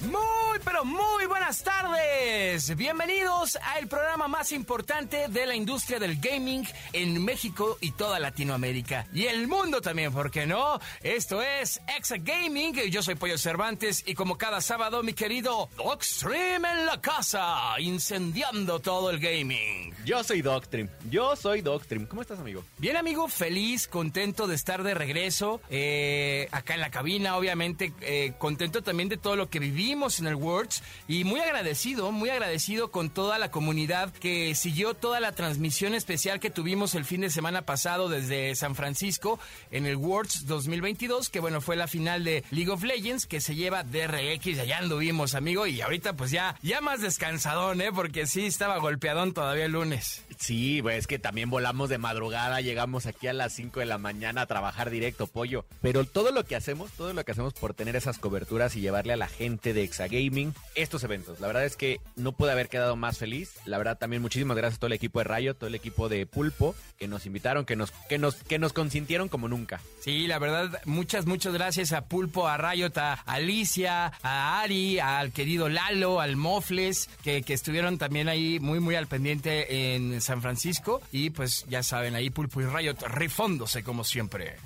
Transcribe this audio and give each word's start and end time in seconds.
Muy, 0.00 0.58
pero 0.64 0.84
muy 0.84 1.26
buenas 1.26 1.62
tardes. 1.62 2.74
Bienvenidos 2.74 3.56
al 3.56 3.86
programa 3.86 4.26
más 4.26 4.52
importante 4.52 5.28
de 5.28 5.46
la 5.46 5.54
industria 5.54 5.98
del 5.98 6.18
gaming 6.18 6.66
en 6.92 7.22
México 7.22 7.76
y 7.80 7.90
toda 7.92 8.18
Latinoamérica. 8.18 9.06
Y 9.12 9.24
el 9.26 9.46
mundo 9.46 9.80
también, 9.80 10.12
¿por 10.12 10.30
qué 10.30 10.46
no? 10.46 10.80
Esto 11.02 11.42
es 11.42 11.80
Exa 11.96 12.16
Gaming. 12.18 12.74
Yo 12.90 13.02
soy 13.02 13.14
Pollo 13.16 13.36
Cervantes 13.36 14.04
y 14.06 14.14
como 14.14 14.38
cada 14.38 14.60
sábado, 14.60 15.02
mi 15.02 15.12
querido 15.12 15.68
Dogstream 15.76 16.64
en 16.64 16.86
la 16.86 17.00
casa, 17.00 17.78
incendiando 17.78 18.80
todo 18.80 19.10
el 19.10 19.18
gaming. 19.18 19.94
Yo 20.04 20.24
soy 20.24 20.40
Doctrim. 20.40 20.88
Yo 21.10 21.36
soy 21.36 21.60
Doctrim. 21.60 22.06
¿Cómo 22.06 22.22
estás, 22.22 22.38
amigo? 22.38 22.64
Bien, 22.78 22.96
amigo, 22.96 23.28
feliz, 23.28 23.86
contento 23.86 24.46
de 24.46 24.54
estar 24.54 24.82
de 24.82 24.94
regreso 24.94 25.60
eh, 25.68 26.48
acá 26.52 26.74
en 26.74 26.80
la 26.80 26.90
cabina, 26.90 27.36
obviamente, 27.36 27.92
eh, 28.00 28.32
contento 28.38 28.82
también 28.82 29.08
de 29.08 29.18
todo 29.18 29.36
lo 29.36 29.50
que 29.50 29.57
vivimos 29.58 30.20
en 30.20 30.26
el 30.26 30.34
Worlds 30.34 30.82
y 31.06 31.24
muy 31.24 31.40
agradecido, 31.40 32.12
muy 32.12 32.30
agradecido 32.30 32.90
con 32.90 33.10
toda 33.10 33.38
la 33.38 33.50
comunidad 33.50 34.12
que 34.12 34.54
siguió 34.54 34.94
toda 34.94 35.20
la 35.20 35.32
transmisión 35.32 35.94
especial 35.94 36.40
que 36.40 36.50
tuvimos 36.50 36.94
el 36.94 37.04
fin 37.04 37.20
de 37.20 37.30
semana 37.30 37.62
pasado 37.62 38.08
desde 38.08 38.54
San 38.54 38.74
Francisco 38.74 39.38
en 39.70 39.86
el 39.86 39.96
Worlds 39.96 40.46
2022, 40.46 41.30
que 41.30 41.40
bueno, 41.40 41.60
fue 41.60 41.76
la 41.76 41.88
final 41.88 42.24
de 42.24 42.44
League 42.50 42.70
of 42.70 42.82
Legends 42.82 43.26
que 43.26 43.40
se 43.40 43.54
lleva 43.54 43.84
DRX, 43.84 44.58
allá 44.58 44.78
anduvimos, 44.78 45.34
amigo, 45.34 45.66
y 45.66 45.80
ahorita 45.80 46.14
pues 46.14 46.30
ya, 46.30 46.56
ya 46.62 46.80
más 46.80 47.00
descansadón, 47.00 47.80
¿eh? 47.80 47.90
Porque 47.92 48.26
sí 48.26 48.46
estaba 48.46 48.78
golpeadón 48.78 49.32
todavía 49.32 49.64
el 49.64 49.72
lunes. 49.72 50.24
Sí, 50.38 50.80
pues 50.82 50.98
es 50.98 51.06
que 51.06 51.18
también 51.18 51.50
volamos 51.50 51.88
de 51.88 51.98
madrugada, 51.98 52.60
llegamos 52.60 53.06
aquí 53.06 53.26
a 53.26 53.32
las 53.32 53.52
5 53.54 53.80
de 53.80 53.86
la 53.86 53.98
mañana 53.98 54.42
a 54.42 54.46
trabajar 54.46 54.90
directo, 54.90 55.26
pollo. 55.26 55.64
Pero 55.80 56.04
todo 56.04 56.30
lo 56.30 56.44
que 56.44 56.56
hacemos, 56.56 56.92
todo 56.92 57.12
lo 57.12 57.24
que 57.24 57.32
hacemos 57.32 57.54
por 57.54 57.74
tener 57.74 57.96
esas 57.96 58.18
coberturas 58.18 58.76
y 58.76 58.80
llevarle 58.80 59.14
a 59.14 59.16
la 59.16 59.28
gente 59.28 59.37
de 59.38 59.84
Exagaming 59.84 60.52
estos 60.74 61.04
eventos. 61.04 61.38
La 61.38 61.46
verdad 61.46 61.64
es 61.64 61.76
que 61.76 62.00
no 62.16 62.32
pude 62.32 62.50
haber 62.50 62.68
quedado 62.68 62.96
más 62.96 63.18
feliz. 63.18 63.54
La 63.66 63.78
verdad 63.78 63.96
también 63.96 64.20
muchísimas 64.20 64.56
gracias 64.56 64.78
a 64.78 64.80
todo 64.80 64.88
el 64.88 64.94
equipo 64.94 65.20
de 65.20 65.24
Rayo, 65.24 65.54
todo 65.54 65.68
el 65.68 65.76
equipo 65.76 66.08
de 66.08 66.26
Pulpo 66.26 66.74
que 66.98 67.06
nos 67.06 67.24
invitaron, 67.24 67.64
que 67.64 67.76
nos 67.76 67.92
que 68.08 68.18
nos 68.18 68.34
que 68.34 68.58
nos 68.58 68.72
consintieron 68.72 69.28
como 69.28 69.46
nunca. 69.46 69.80
Sí, 70.00 70.26
la 70.26 70.40
verdad, 70.40 70.80
muchas, 70.86 71.26
muchas 71.26 71.54
gracias 71.54 71.92
a 71.92 72.06
Pulpo, 72.06 72.48
a 72.48 72.56
Rayot, 72.56 72.96
a 72.98 73.12
Alicia, 73.12 74.12
a 74.22 74.60
Ari, 74.60 74.98
al 74.98 75.32
querido 75.32 75.68
Lalo, 75.68 76.20
al 76.20 76.34
Mofles, 76.34 77.08
que, 77.22 77.42
que 77.42 77.54
estuvieron 77.54 77.96
también 77.96 78.28
ahí 78.28 78.58
muy, 78.58 78.80
muy 78.80 78.96
al 78.96 79.06
pendiente 79.06 79.94
en 79.94 80.20
San 80.20 80.42
Francisco. 80.42 81.00
Y 81.12 81.30
pues 81.30 81.64
ya 81.68 81.84
saben, 81.84 82.16
ahí 82.16 82.30
Pulpo 82.30 82.60
y 82.60 82.64
Rayot 82.64 83.00
rifándose 83.02 83.84
como 83.84 84.02
siempre. 84.02 84.56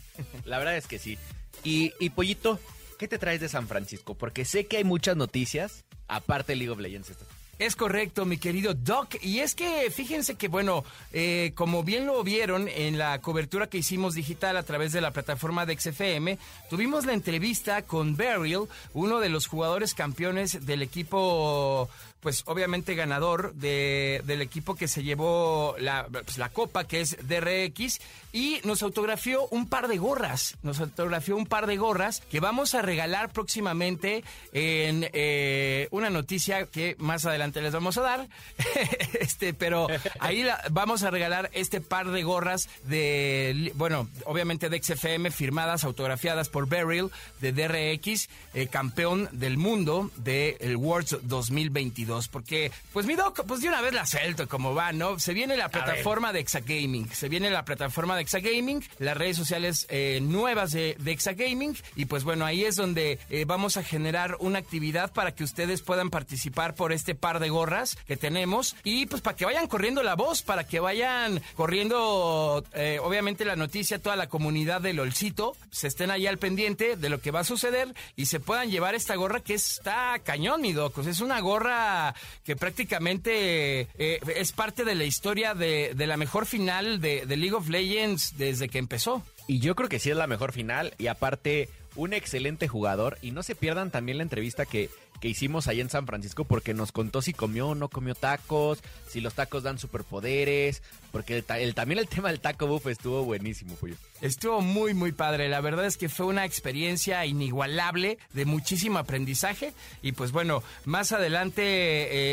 La 0.46 0.58
verdad 0.58 0.76
es 0.76 0.86
que 0.86 0.98
sí. 0.98 1.18
Y, 1.64 1.92
y 2.00 2.10
Pollito, 2.10 2.58
¿qué 3.02 3.08
te 3.08 3.18
traes 3.18 3.40
de 3.40 3.48
San 3.48 3.66
Francisco? 3.66 4.14
Porque 4.14 4.44
sé 4.44 4.66
que 4.66 4.76
hay 4.76 4.84
muchas 4.84 5.16
noticias, 5.16 5.84
aparte 6.06 6.54
League 6.54 6.70
of 6.70 6.78
Legends. 6.78 7.10
Es 7.58 7.74
correcto, 7.74 8.24
mi 8.26 8.38
querido 8.38 8.74
Doc. 8.74 9.16
Y 9.20 9.40
es 9.40 9.56
que 9.56 9.90
fíjense 9.90 10.36
que, 10.36 10.46
bueno, 10.46 10.84
eh, 11.12 11.50
como 11.56 11.82
bien 11.82 12.06
lo 12.06 12.22
vieron 12.22 12.68
en 12.68 12.98
la 12.98 13.20
cobertura 13.20 13.66
que 13.66 13.78
hicimos 13.78 14.14
digital 14.14 14.56
a 14.56 14.62
través 14.62 14.92
de 14.92 15.00
la 15.00 15.10
plataforma 15.10 15.66
de 15.66 15.76
XFM, 15.76 16.38
tuvimos 16.70 17.04
la 17.04 17.12
entrevista 17.12 17.82
con 17.82 18.16
Beryl, 18.16 18.68
uno 18.94 19.18
de 19.18 19.30
los 19.30 19.48
jugadores 19.48 19.94
campeones 19.94 20.64
del 20.64 20.80
equipo, 20.80 21.90
pues 22.20 22.44
obviamente 22.46 22.94
ganador 22.94 23.52
de, 23.54 24.22
del 24.26 24.42
equipo 24.42 24.76
que 24.76 24.86
se 24.86 25.02
llevó 25.02 25.74
la, 25.80 26.06
pues, 26.06 26.38
la 26.38 26.50
copa, 26.50 26.84
que 26.84 27.00
es 27.00 27.16
DRX, 27.26 27.98
y 28.32 28.60
nos 28.64 28.82
autografió 28.82 29.46
un 29.48 29.68
par 29.68 29.88
de 29.88 29.98
gorras. 29.98 30.56
Nos 30.62 30.80
autografió 30.80 31.36
un 31.36 31.46
par 31.46 31.66
de 31.66 31.76
gorras 31.76 32.20
que 32.30 32.40
vamos 32.40 32.74
a 32.74 32.82
regalar 32.82 33.30
próximamente 33.32 34.24
en 34.52 35.08
eh, 35.12 35.88
una 35.90 36.10
noticia 36.10 36.66
que 36.66 36.96
más 36.98 37.26
adelante 37.26 37.60
les 37.60 37.72
vamos 37.72 37.98
a 37.98 38.02
dar. 38.02 38.28
este, 39.20 39.54
pero 39.54 39.86
ahí 40.18 40.42
la- 40.42 40.62
vamos 40.70 41.02
a 41.02 41.10
regalar 41.10 41.50
este 41.52 41.80
par 41.80 42.10
de 42.10 42.22
gorras 42.22 42.68
de, 42.84 43.72
bueno, 43.74 44.08
obviamente 44.24 44.68
de 44.68 44.82
XFM, 44.82 45.30
firmadas, 45.30 45.84
autografiadas 45.84 46.48
por 46.48 46.68
Beryl 46.68 47.10
de 47.40 47.52
DRX, 47.52 48.28
eh, 48.54 48.66
campeón 48.68 49.28
del 49.32 49.58
mundo 49.58 50.10
del 50.16 50.76
Worlds 50.76 51.18
2022. 51.22 52.28
Porque, 52.28 52.72
pues 52.92 53.06
mi 53.06 53.14
doc, 53.14 53.44
pues 53.46 53.60
de 53.60 53.68
una 53.68 53.80
vez 53.82 53.92
la 53.92 54.06
suelto 54.06 54.48
como 54.48 54.74
va, 54.74 54.92
¿no? 54.92 55.18
Se 55.18 55.34
viene 55.34 55.56
la 55.56 55.68
plataforma 55.68 56.32
de 56.32 56.40
Exagaming, 56.40 57.10
se 57.12 57.28
viene 57.28 57.50
la 57.50 57.64
plataforma 57.64 58.16
de 58.16 58.21
Exagaming, 58.22 58.82
las 58.98 59.16
redes 59.16 59.36
sociales 59.36 59.86
eh, 59.90 60.20
nuevas 60.22 60.72
de, 60.72 60.96
de 60.98 61.12
Exagaming, 61.12 61.76
y 61.96 62.06
pues 62.06 62.24
bueno, 62.24 62.44
ahí 62.44 62.64
es 62.64 62.76
donde 62.76 63.18
eh, 63.30 63.44
vamos 63.44 63.76
a 63.76 63.82
generar 63.82 64.36
una 64.40 64.58
actividad 64.58 65.12
para 65.12 65.34
que 65.34 65.44
ustedes 65.44 65.82
puedan 65.82 66.10
participar 66.10 66.74
por 66.74 66.92
este 66.92 67.14
par 67.14 67.40
de 67.40 67.50
gorras 67.50 67.96
que 68.06 68.16
tenemos, 68.16 68.76
y 68.84 69.06
pues 69.06 69.22
para 69.22 69.36
que 69.36 69.44
vayan 69.44 69.66
corriendo 69.66 70.02
la 70.02 70.14
voz, 70.14 70.42
para 70.42 70.66
que 70.66 70.80
vayan 70.80 71.42
corriendo, 71.54 72.64
eh, 72.74 72.98
obviamente 73.02 73.44
la 73.44 73.56
noticia, 73.56 73.98
toda 73.98 74.16
la 74.16 74.28
comunidad 74.28 74.80
del 74.80 75.00
Olcito, 75.00 75.56
se 75.70 75.88
estén 75.88 76.10
ahí 76.10 76.26
al 76.26 76.38
pendiente 76.38 76.96
de 76.96 77.08
lo 77.08 77.20
que 77.20 77.30
va 77.30 77.40
a 77.40 77.44
suceder 77.44 77.94
y 78.16 78.26
se 78.26 78.40
puedan 78.40 78.70
llevar 78.70 78.94
esta 78.94 79.14
gorra 79.14 79.40
que 79.40 79.54
está 79.54 80.18
cañón, 80.22 80.60
mi 80.60 80.72
doc. 80.72 80.96
O 80.98 81.02
sea, 81.02 81.12
es 81.12 81.20
una 81.20 81.40
gorra 81.40 82.14
que 82.44 82.56
prácticamente 82.56 83.88
eh, 83.98 84.20
es 84.36 84.52
parte 84.52 84.84
de 84.84 84.94
la 84.94 85.04
historia 85.04 85.54
de, 85.54 85.94
la 85.96 86.16
mejor 86.16 86.46
final 86.46 87.00
de 87.00 87.24
League 87.36 87.54
of 87.54 87.68
Legends 87.68 88.11
desde 88.36 88.68
que 88.68 88.78
empezó. 88.78 89.22
Y 89.46 89.60
yo 89.60 89.74
creo 89.74 89.88
que 89.88 89.98
sí 89.98 90.10
es 90.10 90.16
la 90.16 90.26
mejor 90.26 90.52
final. 90.52 90.94
Y 90.98 91.06
aparte, 91.06 91.68
un 91.96 92.12
excelente 92.12 92.68
jugador. 92.68 93.18
Y 93.22 93.32
no 93.32 93.42
se 93.42 93.54
pierdan 93.54 93.90
también 93.90 94.18
la 94.18 94.24
entrevista 94.24 94.66
que, 94.66 94.90
que 95.20 95.28
hicimos 95.28 95.68
ahí 95.68 95.80
en 95.80 95.88
San 95.90 96.06
Francisco 96.06 96.44
porque 96.44 96.74
nos 96.74 96.90
contó 96.92 97.22
si 97.22 97.32
comió 97.32 97.68
o 97.68 97.74
no 97.74 97.88
comió 97.88 98.14
tacos, 98.14 98.80
si 99.08 99.20
los 99.20 99.34
tacos 99.34 99.62
dan 99.62 99.78
superpoderes. 99.78 100.82
Porque 101.12 101.36
el 101.36 101.44
ta- 101.44 101.58
el- 101.58 101.74
también 101.74 101.98
el 101.98 102.08
tema 102.08 102.30
del 102.30 102.40
taco 102.40 102.66
buff 102.66 102.86
estuvo 102.86 103.22
buenísimo, 103.22 103.74
pollo. 103.74 103.94
Estuvo 104.22 104.60
muy, 104.62 104.94
muy 104.94 105.12
padre. 105.12 105.48
La 105.48 105.60
verdad 105.60 105.84
es 105.84 105.96
que 105.98 106.08
fue 106.08 106.26
una 106.26 106.44
experiencia 106.46 107.26
inigualable 107.26 108.18
de 108.32 108.44
muchísimo 108.46 108.98
aprendizaje. 108.98 109.74
Y 110.00 110.12
pues 110.12 110.32
bueno, 110.32 110.62
más 110.86 111.12
adelante 111.12 111.62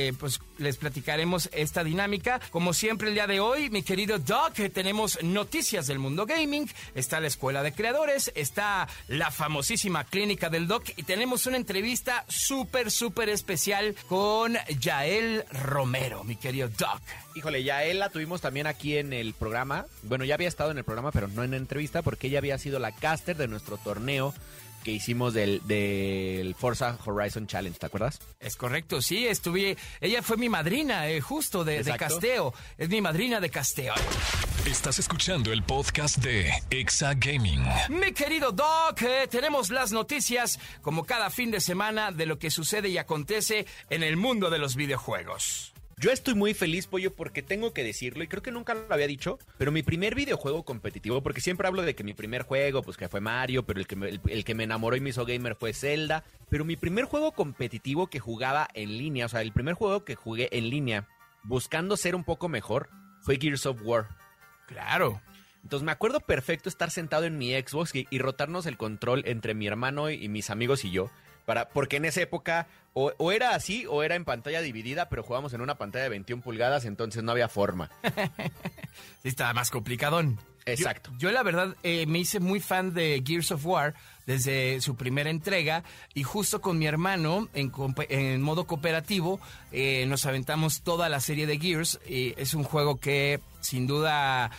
eh, 0.08 0.14
pues 0.20 0.40
les 0.58 0.78
platicaremos 0.78 1.50
esta 1.52 1.84
dinámica. 1.84 2.40
Como 2.52 2.74
siempre 2.74 3.10
el 3.10 3.16
día 3.16 3.28
de 3.28 3.40
hoy, 3.42 3.70
mi 3.70 3.84
querido 3.84 4.18
Doc, 4.20 4.54
tenemos 4.74 5.22
noticias 5.24 5.88
del 5.88 6.00
mundo 6.00 6.26
gaming. 6.26 6.70
Está 6.96 7.20
la 7.20 7.28
Escuela 7.28 7.64
de 7.64 7.74
Creadores, 7.74 8.32
está 8.36 8.88
la 9.10 9.30
famosísima 9.32 10.06
Clínica 10.06 10.50
del 10.50 10.68
Doc 10.68 10.90
y 10.96 11.04
tenemos 11.04 11.46
una 11.48 11.58
entrevista 11.58 12.24
súper, 12.30 12.69
súper 12.90 13.30
especial 13.30 13.96
con 14.08 14.56
Yael 14.80 15.44
Romero, 15.52 16.24
mi 16.24 16.36
querido 16.36 16.70
Doc. 16.70 17.02
Híjole, 17.36 17.64
ya 17.64 17.84
él 17.84 18.00
la 18.00 18.10
tuvimos 18.10 18.42
también 18.42 18.68
aquí 18.68 18.98
en 18.98 19.14
el 19.14 19.34
programa. 19.34 19.86
Bueno, 20.04 20.24
ya 20.26 20.36
había 20.36 20.48
estado 20.48 20.72
en 20.72 20.78
el 20.78 20.84
programa, 20.84 21.12
pero 21.12 21.28
no 21.28 21.44
en 21.44 21.54
entrevista, 21.54 22.02
porque 22.02 22.28
ella 22.28 22.40
había 22.40 22.58
sido 22.58 22.80
la 22.80 22.92
caster 22.92 23.36
de 23.36 23.48
nuestro 23.48 23.78
torneo 23.78 24.34
que 24.84 24.92
hicimos 24.92 25.34
del, 25.34 25.62
del 25.66 26.56
Forza 26.56 26.98
Horizon 27.06 27.48
Challenge, 27.48 27.78
¿te 27.78 27.86
acuerdas? 27.86 28.20
Es 28.40 28.56
correcto, 28.56 29.02
sí, 29.02 29.28
estuve. 29.28 29.78
Ella 30.02 30.22
fue 30.22 30.38
mi 30.38 30.50
madrina, 30.50 31.08
eh, 31.10 31.22
justo 31.22 31.64
de, 31.64 31.84
de 31.84 31.98
casteo. 31.98 32.54
Es 32.78 32.90
mi 32.90 33.02
madrina 33.02 33.40
de 33.40 33.50
casteo. 33.50 33.94
Estás 34.66 35.00
escuchando 35.00 35.52
el 35.52 35.64
podcast 35.64 36.18
de 36.18 36.52
Exa 36.70 37.14
Gaming. 37.16 37.64
Mi 37.90 38.12
querido 38.12 38.52
Doc, 38.52 39.02
eh, 39.02 39.28
tenemos 39.30 39.70
las 39.70 39.92
noticias, 39.92 40.60
como 40.82 41.06
cada 41.06 41.30
fin 41.30 41.52
de 41.52 41.62
semana, 41.62 42.12
de 42.12 42.26
lo 42.26 42.38
que 42.40 42.52
sucede 42.52 42.90
y 42.90 42.98
acontece 42.98 43.66
en 43.90 44.04
el 44.04 44.18
mundo 44.18 44.50
de 44.50 44.60
los 44.60 44.76
videojuegos. 44.76 45.74
Yo 46.00 46.12
estoy 46.12 46.34
muy 46.34 46.54
feliz, 46.54 46.88
Pollo, 46.88 47.14
porque 47.14 47.42
tengo 47.42 47.74
que 47.74 47.84
decirlo, 47.84 48.24
y 48.24 48.28
creo 48.28 48.42
que 48.42 48.54
nunca 48.54 48.74
lo 48.74 48.86
había 48.90 49.06
dicho, 49.06 49.38
pero 49.58 49.70
mi 49.74 49.84
primer 49.84 50.16
videojuego 50.16 50.64
competitivo, 50.64 51.22
porque 51.22 51.42
siempre 51.42 51.68
hablo 51.68 51.82
de 51.82 51.94
que 51.94 52.06
mi 52.06 52.14
primer 52.14 52.44
juego, 52.44 52.82
pues 52.82 52.96
que 52.96 53.10
fue 53.10 53.20
Mario, 53.20 53.66
pero 53.66 53.82
el 53.82 53.86
que 53.86 53.98
me, 53.98 54.08
el, 54.08 54.22
el 54.30 54.46
que 54.46 54.56
me 54.56 54.64
enamoró 54.64 54.96
y 54.96 55.02
me 55.02 55.10
hizo 55.10 55.26
gamer 55.26 55.56
fue 55.56 55.74
Zelda, 55.74 56.24
pero 56.50 56.64
mi 56.64 56.78
primer 56.78 57.04
juego 57.04 57.34
competitivo 57.34 58.08
que 58.08 58.22
jugaba 58.22 58.70
en 58.76 58.98
línea, 58.98 59.26
o 59.26 59.30
sea, 59.30 59.42
el 59.42 59.52
primer 59.52 59.74
juego 59.74 60.06
que 60.06 60.16
jugué 60.16 60.48
en 60.54 60.70
línea, 60.70 61.10
buscando 61.44 61.98
ser 61.98 62.16
un 62.16 62.24
poco 62.24 62.48
mejor, 62.48 62.90
fue 63.20 63.38
Gears 63.38 63.66
of 63.66 63.82
War. 63.84 64.08
Claro. 64.68 65.22
Entonces 65.64 65.86
me 65.86 65.92
acuerdo 65.92 66.22
perfecto 66.22 66.70
estar 66.70 66.92
sentado 66.92 67.26
en 67.26 67.38
mi 67.38 67.52
Xbox 67.52 67.94
y, 67.94 68.08
y 68.10 68.20
rotarnos 68.20 68.68
el 68.68 68.78
control 68.78 69.24
entre 69.26 69.54
mi 69.54 69.68
hermano 69.68 70.10
y 70.10 70.30
mis 70.30 70.50
amigos 70.50 70.86
y 70.86 70.92
yo 70.92 71.12
Para, 71.50 71.70
porque 71.70 71.98
en 71.98 72.06
esa 72.06 72.22
época 72.22 72.68
o, 72.94 73.12
o 73.18 73.32
era 73.32 73.56
así 73.56 73.88
o 73.90 74.04
era 74.04 74.14
en 74.14 74.24
pantalla 74.24 74.62
dividida, 74.62 75.10
pero 75.10 75.24
jugábamos 75.24 75.52
en 75.54 75.62
una 75.62 75.80
pantalla 75.80 76.04
de 76.04 76.10
21 76.10 76.44
pulgadas, 76.44 76.86
entonces 76.86 77.24
no 77.24 77.32
había 77.32 77.50
forma. 77.50 77.90
Sí, 79.24 79.30
estaba 79.30 79.54
más 79.54 79.70
complicadón. 79.72 80.40
Exacto. 80.66 81.10
Yo, 81.14 81.30
yo, 81.30 81.32
la 81.32 81.42
verdad 81.44 81.76
eh, 81.84 82.06
me 82.06 82.20
hice 82.20 82.40
muy 82.40 82.60
fan 82.60 82.94
de 82.94 83.24
Gears 83.26 83.52
of 83.52 83.66
War 83.66 83.96
desde 84.28 84.80
su 84.82 84.96
primera 84.96 85.30
entrega 85.30 85.84
y 86.14 86.24
justo 86.24 86.62
con 86.62 86.78
mi 86.78 86.86
hermano 86.86 87.50
en, 87.54 87.72
en 88.10 88.42
modo 88.42 88.68
cooperativo 88.68 89.40
eh, 89.72 90.06
nos 90.08 90.26
aventamos 90.26 90.82
toda 90.82 91.10
la 91.10 91.20
serie 91.20 91.48
de 91.48 91.58
Gears. 91.60 92.00
y 92.08 92.34
es 92.38 92.54
un 92.54 92.64
juego 92.64 93.00
que 93.00 93.40
sin 93.62 93.88
duda 93.88 94.52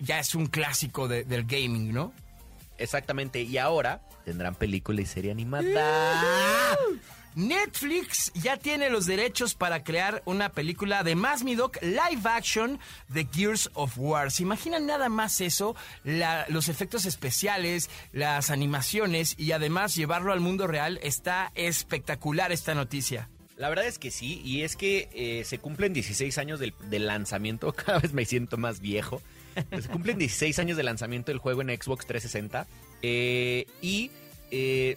ya 0.00 0.18
es 0.20 0.34
un 0.34 0.46
clásico 0.46 1.06
de- 1.08 1.24
del 1.24 1.44
gaming, 1.44 1.92
¿no? 1.92 2.12
Exactamente. 2.78 3.42
Y 3.42 3.58
ahora 3.58 4.00
tendrán 4.24 4.54
película 4.54 5.00
y 5.00 5.06
serie 5.06 5.30
animada. 5.32 6.76
Netflix 7.34 8.32
ya 8.34 8.56
tiene 8.56 8.90
los 8.90 9.06
derechos 9.06 9.54
para 9.54 9.84
crear 9.84 10.22
una 10.24 10.48
película 10.48 11.04
de 11.04 11.14
más 11.14 11.44
mi 11.44 11.54
doc 11.54 11.76
live 11.82 12.22
action 12.24 12.80
de 13.08 13.28
Gears 13.32 13.70
of 13.74 13.92
War. 13.96 14.32
¿Se 14.32 14.42
imaginan 14.42 14.86
nada 14.86 15.08
más 15.08 15.40
eso? 15.40 15.76
La- 16.02 16.46
los 16.48 16.68
efectos 16.68 17.04
especiales, 17.06 17.90
las 18.12 18.50
animaciones 18.50 19.34
y 19.38 19.52
además 19.52 19.94
llevarlo 19.94 20.32
al 20.32 20.40
mundo 20.40 20.66
real. 20.66 20.98
Está 21.02 21.52
espectacular 21.54 22.50
esta 22.50 22.74
noticia. 22.74 23.28
La 23.56 23.68
verdad 23.68 23.86
es 23.86 23.98
que 23.98 24.10
sí, 24.10 24.40
y 24.44 24.62
es 24.62 24.74
que 24.76 25.08
eh, 25.12 25.44
se 25.44 25.58
cumplen 25.58 25.92
16 25.92 26.38
años 26.38 26.58
del, 26.60 26.74
del 26.90 27.06
lanzamiento, 27.06 27.72
cada 27.76 27.98
vez 28.00 28.12
me 28.12 28.24
siento 28.24 28.56
más 28.56 28.80
viejo. 28.80 29.20
Se 29.54 29.88
cumplen 29.88 30.18
16 30.18 30.58
años 30.58 30.76
de 30.76 30.82
lanzamiento 30.82 31.30
del 31.30 31.38
juego 31.38 31.62
en 31.62 31.68
Xbox 31.68 32.06
360. 32.06 32.66
eh, 33.02 33.66
y 33.82 34.10
eh, 34.50 34.96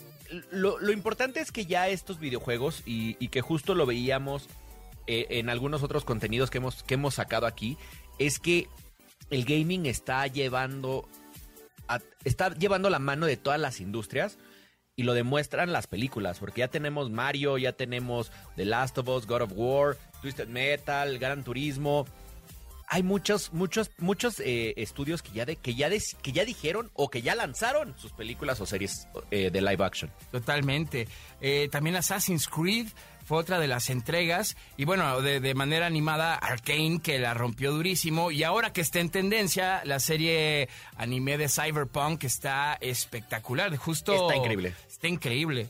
lo, 0.51 0.91
importante 0.91 1.41
es 1.41 1.51
que 1.51 1.65
ya 1.65 1.89
estos 1.89 2.19
videojuegos, 2.19 2.83
y, 2.85 3.15
que 3.27 3.41
justo 3.41 3.75
lo 3.75 3.85
veíamos 3.85 4.47
eh, 5.07 5.27
en 5.31 5.49
algunos 5.49 5.83
otros 5.83 6.05
contenidos 6.05 6.49
que 6.49 6.59
hemos, 6.59 6.83
que 6.83 6.93
hemos 6.93 7.15
sacado 7.15 7.45
aquí, 7.45 7.77
es 8.17 8.39
que 8.39 8.67
el 9.29 9.43
gaming 9.43 9.85
está 9.85 10.27
llevando, 10.27 11.07
está 12.23 12.53
llevando 12.53 12.89
la 12.89 12.99
mano 12.99 13.25
de 13.25 13.37
todas 13.37 13.59
las 13.59 13.81
industrias 13.81 14.37
y 14.95 15.03
lo 15.03 15.13
demuestran 15.13 15.71
las 15.71 15.87
películas, 15.87 16.39
porque 16.39 16.59
ya 16.59 16.67
tenemos 16.67 17.09
Mario, 17.09 17.57
ya 17.57 17.73
tenemos 17.73 18.31
The 18.55 18.65
Last 18.65 18.97
of 18.97 19.07
Us, 19.09 19.25
God 19.25 19.41
of 19.41 19.51
War, 19.55 19.97
Twisted 20.21 20.47
Metal, 20.47 21.17
Gran 21.17 21.43
Turismo. 21.43 22.05
Hay 22.93 23.03
muchos, 23.03 23.53
muchos, 23.53 23.89
muchos 23.99 24.41
eh, 24.41 24.73
estudios 24.75 25.21
que 25.21 25.31
ya, 25.31 25.45
de, 25.45 25.55
que, 25.55 25.75
ya 25.75 25.89
que 25.89 26.31
ya 26.33 26.43
dijeron 26.43 26.91
o 26.93 27.09
que 27.09 27.21
ya 27.21 27.35
lanzaron 27.35 27.97
sus 27.97 28.11
películas 28.11 28.59
o 28.59 28.65
series 28.65 29.07
eh, 29.31 29.49
de 29.49 29.61
live 29.61 29.81
action. 29.81 30.11
Totalmente. 30.29 31.07
Eh, 31.39 31.69
también 31.71 31.95
Assassin's 31.95 32.49
Creed 32.49 32.87
fue 33.23 33.37
otra 33.37 33.59
de 33.59 33.67
las 33.67 33.89
entregas. 33.89 34.57
Y 34.75 34.83
bueno, 34.83 35.21
de, 35.21 35.39
de 35.39 35.55
manera 35.55 35.85
animada, 35.85 36.35
Arkane, 36.35 36.99
que 37.01 37.17
la 37.17 37.33
rompió 37.33 37.71
durísimo. 37.71 38.29
Y 38.29 38.43
ahora 38.43 38.73
que 38.73 38.81
está 38.81 38.99
en 38.99 39.09
tendencia, 39.09 39.81
la 39.85 40.01
serie 40.01 40.67
anime 40.97 41.37
de 41.37 41.47
Cyberpunk 41.47 42.25
está 42.25 42.77
espectacular. 42.81 43.73
Justo. 43.77 44.13
Está 44.27 44.35
increíble. 44.35 44.75
Está 44.89 45.07
increíble. 45.07 45.69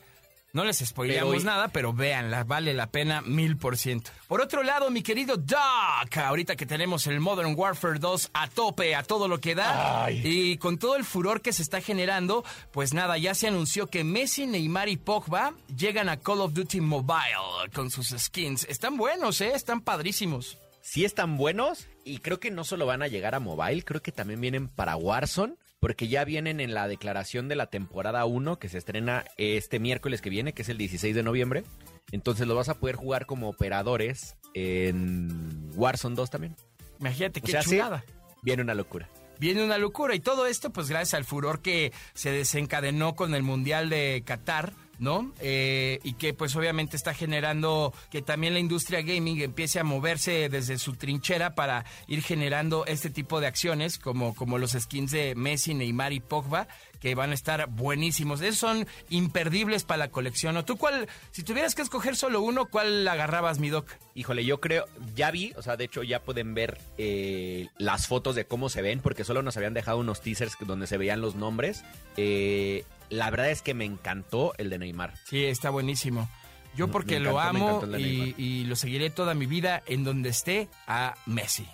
No 0.54 0.66
les 0.66 0.80
spoileamos 0.80 1.34
Pero 1.34 1.46
nada, 1.46 1.68
pero 1.70 1.94
véanla, 1.94 2.44
vale 2.44 2.74
la 2.74 2.88
pena 2.88 3.22
mil 3.22 3.56
por 3.58 3.78
ciento. 3.78 4.12
Por 4.28 4.42
otro 4.42 4.64
lado, 4.64 4.90
mi 4.90 5.02
querido 5.02 5.38
Doc, 5.38 6.18
ahorita 6.18 6.58
que 6.58 6.66
tenemos 6.66 7.08
el 7.08 7.22
Modern 7.22 7.54
Warfare 7.58 8.00
2 8.00 8.32
a 8.34 8.48
tope, 8.50 8.96
a 8.96 9.04
todo 9.04 9.30
lo 9.30 9.40
que 9.40 9.56
da, 9.56 10.06
Ay. 10.06 10.22
y 10.24 10.58
con 10.58 10.78
todo 10.78 10.98
el 10.98 11.06
furor 11.06 11.42
que 11.42 11.54
se 11.54 11.62
está 11.62 11.80
generando, 11.80 12.44
pues 12.72 12.94
nada, 12.94 13.18
ya 13.18 13.34
se 13.34 13.48
anunció 13.48 13.88
que 13.88 14.04
Messi, 14.04 14.46
Neymar 14.46 14.90
y 14.90 14.98
Pogba 14.98 15.54
llegan 15.76 16.10
a 16.10 16.18
Call 16.18 16.42
of 16.42 16.54
Duty 16.54 16.82
Mobile 16.82 17.70
con 17.74 17.90
sus 17.90 18.10
skins. 18.10 18.66
Están 18.66 18.98
buenos, 18.98 19.40
¿eh? 19.40 19.54
Están 19.56 19.80
padrísimos. 19.80 20.58
Sí 20.82 21.06
están 21.06 21.38
buenos 21.38 21.88
y 22.04 22.18
creo 22.18 22.40
que 22.40 22.52
no 22.52 22.64
solo 22.64 22.86
van 22.86 23.04
a 23.04 23.08
llegar 23.08 23.36
a 23.36 23.40
mobile, 23.40 23.84
creo 23.84 24.02
que 24.02 24.12
también 24.12 24.42
vienen 24.42 24.68
para 24.68 24.96
Warzone, 24.96 25.54
porque 25.82 26.08
ya 26.08 26.24
vienen 26.24 26.60
en 26.62 26.74
la 26.76 26.88
declaración 26.88 27.50
de 27.50 27.56
la 27.56 27.66
temporada 27.66 28.24
1 28.26 28.60
que 28.60 28.70
se 28.70 28.78
estrena 28.78 29.26
este 29.38 29.80
miércoles 29.80 30.22
que 30.22 30.30
viene, 30.30 30.54
que 30.54 30.62
es 30.62 30.70
el 30.70 30.78
16 30.78 31.16
de 31.16 31.24
noviembre. 31.24 31.64
Entonces 32.12 32.48
lo 32.48 32.54
vas 32.56 32.70
a 32.70 32.76
poder 32.76 32.96
jugar 32.96 33.26
como 33.26 33.50
operadores 33.50 34.38
en 34.54 35.72
Warzone 35.76 36.16
2 36.16 36.30
también. 36.30 36.56
Imagínate 37.00 37.40
O 37.40 37.44
qué 37.44 37.62
sí, 37.64 37.72
chulada. 37.72 38.06
viene 38.44 38.62
una 38.62 38.76
locura. 38.76 39.10
Viene 39.40 39.64
una 39.64 39.80
locura 39.80 40.14
y 40.14 40.20
todo 40.20 40.46
esto 40.46 40.70
pues 40.70 40.88
gracias 40.88 41.16
al 41.16 41.26
furor 41.26 41.64
que 41.64 41.92
se 42.14 42.30
desencadenó 42.32 43.16
con 43.16 43.34
el 43.34 43.42
Mundial 43.42 43.90
de 43.90 44.22
Qatar, 44.24 44.74
¿no? 45.02 45.34
Eh, 45.40 46.00
y 46.04 46.14
que 46.14 46.34
pues 46.34 46.56
obviamente 46.56 46.96
está 46.96 47.14
generando 47.16 47.92
que 48.12 48.22
también 48.22 48.54
la 48.54 48.60
industria 48.60 49.02
gaming 49.02 49.42
empiece 49.42 49.80
a 49.80 49.84
moverse 49.84 50.48
desde 50.48 50.78
su 50.78 50.94
trinchera 50.94 51.56
para 51.56 51.86
ir 52.08 52.22
generando 52.22 52.86
este 52.86 53.10
tipo 53.10 53.42
de 53.42 53.48
acciones 53.48 53.98
como, 53.98 54.36
como 54.36 54.60
los 54.60 54.72
skins 54.72 55.12
de 55.12 55.34
Messi, 55.36 55.74
Neymar 55.74 56.14
y 56.14 56.20
Pogba 56.20 56.68
que 57.02 57.16
van 57.16 57.32
a 57.32 57.34
estar 57.34 57.68
buenísimos. 57.68 58.42
Esos 58.42 58.60
son 58.60 58.88
imperdibles 59.10 59.84
para 59.84 59.98
la 59.98 60.12
colección. 60.12 60.56
¿O 60.56 60.64
tú 60.64 60.78
cuál, 60.78 61.10
si 61.32 61.42
tuvieras 61.42 61.74
que 61.74 61.82
escoger 61.82 62.16
solo 62.16 62.42
uno, 62.42 62.68
cuál 62.68 63.08
agarrabas, 63.08 63.58
mi 63.58 63.70
doc? 63.70 63.90
Híjole, 64.14 64.46
yo 64.46 64.62
creo, 64.62 64.86
ya 65.16 65.32
vi, 65.32 65.52
o 65.58 65.64
sea, 65.64 65.78
de 65.78 65.86
hecho 65.86 66.04
ya 66.04 66.22
pueden 66.22 66.54
ver 66.54 66.78
eh, 67.00 67.70
las 67.78 68.06
fotos 68.06 68.36
de 68.36 68.46
cómo 68.46 68.70
se 68.70 68.84
ven, 68.84 69.00
porque 69.00 69.24
solo 69.24 69.42
nos 69.42 69.58
habían 69.58 69.74
dejado 69.74 69.98
unos 69.98 70.22
teasers 70.22 70.56
donde 70.60 70.86
se 70.86 70.98
veían 70.98 71.22
los 71.22 71.34
nombres. 71.34 71.84
Eh, 72.18 72.86
la 73.12 73.30
verdad 73.30 73.52
es 73.52 73.62
que 73.62 73.74
me 73.74 73.86
encantó 73.86 74.54
el 74.58 74.70
de 74.70 74.80
Neymar. 74.80 75.14
Sí, 75.26 75.46
está 75.46 75.70
buenísimo. 75.70 76.30
Yo 76.76 76.88
porque 76.88 77.18
encantó, 77.18 77.32
lo 77.32 77.40
amo 77.40 77.98
y, 77.98 78.64
lo 78.64 78.76
seguiré 78.78 79.10
toda 79.10 79.34
mi 79.34 79.46
vida 79.46 79.84
en 79.86 80.04
donde 80.04 80.30
esté 80.30 80.70
a 80.88 81.16
Messi. 81.26 81.68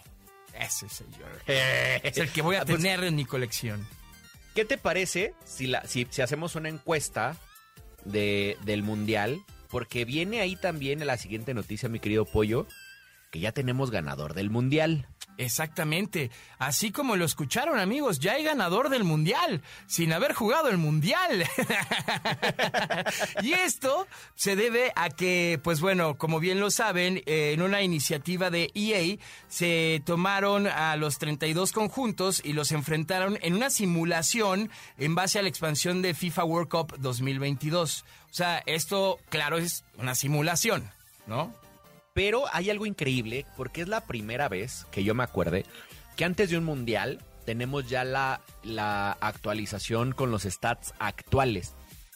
Ese 0.59 0.89
señor. 0.89 1.29
Es 2.03 2.17
el 2.17 2.29
que 2.31 2.41
voy 2.41 2.55
a 2.55 2.61
Ah, 2.61 2.65
pues, 2.65 2.77
tener 2.77 3.03
en 3.03 3.15
mi 3.15 3.25
colección. 3.25 3.87
¿Qué 4.55 4.65
te 4.65 4.79
parece 4.79 5.35
si, 5.45 5.67
la, 5.67 5.85
si, 5.85 6.07
si 6.09 6.23
hacemos 6.23 6.55
una 6.55 6.69
encuesta 6.69 7.37
de, 8.05 8.57
del 8.65 8.81
Mundial? 8.81 9.39
Porque 9.69 10.03
viene 10.03 10.41
ahí 10.41 10.55
también 10.55 11.05
la 11.05 11.17
siguiente 11.17 11.53
noticia, 11.53 11.89
mi 11.89 11.99
querido 11.99 12.25
Pollo, 12.25 12.65
que 13.29 13.39
ya 13.39 13.51
tenemos 13.51 13.91
ganador 13.91 14.33
del 14.33 14.49
Mundial. 14.49 15.05
Exactamente. 15.37 16.31
Así 16.57 16.91
como 16.91 17.15
lo 17.15 17.25
escucharon, 17.25 17.77
amigos, 17.77 18.19
ya 18.19 18.33
hay 18.33 18.43
ganador 18.43 18.89
del 18.89 19.03
Mundial, 19.03 19.61
sin 19.85 20.11
haber 20.11 20.33
jugado 20.33 20.69
el 20.69 20.77
Mundial. 20.77 21.45
y 23.43 23.53
esto 23.53 24.07
se 24.35 24.55
debe 24.55 24.91
a 24.95 25.09
que, 25.09 25.59
pues 25.63 25.79
bueno, 25.79 26.17
como 26.17 26.39
bien 26.39 26.59
lo 26.59 26.71
saben, 26.71 27.21
eh, 27.25 27.51
en 27.53 27.61
una 27.61 27.83
iniciativa 27.83 28.49
de 28.49 28.71
EA 28.73 29.17
se 29.47 30.01
tomaron 30.05 30.67
a 30.67 30.95
los 30.95 31.19
32 31.19 31.71
conjuntos 31.71 32.41
y 32.43 32.53
los 32.53 32.71
enfrentaron 32.71 33.37
en 33.41 33.53
una 33.53 33.69
simulación 33.69 34.71
en 34.97 35.13
base 35.13 35.37
a 35.37 35.43
la 35.43 35.49
expansión 35.49 36.01
de 36.01 36.15
FIFA 36.15 36.43
World 36.45 36.69
Cup 36.69 36.95
2022. 36.97 38.05
O 38.31 38.33
sea, 38.33 38.63
esto, 38.65 39.19
claro, 39.29 39.57
es 39.57 39.83
una 39.97 40.15
simulación, 40.15 40.89
¿no? 41.27 41.53
Pero 42.17 42.45
hay 42.51 42.71
algo 42.71 42.87
increíble, 42.87 43.45
porque 43.55 43.81
es 43.81 43.87
la 43.87 44.01
primera 44.01 44.49
vez 44.49 44.87
que 44.89 45.03
yo 45.03 45.13
me 45.13 45.21
acuerde 45.21 45.65
que 46.15 46.25
antes 46.25 46.49
de 46.49 46.57
un 46.57 46.63
mundial 46.63 47.19
tenemos 47.45 47.87
ya 47.87 48.03
la, 48.03 48.41
la 48.63 49.11
actualización 49.21 50.13
con 50.13 50.31
los 50.31 50.41
stats 50.41 50.95
actuales. 50.97 51.75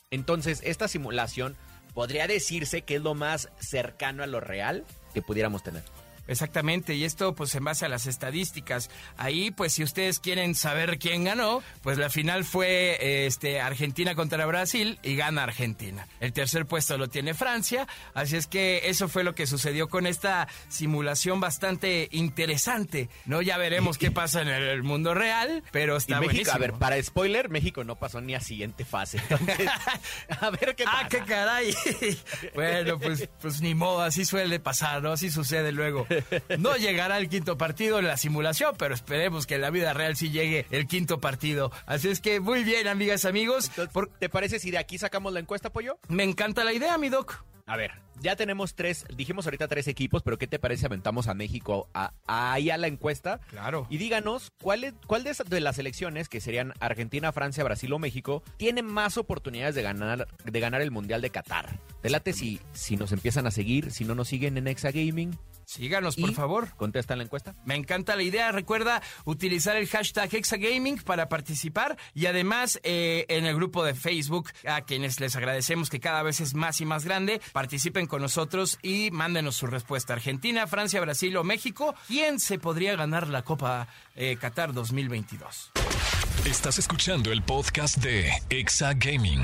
Entonces, 0.09 0.61
esta 0.63 0.87
simulación 0.87 1.55
podría 1.93 2.25
decirse 2.25 2.81
que 2.81 2.95
es 2.95 3.03
lo 3.03 3.13
más 3.13 3.49
cercano 3.59 4.23
a 4.23 4.25
lo 4.25 4.39
real 4.39 4.85
que 5.13 5.21
pudiéramos 5.21 5.61
tener. 5.61 5.83
Exactamente, 6.27 6.95
y 6.95 7.03
esto 7.03 7.35
pues 7.35 7.53
en 7.55 7.63
base 7.63 7.85
a 7.85 7.89
las 7.89 8.05
estadísticas. 8.05 8.89
Ahí 9.17 9.51
pues 9.51 9.73
si 9.73 9.83
ustedes 9.83 10.19
quieren 10.19 10.55
saber 10.55 10.99
quién 10.99 11.23
ganó, 11.23 11.61
pues 11.81 11.97
la 11.97 12.09
final 12.09 12.45
fue 12.45 13.25
este 13.25 13.61
Argentina 13.61 14.15
contra 14.15 14.45
Brasil 14.45 14.99
y 15.03 15.15
gana 15.15 15.43
Argentina. 15.43 16.07
El 16.19 16.33
tercer 16.33 16.65
puesto 16.65 16.97
lo 16.97 17.09
tiene 17.09 17.33
Francia, 17.33 17.87
así 18.13 18.35
es 18.35 18.47
que 18.47 18.89
eso 18.89 19.07
fue 19.07 19.23
lo 19.23 19.35
que 19.35 19.47
sucedió 19.47 19.89
con 19.89 20.05
esta 20.05 20.47
simulación 20.69 21.39
bastante 21.39 22.07
interesante. 22.11 23.09
No 23.25 23.41
ya 23.41 23.57
veremos 23.57 23.97
qué 23.97 24.11
pasa 24.11 24.41
en 24.41 24.47
el 24.47 24.83
mundo 24.83 25.13
real, 25.13 25.63
pero 25.71 25.97
está 25.97 26.17
y 26.17 26.19
México, 26.19 26.31
buenísimo. 26.31 26.55
a 26.55 26.59
ver, 26.59 26.73
para 26.73 27.01
spoiler, 27.01 27.49
México 27.49 27.83
no 27.83 27.95
pasó 27.95 28.21
ni 28.21 28.35
a 28.35 28.39
siguiente 28.39 28.85
fase. 28.85 29.17
Entonces, 29.17 29.69
a 30.39 30.49
ver 30.49 30.75
qué 30.75 30.83
pasa. 30.85 30.99
Ah, 31.01 31.07
qué 31.09 31.19
caray. 31.19 31.75
bueno, 32.55 32.99
pues, 32.99 33.29
pues 33.41 33.61
ni 33.61 33.75
modo, 33.75 34.01
así 34.01 34.25
suele 34.25 34.59
pasar, 34.59 35.01
¿no? 35.01 35.11
Así 35.11 35.29
sucede 35.29 35.71
luego. 35.71 36.05
No 36.59 36.75
llegará 36.75 37.17
el 37.17 37.29
quinto 37.29 37.57
partido 37.57 37.99
en 37.99 38.07
la 38.07 38.17
simulación, 38.17 38.75
pero 38.77 38.93
esperemos 38.93 39.45
que 39.47 39.55
en 39.55 39.61
la 39.61 39.69
vida 39.69 39.93
real 39.93 40.15
sí 40.15 40.29
llegue 40.29 40.65
el 40.71 40.87
quinto 40.87 41.19
partido. 41.19 41.71
Así 41.85 42.09
es 42.09 42.19
que 42.21 42.39
muy 42.39 42.63
bien, 42.63 42.87
amigas, 42.87 43.25
amigos. 43.25 43.67
Entonces, 43.69 43.93
Por- 43.93 44.09
¿Te 44.19 44.29
parece 44.29 44.59
si 44.59 44.71
de 44.71 44.77
aquí 44.77 44.97
sacamos 44.97 45.33
la 45.33 45.39
encuesta, 45.39 45.71
Pollo? 45.71 45.97
Me 46.07 46.23
encanta 46.23 46.63
la 46.63 46.73
idea, 46.73 46.97
mi 46.97 47.09
doc. 47.09 47.43
A 47.65 47.77
ver, 47.77 47.91
ya 48.21 48.35
tenemos 48.35 48.75
tres, 48.75 49.05
dijimos 49.15 49.45
ahorita 49.45 49.67
tres 49.67 49.87
equipos, 49.87 50.23
pero 50.23 50.37
¿qué 50.37 50.47
te 50.47 50.59
parece 50.59 50.85
aventamos 50.85 51.27
a 51.27 51.33
México 51.33 51.89
a, 51.93 52.13
a- 52.27 52.53
ahí 52.53 52.69
a 52.69 52.77
la 52.77 52.87
encuesta? 52.87 53.39
Claro. 53.49 53.87
Y 53.89 53.97
díganos, 53.97 54.51
¿cuál, 54.61 54.83
es- 54.83 54.93
cuál 55.07 55.23
de, 55.23 55.35
de 55.47 55.59
las 55.59 55.75
selecciones, 55.75 56.29
que 56.29 56.39
serían 56.41 56.73
Argentina, 56.79 57.31
Francia, 57.31 57.63
Brasil 57.63 57.91
o 57.93 57.99
México, 57.99 58.43
tiene 58.57 58.83
más 58.83 59.17
oportunidades 59.17 59.75
de 59.75 59.81
ganar, 59.81 60.27
de 60.43 60.59
ganar 60.59 60.81
el 60.81 60.91
Mundial 60.91 61.21
de 61.21 61.29
Qatar? 61.31 61.79
¿Te 62.01 62.09
late 62.09 62.33
si, 62.33 62.59
si 62.73 62.95
nos 62.97 63.11
empiezan 63.11 63.47
a 63.47 63.51
seguir, 63.51 63.91
si 63.91 64.05
no 64.05 64.15
nos 64.15 64.27
siguen 64.27 64.57
en 64.57 64.67
Exa 64.67 64.91
Gaming? 64.91 65.37
Síganos, 65.65 66.17
por 66.17 66.33
favor. 66.33 66.67
Contestan 66.75 67.19
la 67.19 67.23
encuesta. 67.23 67.55
Me 67.63 67.75
encanta 67.75 68.17
la 68.17 68.23
idea. 68.23 68.51
Recuerda 68.51 69.01
utilizar 69.23 69.77
el 69.77 69.87
hashtag 69.87 70.33
Exagaming 70.35 70.97
para 70.97 71.29
participar 71.29 71.97
y 72.13 72.25
además 72.25 72.79
eh, 72.83 73.25
en 73.29 73.45
el 73.45 73.55
grupo 73.55 73.81
de 73.85 73.93
Facebook, 73.93 74.49
a 74.67 74.81
quienes 74.81 75.21
les 75.21 75.33
agradecemos 75.37 75.89
que 75.89 76.01
cada 76.01 76.23
vez 76.23 76.41
es 76.41 76.55
más 76.55 76.81
y 76.81 76.85
más 76.85 77.05
grande, 77.05 77.39
participen 77.53 78.05
con 78.11 78.21
nosotros 78.21 78.77
y 78.83 79.09
mándenos 79.11 79.55
su 79.55 79.67
respuesta. 79.67 80.11
Argentina, 80.11 80.67
Francia, 80.67 80.99
Brasil 80.99 81.37
o 81.37 81.45
México, 81.45 81.95
¿quién 82.09 82.41
se 82.41 82.59
podría 82.59 82.97
ganar 82.97 83.29
la 83.29 83.43
Copa 83.43 83.87
eh, 84.17 84.35
Qatar 84.39 84.73
2022? 84.73 85.71
Estás 86.45 86.77
escuchando 86.77 87.31
el 87.31 87.41
podcast 87.41 87.97
de 87.99 88.29
Exa 88.49 88.93
Gaming. 88.95 89.41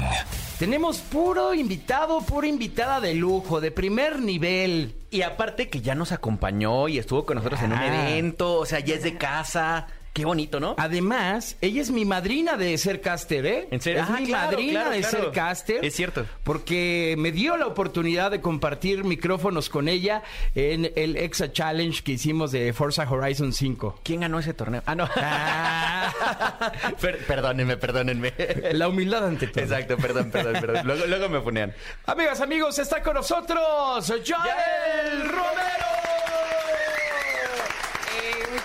Tenemos 0.59 0.97
puro 0.97 1.53
invitado, 1.53 2.19
pura 2.21 2.47
invitada 2.47 2.99
de 2.99 3.13
lujo, 3.13 3.61
de 3.61 3.71
primer 3.71 4.19
nivel. 4.19 4.95
Y 5.11 5.21
aparte 5.21 5.69
que 5.69 5.79
ya 5.79 5.95
nos 5.95 6.11
acompañó 6.11 6.89
y 6.89 6.97
estuvo 6.97 7.25
con 7.25 7.37
nosotros 7.37 7.61
en 7.61 7.71
un 7.71 7.77
Ah. 7.79 8.09
evento, 8.09 8.55
o 8.55 8.65
sea, 8.65 8.79
ya 8.81 8.95
es 8.95 9.03
de 9.03 9.17
casa. 9.17 9.87
Qué 10.17 10.25
bonito, 10.25 10.59
¿no? 10.59 10.73
Además, 10.79 11.57
ella 11.61 11.79
es 11.79 11.91
mi 11.91 12.03
madrina 12.03 12.57
de 12.57 12.75
ser 12.79 13.01
caster, 13.01 13.45
¿eh? 13.45 13.67
¿En 13.69 13.79
serio? 13.81 14.01
Es 14.01 14.09
Ah, 14.09 14.17
mi 14.19 14.25
claro, 14.25 14.51
madrina 14.51 14.71
claro, 14.81 14.89
de 14.89 14.99
claro. 15.01 15.17
ser 15.25 15.31
caster. 15.31 15.85
Es 15.85 15.95
cierto. 15.95 16.25
Porque 16.43 17.13
me 17.19 17.31
dio 17.31 17.55
la 17.55 17.67
oportunidad 17.67 18.31
de 18.31 18.41
compartir 18.41 19.03
micrófonos 19.03 19.69
con 19.69 19.87
ella 19.87 20.23
en 20.55 20.91
el 20.95 21.17
Exa 21.17 21.51
Challenge 21.51 22.01
que 22.03 22.13
hicimos 22.13 22.51
de 22.51 22.73
Forza 22.73 23.07
Horizon 23.07 23.53
5. 23.53 23.99
¿Quién 24.03 24.21
ganó 24.21 24.39
ese 24.39 24.55
torneo? 24.55 24.81
Ah, 24.87 24.95
no. 24.95 25.07
Ah. 25.17 26.71
Per- 26.99 27.19
perdónenme, 27.25 27.77
perdónenme. 27.77 28.33
la 28.73 28.87
humildad 28.87 29.25
ante 29.27 29.45
todo. 29.47 29.63
Exacto, 29.63 29.97
perdón, 29.97 30.31
perdón, 30.31 30.53
perdón. 30.59 30.87
Luego, 30.87 31.05
luego 31.05 31.29
me 31.29 31.41
ponían. 31.41 31.73
Amigas, 32.07 32.41
amigos, 32.41 32.79
está 32.79 33.03
con 33.03 33.13
nosotros 33.13 33.61
Joel 34.07 35.21
Romero. 35.29 35.86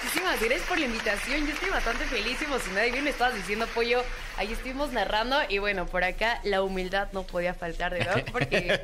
Muchísimas 0.02 0.40
gracias 0.40 0.62
por 0.68 0.78
la 0.78 0.87
invitación. 0.87 1.47
Yo 1.47 1.52
estoy 1.52 1.71
bastante 1.71 2.04
feliz 2.06 2.37
y 2.40 2.44
emocionada. 2.44 2.87
Y 2.87 2.90
bien 2.92 3.04
me 3.04 3.11
estabas 3.11 3.35
diciendo, 3.37 3.66
Pollo, 3.75 4.02
ahí 4.37 4.52
estuvimos 4.52 4.92
narrando. 4.92 5.37
Y 5.49 5.59
bueno, 5.59 5.87
por 5.87 6.02
acá 6.04 6.40
la 6.44 6.62
humildad 6.62 7.09
no 7.12 7.23
podía 7.23 7.54
faltar 7.54 7.92
de 7.92 8.00
verdad 8.00 8.25
porque 8.32 8.78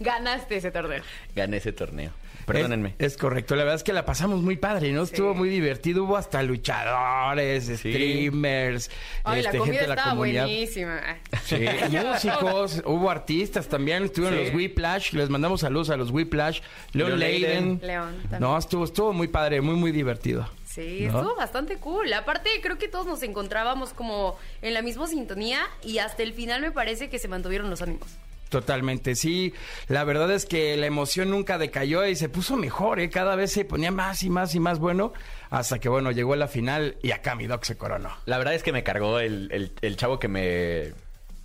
ganaste 0.00 0.56
ese 0.56 0.70
torneo. 0.72 1.02
Gané 1.34 1.58
ese 1.58 1.72
torneo. 1.72 2.10
Perdónenme. 2.44 2.94
Es, 2.98 3.12
es 3.12 3.16
correcto, 3.16 3.54
la 3.56 3.62
verdad 3.62 3.76
es 3.76 3.84
que 3.84 3.94
la 3.94 4.04
pasamos 4.04 4.42
muy 4.42 4.56
padre, 4.56 4.92
¿no? 4.92 5.04
Estuvo 5.04 5.32
muy 5.32 5.48
divertido, 5.48 6.04
hubo 6.04 6.18
hasta 6.18 6.42
luchadores, 6.42 7.68
streamers, 7.78 8.90
Ay, 9.22 9.40
la 9.40 9.48
este, 9.48 9.58
comida 9.58 9.72
gente 9.72 9.80
de 9.80 9.88
la 9.88 9.94
estaba 9.94 10.10
comunidad. 10.10 10.44
buenísima. 10.44 11.00
Sí, 11.42 11.56
músicos, 11.90 12.82
hubo 12.84 13.10
artistas 13.10 13.66
también, 13.66 14.04
estuvieron 14.04 14.38
Sí. 14.40 14.44
los 14.46 14.54
Whiplash, 14.54 15.12
les 15.14 15.30
mandamos 15.30 15.62
saludos 15.62 15.88
a 15.88 15.96
los 15.96 16.10
Whiplash, 16.10 16.60
Leon 16.92 17.08
Leon 17.18 17.18
Leiden. 17.20 17.78
También. 17.80 18.40
No, 18.40 18.58
estuvo, 18.58 18.84
estuvo 18.84 19.14
muy 19.14 19.28
padre, 19.28 19.62
muy, 19.62 19.76
muy 19.76 19.90
divertido. 19.90 20.46
Sí, 20.74 21.06
¿No? 21.10 21.18
estuvo 21.20 21.36
bastante 21.36 21.76
cool. 21.76 22.12
Aparte, 22.12 22.50
creo 22.62 22.78
que 22.78 22.88
todos 22.88 23.06
nos 23.06 23.22
encontrábamos 23.22 23.92
como 23.92 24.36
en 24.62 24.74
la 24.74 24.82
misma 24.82 25.06
sintonía 25.06 25.60
y 25.82 25.98
hasta 25.98 26.22
el 26.22 26.32
final 26.32 26.60
me 26.62 26.72
parece 26.72 27.08
que 27.08 27.18
se 27.18 27.28
mantuvieron 27.28 27.70
los 27.70 27.80
ánimos. 27.82 28.08
Totalmente, 28.48 29.14
sí. 29.16 29.52
La 29.88 30.04
verdad 30.04 30.30
es 30.30 30.46
que 30.46 30.76
la 30.76 30.86
emoción 30.86 31.30
nunca 31.30 31.58
decayó 31.58 32.06
y 32.06 32.14
se 32.14 32.28
puso 32.28 32.56
mejor, 32.56 33.00
¿eh? 33.00 33.10
Cada 33.10 33.34
vez 33.36 33.50
se 33.52 33.64
ponía 33.64 33.90
más 33.90 34.22
y 34.22 34.30
más 34.30 34.54
y 34.54 34.60
más 34.60 34.78
bueno, 34.78 35.12
hasta 35.50 35.78
que, 35.78 35.88
bueno, 35.88 36.12
llegó 36.12 36.36
la 36.36 36.46
final 36.46 36.96
y 37.02 37.10
acá 37.12 37.34
mi 37.34 37.46
doc 37.46 37.64
se 37.64 37.76
coronó. 37.76 38.10
La 38.26 38.38
verdad 38.38 38.54
es 38.54 38.62
que 38.62 38.72
me 38.72 38.82
cargó 38.84 39.18
el, 39.18 39.48
el- 39.50 39.72
el 39.80 39.96
chavo 39.96 40.18
que 40.20 40.28
me, 40.28 40.92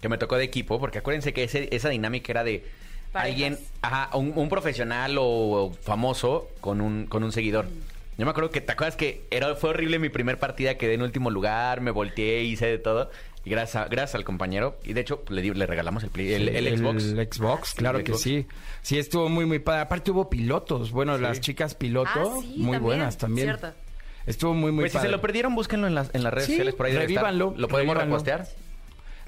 que 0.02 0.10
me 0.10 0.18
tocó 0.20 0.38
de 0.38 0.44
equipo, 0.44 0.80
porque 0.80 1.00
acuérdense 1.00 1.34
que 1.34 1.44
ese- 1.46 1.70
esa 1.76 1.90
dinámica 1.90 2.32
era 2.32 2.44
de 2.44 2.64
Parejas. 3.12 3.32
alguien, 3.32 3.60
ajá, 3.82 4.16
un, 4.16 4.34
un 4.36 4.50
profesional 4.50 5.16
o 5.20 5.72
famoso 5.82 6.48
con 6.62 6.80
un, 6.82 7.08
con 7.08 7.24
un 7.24 7.32
seguidor. 7.32 7.68
Yo 8.20 8.26
me 8.26 8.32
acuerdo 8.32 8.50
que, 8.52 8.60
¿te 8.62 8.72
acuerdas 8.74 8.96
que 8.98 9.26
era, 9.32 9.56
fue 9.56 9.72
horrible 9.72 9.98
mi 9.98 10.10
primer 10.10 10.38
partida? 10.38 10.76
Quedé 10.78 10.94
en 10.96 11.02
último 11.02 11.32
lugar, 11.32 11.80
me 11.82 11.90
volteé, 11.90 12.44
hice 12.44 12.66
de 12.68 12.78
todo. 12.78 13.10
Y 13.46 13.50
gracias, 13.50 13.78
a- 13.78 13.88
gracias 13.88 14.16
al 14.16 14.26
compañero. 14.26 14.78
Y 14.84 14.92
de 14.94 15.00
hecho, 15.02 15.24
le, 15.30 15.42
di- 15.42 15.52
le 15.54 15.66
regalamos 15.66 16.04
el, 16.04 16.10
play- 16.10 16.34
el, 16.34 16.50
el 16.50 16.78
Xbox. 16.78 17.06
El 17.06 17.28
Xbox, 17.32 17.74
claro 17.76 17.98
el 18.00 18.04
que 18.04 18.12
Xbox. 18.12 18.22
sí. 18.24 18.46
Sí, 18.82 19.00
estuvo 19.00 19.30
muy, 19.30 19.46
muy 19.46 19.60
padre. 19.60 19.82
Aparte 19.82 20.12
hubo 20.12 20.30
pilotos. 20.30 20.92
Bueno, 20.92 21.18
las 21.18 21.40
chicas 21.40 21.76
piloto, 21.76 22.10
Ah, 22.14 22.40
sí, 22.42 22.48
muy 22.58 22.74
también, 22.74 22.82
buenas 22.84 23.18
también. 23.18 23.48
cierto. 23.48 23.72
Estuvo 24.28 24.54
muy, 24.54 24.74
muy 24.74 24.82
Pues 24.84 24.92
si 24.92 24.98
padre. 24.98 25.08
se 25.10 25.12
lo 25.16 25.22
perdieron, 25.22 25.56
búsquenlo 25.56 25.88
en 25.88 25.96
las, 25.96 26.14
en 26.14 26.22
las 26.24 26.34
redes 26.34 26.48
Sí, 26.48 26.52
sociales. 26.52 26.76
Por 26.76 26.86
ahí 26.88 26.94
revívanlo, 26.98 27.54
Lo 27.58 27.68
podemos 27.70 27.96
revívanlo. 27.96 28.18
repostear. 28.18 28.48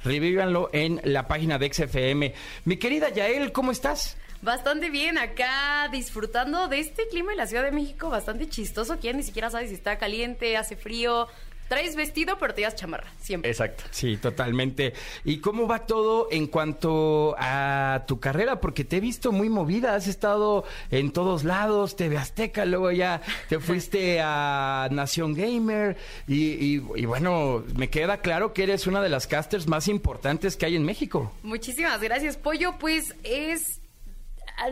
Revívanlo 0.04 0.70
en 0.74 1.00
la 1.06 1.28
página 1.28 1.58
de 1.60 1.72
XFM. 1.74 2.34
Mi 2.66 2.78
querida 2.78 3.10
Yael, 3.10 3.52
¿cómo 3.52 3.72
estás? 3.72 4.18
Bastante 4.42 4.90
bien, 4.90 5.18
acá 5.18 5.88
disfrutando 5.92 6.68
de 6.68 6.80
este 6.80 7.08
clima 7.08 7.32
en 7.32 7.38
la 7.38 7.48
Ciudad 7.48 7.64
de 7.64 7.72
México, 7.72 8.10
bastante 8.10 8.50
chistoso, 8.50 8.98
que 9.00 9.08
ya 9.08 9.14
ni 9.14 9.24
siquiera 9.24 9.50
sabes 9.50 9.70
si 9.70 9.76
está 9.76 9.98
caliente, 9.98 10.58
hace 10.58 10.76
frío. 10.76 11.28
Traes 11.70 11.96
vestido, 11.96 12.38
pero 12.38 12.54
te 12.54 12.60
llevas 12.62 12.76
chamarra, 12.76 13.08
siempre. 13.18 13.50
Exacto. 13.50 13.86
Sí, 13.92 14.18
totalmente. 14.18 14.92
¿Y 15.24 15.38
cómo 15.38 15.68
va 15.68 15.86
todo 15.86 16.28
en 16.30 16.48
cuanto 16.48 17.34
a 17.40 18.04
tu 18.08 18.20
carrera? 18.20 18.60
Porque 18.60 18.84
te 18.84 18.98
he 18.98 19.00
visto 19.00 19.32
muy 19.32 19.48
movida, 19.48 19.96
has 19.96 20.08
estado 20.08 20.66
en 20.90 21.14
todos 21.14 21.46
lados, 21.46 21.96
TV 21.96 22.18
Azteca, 22.18 22.66
luego 22.66 22.92
ya 22.92 23.22
te 23.48 23.58
fuiste 23.62 24.20
a 24.22 24.90
Nación 24.92 25.34
Gamer 25.34 25.96
y, 26.28 26.36
y- 26.76 26.84
y 26.96 27.06
bueno, 27.06 27.64
me 27.78 27.90
queda 27.90 28.18
claro 28.18 28.52
que 28.52 28.64
eres 28.64 28.86
una 28.86 29.02
de 29.02 29.08
las 29.08 29.26
casters 29.28 29.68
más 29.68 29.88
importantes 29.88 30.58
que 30.58 30.66
hay 30.66 30.76
en 30.76 30.84
México. 30.84 31.32
Muchísimas 31.42 32.02
gracias, 32.02 32.36
Pollo. 32.36 32.76
Pues 32.80 33.16
es. 33.24 33.80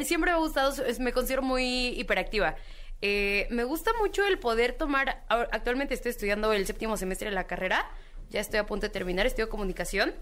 Siempre 0.04 0.32
me 0.32 0.38
ha 0.38 0.40
gustado, 0.40 0.74
me 1.00 1.14
considero 1.14 1.42
muy 1.42 1.90
hiperactiva. 2.00 2.56
Eh, 3.02 3.48
me 3.50 3.64
gusta 3.64 3.92
mucho 4.00 4.26
el 4.26 4.40
poder 4.40 4.74
tomar. 4.74 5.24
Actualmente 5.30 5.94
estoy 5.94 6.12
estudiando 6.12 6.52
el 6.54 6.66
séptimo 6.66 6.98
semestre 6.98 7.30
de 7.30 7.36
la 7.36 7.46
carrera. 7.48 7.90
Ya 8.30 8.42
estoy 8.42 8.60
a 8.60 8.66
punto 8.66 8.88
de 8.88 8.92
terminar, 8.92 9.26
estudio 9.26 9.50
comunicación. 9.50 10.14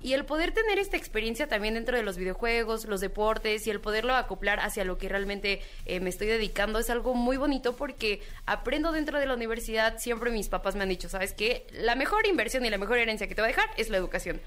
Y 0.00 0.12
el 0.12 0.26
poder 0.26 0.52
tener 0.52 0.78
esta 0.78 0.98
experiencia 0.98 1.48
también 1.48 1.74
dentro 1.74 1.96
de 1.96 2.02
los 2.02 2.18
videojuegos, 2.18 2.84
los 2.84 3.00
deportes 3.00 3.66
y 3.66 3.70
el 3.70 3.80
poderlo 3.80 4.14
acoplar 4.14 4.60
hacia 4.60 4.84
lo 4.84 4.98
que 4.98 5.08
realmente 5.08 5.62
eh, 5.86 6.00
me 6.00 6.10
estoy 6.10 6.26
dedicando 6.26 6.78
es 6.78 6.90
algo 6.90 7.14
muy 7.14 7.38
bonito 7.38 7.74
porque 7.74 8.20
aprendo 8.44 8.92
dentro 8.92 9.18
de 9.18 9.24
la 9.24 9.34
universidad. 9.34 9.98
Siempre 9.98 10.30
mis 10.30 10.50
papás 10.50 10.74
me 10.74 10.82
han 10.82 10.90
dicho, 10.90 11.08
¿sabes 11.08 11.32
qué? 11.32 11.66
La 11.72 11.94
mejor 11.94 12.26
inversión 12.26 12.66
y 12.66 12.70
la 12.70 12.76
mejor 12.76 12.98
herencia 12.98 13.28
que 13.28 13.34
te 13.34 13.40
va 13.40 13.46
a 13.46 13.48
dejar 13.48 13.70
es 13.78 13.88
la 13.88 13.96
educación. 13.96 14.42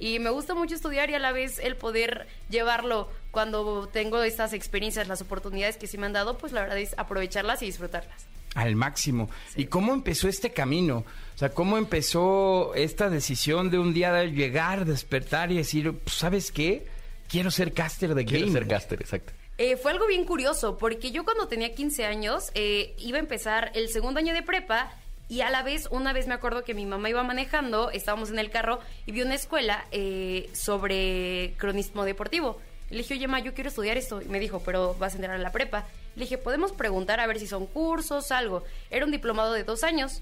Y 0.00 0.18
me 0.18 0.30
gusta 0.30 0.54
mucho 0.54 0.74
estudiar 0.74 1.10
y 1.10 1.14
a 1.14 1.18
la 1.18 1.30
vez 1.30 1.58
el 1.58 1.76
poder 1.76 2.26
llevarlo 2.48 3.10
cuando 3.30 3.86
tengo 3.86 4.22
estas 4.22 4.54
experiencias, 4.54 5.06
las 5.06 5.20
oportunidades 5.20 5.76
que 5.76 5.86
sí 5.86 5.98
me 5.98 6.06
han 6.06 6.14
dado, 6.14 6.38
pues 6.38 6.52
la 6.52 6.62
verdad 6.62 6.78
es 6.78 6.94
aprovecharlas 6.98 7.62
y 7.62 7.66
disfrutarlas. 7.66 8.26
Al 8.54 8.74
máximo. 8.74 9.30
¿Y 9.56 9.66
cómo 9.66 9.92
empezó 9.92 10.26
este 10.26 10.52
camino? 10.52 11.04
O 11.34 11.38
sea, 11.38 11.50
¿cómo 11.50 11.76
empezó 11.78 12.74
esta 12.74 13.10
decisión 13.10 13.70
de 13.70 13.78
un 13.78 13.94
día 13.94 14.12
de 14.12 14.32
llegar, 14.32 14.86
despertar 14.86 15.52
y 15.52 15.58
decir, 15.58 15.92
pues, 15.92 16.16
¿sabes 16.16 16.50
qué? 16.50 16.86
Quiero 17.28 17.50
ser 17.50 17.72
caster 17.72 18.14
de 18.14 18.24
Quiero 18.24 18.50
ser 18.50 18.66
caster, 18.66 19.00
exacto. 19.00 19.32
Eh, 19.58 19.76
fue 19.76 19.92
algo 19.92 20.06
bien 20.06 20.24
curioso, 20.24 20.78
porque 20.78 21.12
yo 21.12 21.24
cuando 21.24 21.46
tenía 21.46 21.74
15 21.74 22.06
años 22.06 22.50
eh, 22.54 22.94
iba 22.98 23.18
a 23.18 23.20
empezar 23.20 23.70
el 23.74 23.90
segundo 23.90 24.18
año 24.18 24.32
de 24.32 24.42
prepa 24.42 24.90
y 25.30 25.42
a 25.42 25.50
la 25.50 25.62
vez, 25.62 25.86
una 25.92 26.12
vez 26.12 26.26
me 26.26 26.34
acuerdo 26.34 26.64
que 26.64 26.74
mi 26.74 26.86
mamá 26.86 27.08
iba 27.08 27.22
manejando, 27.22 27.92
estábamos 27.92 28.30
en 28.30 28.40
el 28.40 28.50
carro 28.50 28.80
y 29.06 29.12
vi 29.12 29.22
una 29.22 29.36
escuela 29.36 29.86
eh, 29.92 30.50
sobre 30.52 31.54
cronismo 31.56 32.04
deportivo. 32.04 32.60
Le 32.90 32.98
dije, 32.98 33.14
oye, 33.14 33.28
ma, 33.28 33.38
yo 33.38 33.54
quiero 33.54 33.68
estudiar 33.68 33.96
esto. 33.96 34.20
Y 34.20 34.24
me 34.24 34.40
dijo, 34.40 34.60
pero 34.64 34.96
vas 34.98 35.12
a 35.12 35.16
entrar 35.18 35.36
a 35.36 35.38
la 35.38 35.52
prepa. 35.52 35.86
Le 36.16 36.22
dije, 36.22 36.36
podemos 36.36 36.72
preguntar 36.72 37.20
a 37.20 37.28
ver 37.28 37.38
si 37.38 37.46
son 37.46 37.66
cursos, 37.66 38.32
algo. 38.32 38.64
Era 38.90 39.04
un 39.04 39.12
diplomado 39.12 39.52
de 39.52 39.62
dos 39.62 39.84
años. 39.84 40.20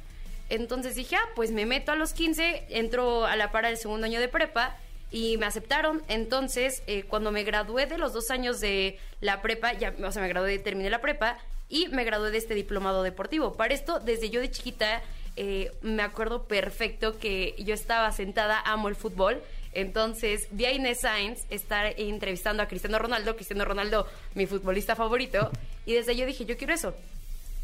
Entonces 0.51 0.95
dije, 0.95 1.17
ah, 1.17 1.29
pues 1.35 1.53
me 1.53 1.65
meto 1.65 1.91
a 1.91 1.97
los 1.97 2.13
15, 2.13 2.67
entro 2.69 3.25
a 3.25 3.35
la 3.37 3.51
para 3.51 3.69
del 3.69 3.79
segundo 3.79 4.05
año 4.05 4.21
de 4.21 4.29
prepa 4.29 4.77
y 5.11 5.39
me 5.39 5.47
aceptaron. 5.47 6.03
Entonces, 6.09 6.83
eh, 6.87 7.05
cuando 7.05 7.33
me 7.33 7.45
gradué 7.45 7.87
de 7.87 7.97
los 7.97 8.13
dos 8.13 8.31
años 8.31 8.61
de 8.61 8.99
la 9.23 9.41
prepa, 9.41 9.73
ya, 9.73 9.95
o 10.05 10.13
sea, 10.13 10.21
me 10.21 10.29
gradué, 10.29 10.59
terminé 10.59 10.91
la 10.91 11.01
prepa 11.01 11.39
y 11.69 11.89
me 11.89 12.05
gradué 12.05 12.31
de 12.31 12.39
este 12.39 12.55
diplomado 12.55 13.03
deportivo. 13.03 13.55
Para 13.55 13.75
esto, 13.75 14.01
desde 14.01 14.31
yo 14.31 14.41
de 14.41 14.51
chiquita, 14.51 15.03
eh, 15.37 15.71
me 15.83 16.03
acuerdo 16.03 16.45
perfecto 16.45 17.19
que 17.19 17.55
yo 17.59 17.75
estaba 17.75 18.11
sentada, 18.13 18.61
amo 18.65 18.89
el 18.89 18.97
fútbol. 18.97 19.43
Entonces 19.73 20.49
vi 20.51 20.65
a 20.65 20.73
Inés 20.73 21.03
Sainz 21.03 21.45
estar 21.51 21.95
entrevistando 21.99 22.63
a 22.63 22.67
Cristiano 22.67 22.99
Ronaldo, 22.99 23.37
Cristiano 23.37 23.65
Ronaldo, 23.65 24.07
mi 24.35 24.47
futbolista 24.47 24.97
favorito, 24.97 25.51
y 25.85 25.93
desde 25.93 26.17
yo 26.17 26.27
dije, 26.27 26.47
yo 26.47 26.57
quiero 26.57 26.75
eso. 26.75 26.95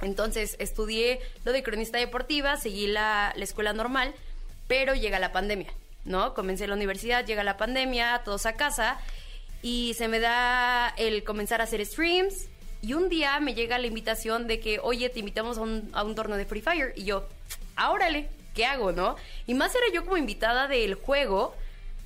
Entonces 0.02 0.56
estudié 0.58 1.20
lo 1.44 1.52
de 1.52 1.62
cronista 1.62 1.98
deportiva, 1.98 2.56
seguí 2.56 2.86
la, 2.86 3.32
la 3.34 3.44
escuela 3.44 3.72
normal, 3.72 4.14
pero 4.68 4.94
llega 4.94 5.18
la 5.18 5.32
pandemia, 5.32 5.72
¿no? 6.04 6.34
Comencé 6.34 6.66
la 6.66 6.74
universidad, 6.74 7.24
llega 7.24 7.42
la 7.42 7.56
pandemia, 7.56 8.20
todos 8.24 8.44
a 8.46 8.54
casa, 8.54 9.00
y 9.62 9.94
se 9.94 10.08
me 10.08 10.20
da 10.20 10.94
el 10.98 11.24
comenzar 11.24 11.62
a 11.62 11.64
hacer 11.64 11.84
streams, 11.86 12.48
y 12.84 12.92
un 12.92 13.08
día 13.08 13.40
me 13.40 13.54
llega 13.54 13.78
la 13.78 13.86
invitación 13.86 14.46
de 14.46 14.60
que, 14.60 14.78
oye, 14.78 15.08
te 15.08 15.18
invitamos 15.18 15.56
a 15.56 15.62
un, 15.62 16.14
torneo 16.14 16.36
de 16.36 16.44
Free 16.44 16.60
Fire, 16.60 16.92
y 16.96 17.04
yo, 17.04 17.26
ah, 17.76 17.90
órale, 17.90 18.28
¿qué 18.54 18.66
hago, 18.66 18.92
no? 18.92 19.16
Y 19.46 19.54
más 19.54 19.74
era 19.74 19.86
yo 19.90 20.04
como 20.04 20.18
invitada 20.18 20.68
del 20.68 20.94
juego, 20.94 21.54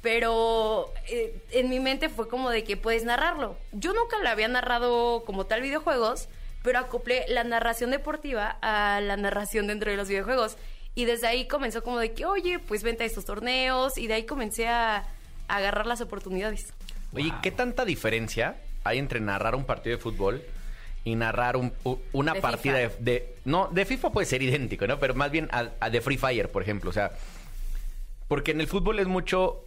pero 0.02 0.92
eh, 1.08 1.34
en 1.50 1.68
mi 1.68 1.80
mente 1.80 2.08
fue 2.08 2.28
como 2.28 2.50
de 2.50 2.62
que 2.62 2.76
puedes 2.76 3.04
narrarlo. 3.04 3.56
Yo 3.72 3.92
nunca 3.92 4.20
le 4.22 4.28
había 4.28 4.46
narrado 4.46 5.24
como 5.24 5.46
tal 5.46 5.62
videojuegos, 5.62 6.28
pero 6.62 6.78
acoplé 6.78 7.24
la 7.26 7.42
narración 7.42 7.90
deportiva 7.90 8.56
a 8.62 9.00
la 9.00 9.16
narración 9.16 9.66
dentro 9.66 9.90
de 9.90 9.96
los 9.96 10.06
videojuegos. 10.06 10.58
Y 10.94 11.06
desde 11.06 11.26
ahí 11.26 11.48
comenzó 11.48 11.82
como 11.82 11.98
de 11.98 12.12
que, 12.12 12.24
oye, 12.24 12.60
pues 12.60 12.84
vente 12.84 13.02
a 13.02 13.06
estos 13.06 13.24
torneos. 13.24 13.98
Y 13.98 14.06
de 14.06 14.14
ahí 14.14 14.26
comencé 14.26 14.68
a, 14.68 14.98
a 15.48 15.56
agarrar 15.56 15.86
las 15.86 16.00
oportunidades. 16.00 16.72
Oye, 17.12 17.32
¿qué 17.42 17.50
tanta 17.50 17.84
diferencia 17.84 18.56
hay 18.84 18.98
entre 18.98 19.20
narrar 19.20 19.56
un 19.56 19.64
partido 19.64 19.96
de 19.96 20.02
fútbol 20.02 20.44
y 21.08 21.14
narrar 21.16 21.56
un- 21.56 21.72
u- 21.84 21.98
una 22.12 22.34
De 22.34 22.40
partida 22.40 22.78
de, 22.98 23.34
No, 23.44 23.68
de 23.72 23.84
FIFA 23.84 24.10
puede 24.10 24.26
ser 24.26 24.42
idéntico, 24.42 24.86
¿no? 24.86 24.98
Pero 24.98 25.14
más 25.14 25.30
bien 25.30 25.48
a, 25.52 25.68
a 25.80 25.90
de 25.90 26.00
Free 26.00 26.16
Fire, 26.18 26.48
por 26.50 26.62
ejemplo. 26.62 26.90
O 26.90 26.92
sea, 26.92 27.12
porque 28.28 28.50
en 28.52 28.60
el 28.60 28.66
fútbol 28.66 28.98
es 28.98 29.06
mucho... 29.06 29.62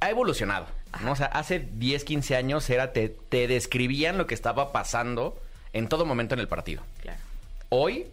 Ha 0.00 0.10
evolucionado, 0.10 0.66
¿no? 1.02 1.12
O 1.12 1.16
sea, 1.16 1.26
hace 1.26 1.60
10, 1.60 2.04
15 2.04 2.36
años 2.36 2.68
era 2.68 2.92
te, 2.92 3.08
te 3.08 3.46
describían 3.48 4.18
lo 4.18 4.26
que 4.26 4.34
estaba 4.34 4.70
pasando 4.72 5.40
en 5.72 5.88
todo 5.88 6.04
momento 6.04 6.34
en 6.34 6.40
el 6.40 6.48
partido. 6.48 6.82
Claro. 7.00 7.18
Hoy 7.70 8.06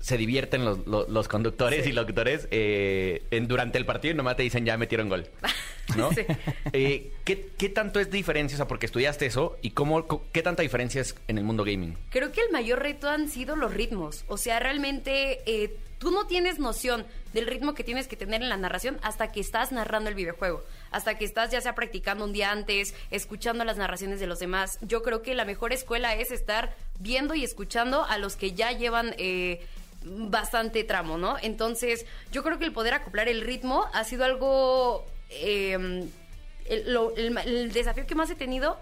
se 0.00 0.16
divierten 0.16 0.64
los, 0.64 0.86
los- 0.86 1.08
los 1.08 1.28
conductores 1.28 1.86
y 1.86 1.92
locutores 1.92 2.48
eh, 2.50 3.22
en- 3.30 3.46
durante 3.48 3.78
el 3.78 3.84
partido 3.86 4.14
y 4.14 4.16
nomás 4.16 4.36
te 4.36 4.42
dicen 4.42 4.64
ya 4.64 4.76
metieron 4.78 5.08
gol. 5.08 5.26
¿No? 5.96 6.12
Sí. 6.12 6.22
Eh, 6.72 7.12
¿qué, 7.24 7.50
qué 7.58 7.68
tanto 7.68 8.00
es 8.00 8.10
diferencia? 8.10 8.56
O 8.56 8.58
sea, 8.58 8.68
porque 8.68 8.86
estudiaste 8.86 9.26
eso 9.26 9.56
y 9.62 9.70
cómo, 9.70 10.24
qué 10.32 10.42
tanta 10.42 10.62
diferencia 10.62 11.00
es 11.00 11.14
en 11.28 11.38
el 11.38 11.44
mundo 11.44 11.64
gaming. 11.64 11.96
Creo 12.10 12.32
que 12.32 12.40
el 12.40 12.50
mayor 12.50 12.80
reto 12.80 13.08
han 13.08 13.28
sido 13.28 13.54
los 13.54 13.72
ritmos. 13.72 14.24
O 14.28 14.36
sea, 14.36 14.58
realmente 14.60 15.40
eh, 15.46 15.76
tú 15.98 16.10
no 16.10 16.26
tienes 16.26 16.58
noción 16.58 17.06
del 17.32 17.46
ritmo 17.46 17.74
que 17.74 17.84
tienes 17.84 18.08
que 18.08 18.16
tener 18.16 18.42
en 18.42 18.48
la 18.48 18.56
narración 18.56 18.98
hasta 19.02 19.30
que 19.30 19.40
estás 19.40 19.72
narrando 19.72 20.08
el 20.08 20.14
videojuego. 20.16 20.64
Hasta 20.90 21.18
que 21.18 21.24
estás 21.24 21.50
ya 21.50 21.60
sea 21.60 21.74
practicando 21.74 22.24
un 22.24 22.32
día 22.32 22.50
antes, 22.50 22.94
escuchando 23.10 23.64
las 23.64 23.76
narraciones 23.76 24.20
de 24.20 24.26
los 24.26 24.38
demás. 24.38 24.78
Yo 24.80 25.02
creo 25.02 25.22
que 25.22 25.34
la 25.34 25.44
mejor 25.44 25.72
escuela 25.72 26.14
es 26.14 26.30
estar 26.30 26.74
viendo 26.98 27.34
y 27.34 27.44
escuchando 27.44 28.04
a 28.04 28.18
los 28.18 28.36
que 28.36 28.52
ya 28.52 28.72
llevan... 28.72 29.14
eh, 29.18 29.66
bastante 30.06 30.84
tramo, 30.84 31.16
¿no? 31.16 31.36
Entonces, 31.40 32.04
yo 32.30 32.42
creo 32.42 32.58
que 32.58 32.66
el 32.66 32.74
poder 32.74 32.92
acoplar 32.92 33.26
el 33.26 33.40
ritmo 33.40 33.86
ha 33.94 34.04
sido 34.04 34.26
algo 34.26 35.06
eh, 35.30 36.06
el, 36.66 36.92
lo- 36.92 37.14
el 37.16 37.72
desafío 37.72 38.06
que 38.06 38.14
más 38.14 38.30
he 38.30 38.34
tenido 38.34 38.78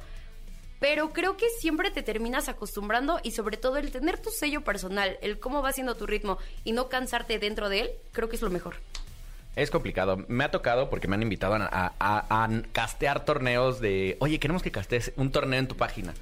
pero 0.80 1.12
creo 1.12 1.36
que 1.36 1.48
siempre 1.60 1.92
te 1.92 2.02
terminas 2.02 2.48
acostumbrando 2.48 3.20
y 3.22 3.30
sobre 3.30 3.56
todo 3.56 3.76
el 3.76 3.92
tener 3.92 4.18
tu 4.18 4.30
sello 4.30 4.62
personal, 4.62 5.16
el 5.22 5.38
cómo 5.38 5.62
va 5.62 5.72
siendo 5.72 5.94
tu 5.94 6.06
ritmo 6.06 6.38
y 6.64 6.72
no 6.72 6.88
cansarte 6.88 7.38
dentro 7.38 7.68
de 7.68 7.80
él, 7.82 7.90
creo 8.10 8.28
que 8.28 8.34
es 8.34 8.42
lo 8.42 8.50
mejor. 8.50 8.74
Es 9.54 9.70
complicado. 9.70 10.24
Me 10.26 10.42
ha 10.42 10.50
tocado 10.50 10.90
porque 10.90 11.06
me 11.06 11.14
han 11.14 11.22
invitado 11.22 11.54
a- 11.54 11.92
a 12.00 12.48
castear 12.72 13.24
torneos 13.24 13.78
de, 13.80 14.16
oye, 14.18 14.40
queremos 14.40 14.60
que 14.64 14.72
castees 14.72 15.12
un 15.16 15.30
torneo 15.30 15.60
en 15.60 15.68
tu 15.68 15.76
página. 15.76 16.14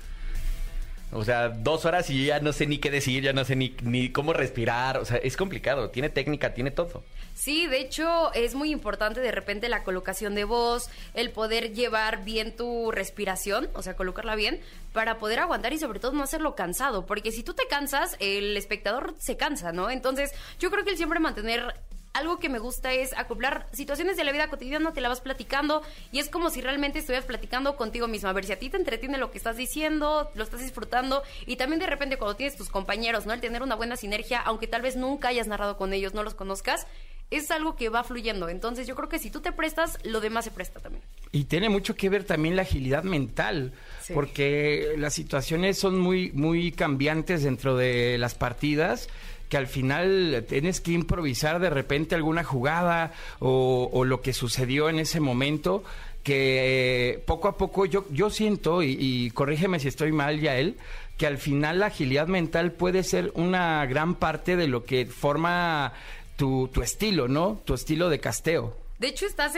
O 1.13 1.25
sea, 1.25 1.49
dos 1.49 1.85
horas 1.85 2.09
y 2.11 2.27
ya 2.27 2.41
no 2.41 2.53
sé 2.53 2.67
ni 2.67 2.79
qué 2.79 2.91
decir, 2.91 3.23
ya 3.23 3.33
no 3.33 3.45
sé 3.45 3.57
ni, 3.57 3.75
ni 3.83 4.11
cómo 4.11 4.33
respirar. 4.33 4.99
O 4.99 5.05
sea, 5.05 5.17
es 5.19 5.37
complicado. 5.37 5.91
Tiene 5.91 6.09
técnica, 6.09 6.55
tiene 6.55 6.71
todo. 6.71 7.03
Sí, 7.35 7.67
de 7.67 7.81
hecho 7.81 8.33
es 8.35 8.55
muy 8.55 8.71
importante 8.71 9.21
de 9.21 9.33
repente 9.33 9.69
la 9.69 9.83
colocación 9.83 10.35
de 10.35 10.45
voz, 10.45 10.91
el 11.15 11.31
poder 11.31 11.73
llevar 11.73 12.23
bien 12.23 12.55
tu 12.55 12.91
respiración, 12.91 13.71
o 13.73 13.83
sea, 13.83 13.97
colocarla 13.97 14.35
bien, 14.35 14.61
para 14.93 15.19
poder 15.19 15.39
aguantar 15.39 15.73
y 15.73 15.79
sobre 15.79 16.01
todo 16.01 16.13
no 16.13 16.23
hacerlo 16.23 16.55
cansado, 16.55 17.07
porque 17.07 17.33
si 17.33 17.43
tú 17.43 17.55
te 17.55 17.67
cansas, 17.67 18.17
el 18.21 18.57
espectador 18.57 19.15
se 19.19 19.39
cansa, 19.39 19.73
¿no? 19.73 19.91
Entonces, 19.91 20.33
yo 20.59 20.71
creo 20.71 20.85
que 20.85 20.91
el 20.91 20.97
siempre 20.99 21.19
mantener 21.19 21.75
algo 22.13 22.39
que 22.39 22.49
me 22.49 22.59
gusta 22.59 22.93
es 22.93 23.17
acoplar 23.17 23.69
situaciones 23.73 24.17
de 24.17 24.25
la 24.25 24.33
vida 24.33 24.49
cotidiana, 24.49 24.93
te 24.93 25.01
la 25.01 25.09
vas 25.09 25.21
platicando 25.21 25.83
y 26.11 26.19
es 26.19 26.29
como 26.29 26.51
si 26.51 26.61
realmente 26.61 26.99
estuvieras 26.99 27.25
platicando 27.25 27.77
contigo 27.77 28.09
misma. 28.09 28.31
A 28.31 28.33
ver 28.33 28.45
si 28.45 28.53
a 28.53 28.59
ti 28.59 28.69
te 28.69 28.77
entretiene 28.77 29.17
lo 29.19 29.31
que 29.31 29.39
estás 29.39 29.57
diciendo, 29.57 30.31
lo 30.35 30.43
estás 30.43 30.61
disfrutando 30.61 31.23
y 31.47 31.57
también 31.57 31.79
de 31.79 31.87
repente 31.87 32.17
cuando 32.19 32.35
tienes 32.37 32.57
tus 32.57 32.69
compañeros, 32.69 33.27
¿no? 33.27 33.33
El 33.33 33.41
tener 33.41 33.63
una 33.63 33.77
buena 33.77 33.97
sinergia, 33.97 34.41
aunque 34.41 34.67
tal 34.67 34.83
vez 34.83 34.97
nunca 34.97 35.29
hayas 35.29 35.47
narrado 35.47 35.77
con 35.77 35.93
ellos, 35.93 36.13
no 36.15 36.23
los 36.25 36.35
conozcas, 36.35 36.87
es 37.31 37.53
algo 37.53 37.77
que 37.77 37.89
va 37.91 38.03
fluyendo. 38.03 38.49
Entonces 38.49 38.89
yo 38.89 38.97
creo 38.97 39.09
que 39.09 39.21
si 39.21 39.31
tú 39.31 39.41
te 39.41 39.53
prestas, 39.53 39.99
lo 40.05 40.21
demás 40.21 40.45
se 40.45 40.51
presta 40.51 40.81
también. 40.81 41.05
Y 41.31 41.45
tiene 41.45 41.69
mucho 41.69 41.95
que 41.95 42.09
ver 42.09 42.25
también 42.25 42.57
la 42.57 42.63
agilidad 42.63 43.05
mental, 43.05 43.73
Sí. 44.03 44.15
porque 44.15 44.95
las 44.97 45.15
situaciones 45.15 45.79
son 45.79 45.97
muy, 45.97 46.33
muy 46.33 46.73
cambiantes 46.73 47.45
dentro 47.45 47.77
de 47.77 48.19
las 48.19 48.35
partidas 48.35 49.09
que 49.51 49.57
al 49.57 49.67
final 49.67 50.47
tienes 50.49 50.81
que 50.81 50.93
improvisar 50.93 51.59
de 51.61 51.69
repente 51.69 52.15
alguna 52.15 52.45
jugada 52.45 53.13
o, 53.41 54.05
lo 54.05 54.23
que 54.23 54.33
sucedió 54.33 54.89
en 54.89 55.01
ese 55.01 55.21
momento 55.21 55.83
que 56.23 57.23
poco 57.27 57.49
a 57.49 57.57
poco 57.57 57.85
yo, 57.85 58.07
yo 58.11 58.31
siento, 58.31 58.83
y, 58.83 59.31
corrígeme 59.33 59.81
si 59.81 59.89
estoy 59.89 60.13
mal, 60.13 60.41
Yael, 60.41 60.77
que 61.19 61.27
al 61.27 61.37
final 61.37 61.81
la 61.81 61.87
agilidad 61.87 62.29
mental 62.29 62.73
puede 62.73 63.03
ser 63.03 63.33
una 63.35 63.85
gran 63.87 64.15
parte 64.15 64.57
de 64.57 64.69
lo 64.69 64.85
que 64.85 65.05
forma 65.07 65.93
tu, 66.37 66.69
tu 66.69 66.83
estilo, 66.83 67.27
¿no? 67.27 67.61
Tu 67.65 67.75
estilo 67.75 68.09
de 68.09 68.21
casteo. 68.21 68.77
De 68.99 69.09
hecho, 69.09 69.27
estás 69.27 69.55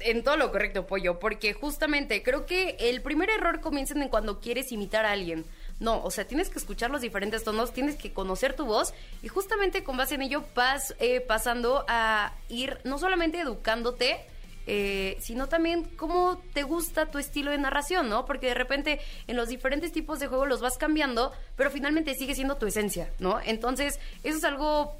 en 0.00 0.22
todo 0.22 0.36
lo 0.36 0.52
correcto, 0.52 0.86
Pollo, 0.86 1.18
porque 1.18 1.54
justamente 1.54 2.22
creo 2.22 2.44
que 2.44 2.76
el 2.78 3.00
primer 3.02 3.30
error 3.30 3.60
comienza 3.60 3.94
en 3.94 4.08
cuando 4.08 4.40
quieres 4.40 4.70
imitar 4.72 5.06
a 5.06 5.12
alguien. 5.12 5.44
No, 5.80 6.02
o 6.04 6.10
sea, 6.10 6.26
tienes 6.26 6.50
que 6.50 6.58
escuchar 6.58 6.90
los 6.90 7.00
diferentes 7.00 7.42
tonos, 7.42 7.72
tienes 7.72 7.96
que 7.96 8.12
conocer 8.12 8.54
tu 8.54 8.66
voz 8.66 8.92
y 9.22 9.28
justamente 9.28 9.82
con 9.82 9.96
base 9.96 10.14
en 10.14 10.22
ello 10.22 10.44
vas 10.54 10.94
eh, 11.00 11.20
pasando 11.20 11.84
a 11.88 12.34
ir 12.50 12.78
no 12.84 12.98
solamente 12.98 13.40
educándote, 13.40 14.20
eh, 14.66 15.16
sino 15.20 15.48
también 15.48 15.84
cómo 15.96 16.40
te 16.52 16.64
gusta 16.64 17.06
tu 17.06 17.18
estilo 17.18 17.50
de 17.50 17.58
narración, 17.58 18.10
¿no? 18.10 18.26
Porque 18.26 18.48
de 18.48 18.54
repente 18.54 19.00
en 19.26 19.36
los 19.36 19.48
diferentes 19.48 19.90
tipos 19.90 20.20
de 20.20 20.26
juego 20.26 20.44
los 20.44 20.60
vas 20.60 20.76
cambiando, 20.76 21.32
pero 21.56 21.70
finalmente 21.70 22.14
sigue 22.14 22.34
siendo 22.34 22.56
tu 22.56 22.66
esencia, 22.66 23.10
¿no? 23.18 23.40
Entonces, 23.40 23.98
eso 24.22 24.36
es 24.36 24.44
algo 24.44 24.94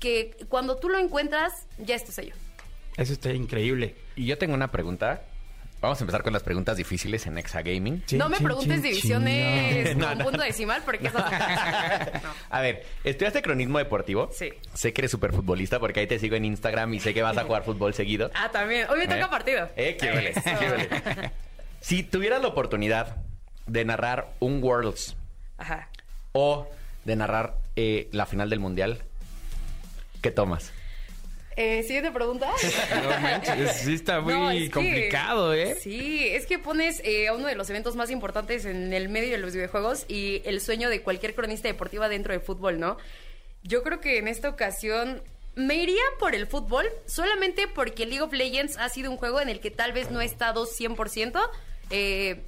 que 0.00 0.36
cuando 0.48 0.76
tú 0.76 0.88
lo 0.88 0.98
encuentras, 0.98 1.52
ya 1.78 1.94
es 1.94 2.04
tu 2.04 2.10
sello. 2.12 2.34
Eso 2.96 3.12
está 3.12 3.32
increíble. 3.32 3.94
Y 4.16 4.26
yo 4.26 4.38
tengo 4.38 4.54
una 4.54 4.72
pregunta. 4.72 5.22
Vamos 5.86 6.00
a 6.00 6.02
empezar 6.02 6.24
con 6.24 6.32
las 6.32 6.42
preguntas 6.42 6.76
difíciles 6.76 7.28
en 7.28 7.38
Exa 7.38 7.62
Gaming. 7.62 8.04
Chin, 8.06 8.18
no 8.18 8.28
me 8.28 8.38
chin, 8.38 8.46
preguntes 8.46 8.74
chin, 8.74 8.82
divisiones 8.82 9.88
chin. 9.90 9.98
No, 9.98 10.08
con 10.08 10.18
no. 10.18 10.24
punto 10.24 10.42
decimal 10.42 10.82
porque 10.84 11.06
eso... 11.06 11.16
No. 11.16 11.24
A 12.50 12.60
ver, 12.60 12.84
¿estudiaste 13.04 13.40
cronismo 13.40 13.78
deportivo? 13.78 14.28
Sí. 14.32 14.52
Sé 14.74 14.92
que 14.92 15.02
eres 15.02 15.12
súper 15.12 15.32
futbolista 15.32 15.78
porque 15.78 16.00
ahí 16.00 16.08
te 16.08 16.18
sigo 16.18 16.34
en 16.34 16.44
Instagram 16.44 16.92
y 16.94 16.98
sé 16.98 17.14
que 17.14 17.22
vas 17.22 17.38
a 17.38 17.44
jugar 17.44 17.62
fútbol 17.62 17.94
seguido. 17.94 18.32
Ah, 18.34 18.50
también. 18.50 18.90
Hoy 18.90 18.98
me 18.98 19.04
toca 19.06 19.26
¿Eh? 19.26 19.28
partido. 19.30 19.70
Eh, 19.76 19.96
qué 19.96 20.10
vale, 20.10 20.32
qué 20.42 20.68
vale. 20.70 21.32
Si 21.80 22.02
tuvieras 22.02 22.42
la 22.42 22.48
oportunidad 22.48 23.18
de 23.68 23.84
narrar 23.84 24.32
un 24.40 24.60
Worlds 24.64 25.14
Ajá. 25.56 25.88
o 26.32 26.68
de 27.04 27.14
narrar 27.14 27.58
eh, 27.76 28.08
la 28.10 28.26
final 28.26 28.50
del 28.50 28.58
Mundial, 28.58 29.02
¿qué 30.20 30.32
tomas? 30.32 30.72
Eh, 31.56 31.82
Siguiente 31.84 32.10
pregunta. 32.12 32.50
No 33.02 33.20
manches, 33.20 33.72
sí 33.78 33.94
está 33.94 34.20
muy 34.20 34.34
No, 34.34 34.50
es 34.50 34.64
que- 34.64 34.70
complicado, 34.70 35.54
¿eh? 35.54 35.76
Sí, 35.80 36.26
es 36.28 36.46
que 36.46 36.58
pones 36.58 37.00
eh, 37.04 37.28
a 37.28 37.32
uno 37.34 37.46
de 37.48 37.54
los 37.54 37.70
eventos 37.70 37.96
más 37.96 38.10
importantes 38.10 38.64
en 38.66 38.92
el 38.92 39.08
medio 39.08 39.30
de 39.32 39.38
los 39.38 39.54
videojuegos 39.54 40.04
y 40.08 40.42
el 40.44 40.60
sueño 40.60 40.90
de 40.90 41.00
cualquier 41.02 41.34
cronista 41.34 41.68
deportiva 41.68 42.08
dentro 42.08 42.32
de 42.34 42.40
fútbol, 42.40 42.78
¿no? 42.78 42.98
Yo 43.62 43.82
creo 43.82 44.00
que 44.00 44.18
en 44.18 44.28
esta 44.28 44.48
ocasión 44.50 45.22
me 45.54 45.76
iría 45.76 46.02
por 46.20 46.34
el 46.34 46.46
fútbol 46.46 46.86
solamente 47.06 47.66
porque 47.66 48.04
League 48.04 48.20
of 48.22 48.32
Legends 48.34 48.76
ha 48.76 48.88
sido 48.90 49.10
un 49.10 49.16
juego 49.16 49.40
en 49.40 49.48
el 49.48 49.60
que 49.60 49.70
tal 49.70 49.92
vez 49.92 50.10
no 50.10 50.20
he 50.20 50.26
estado 50.26 50.66
100%. 50.66 51.40
Eh, 51.90 52.42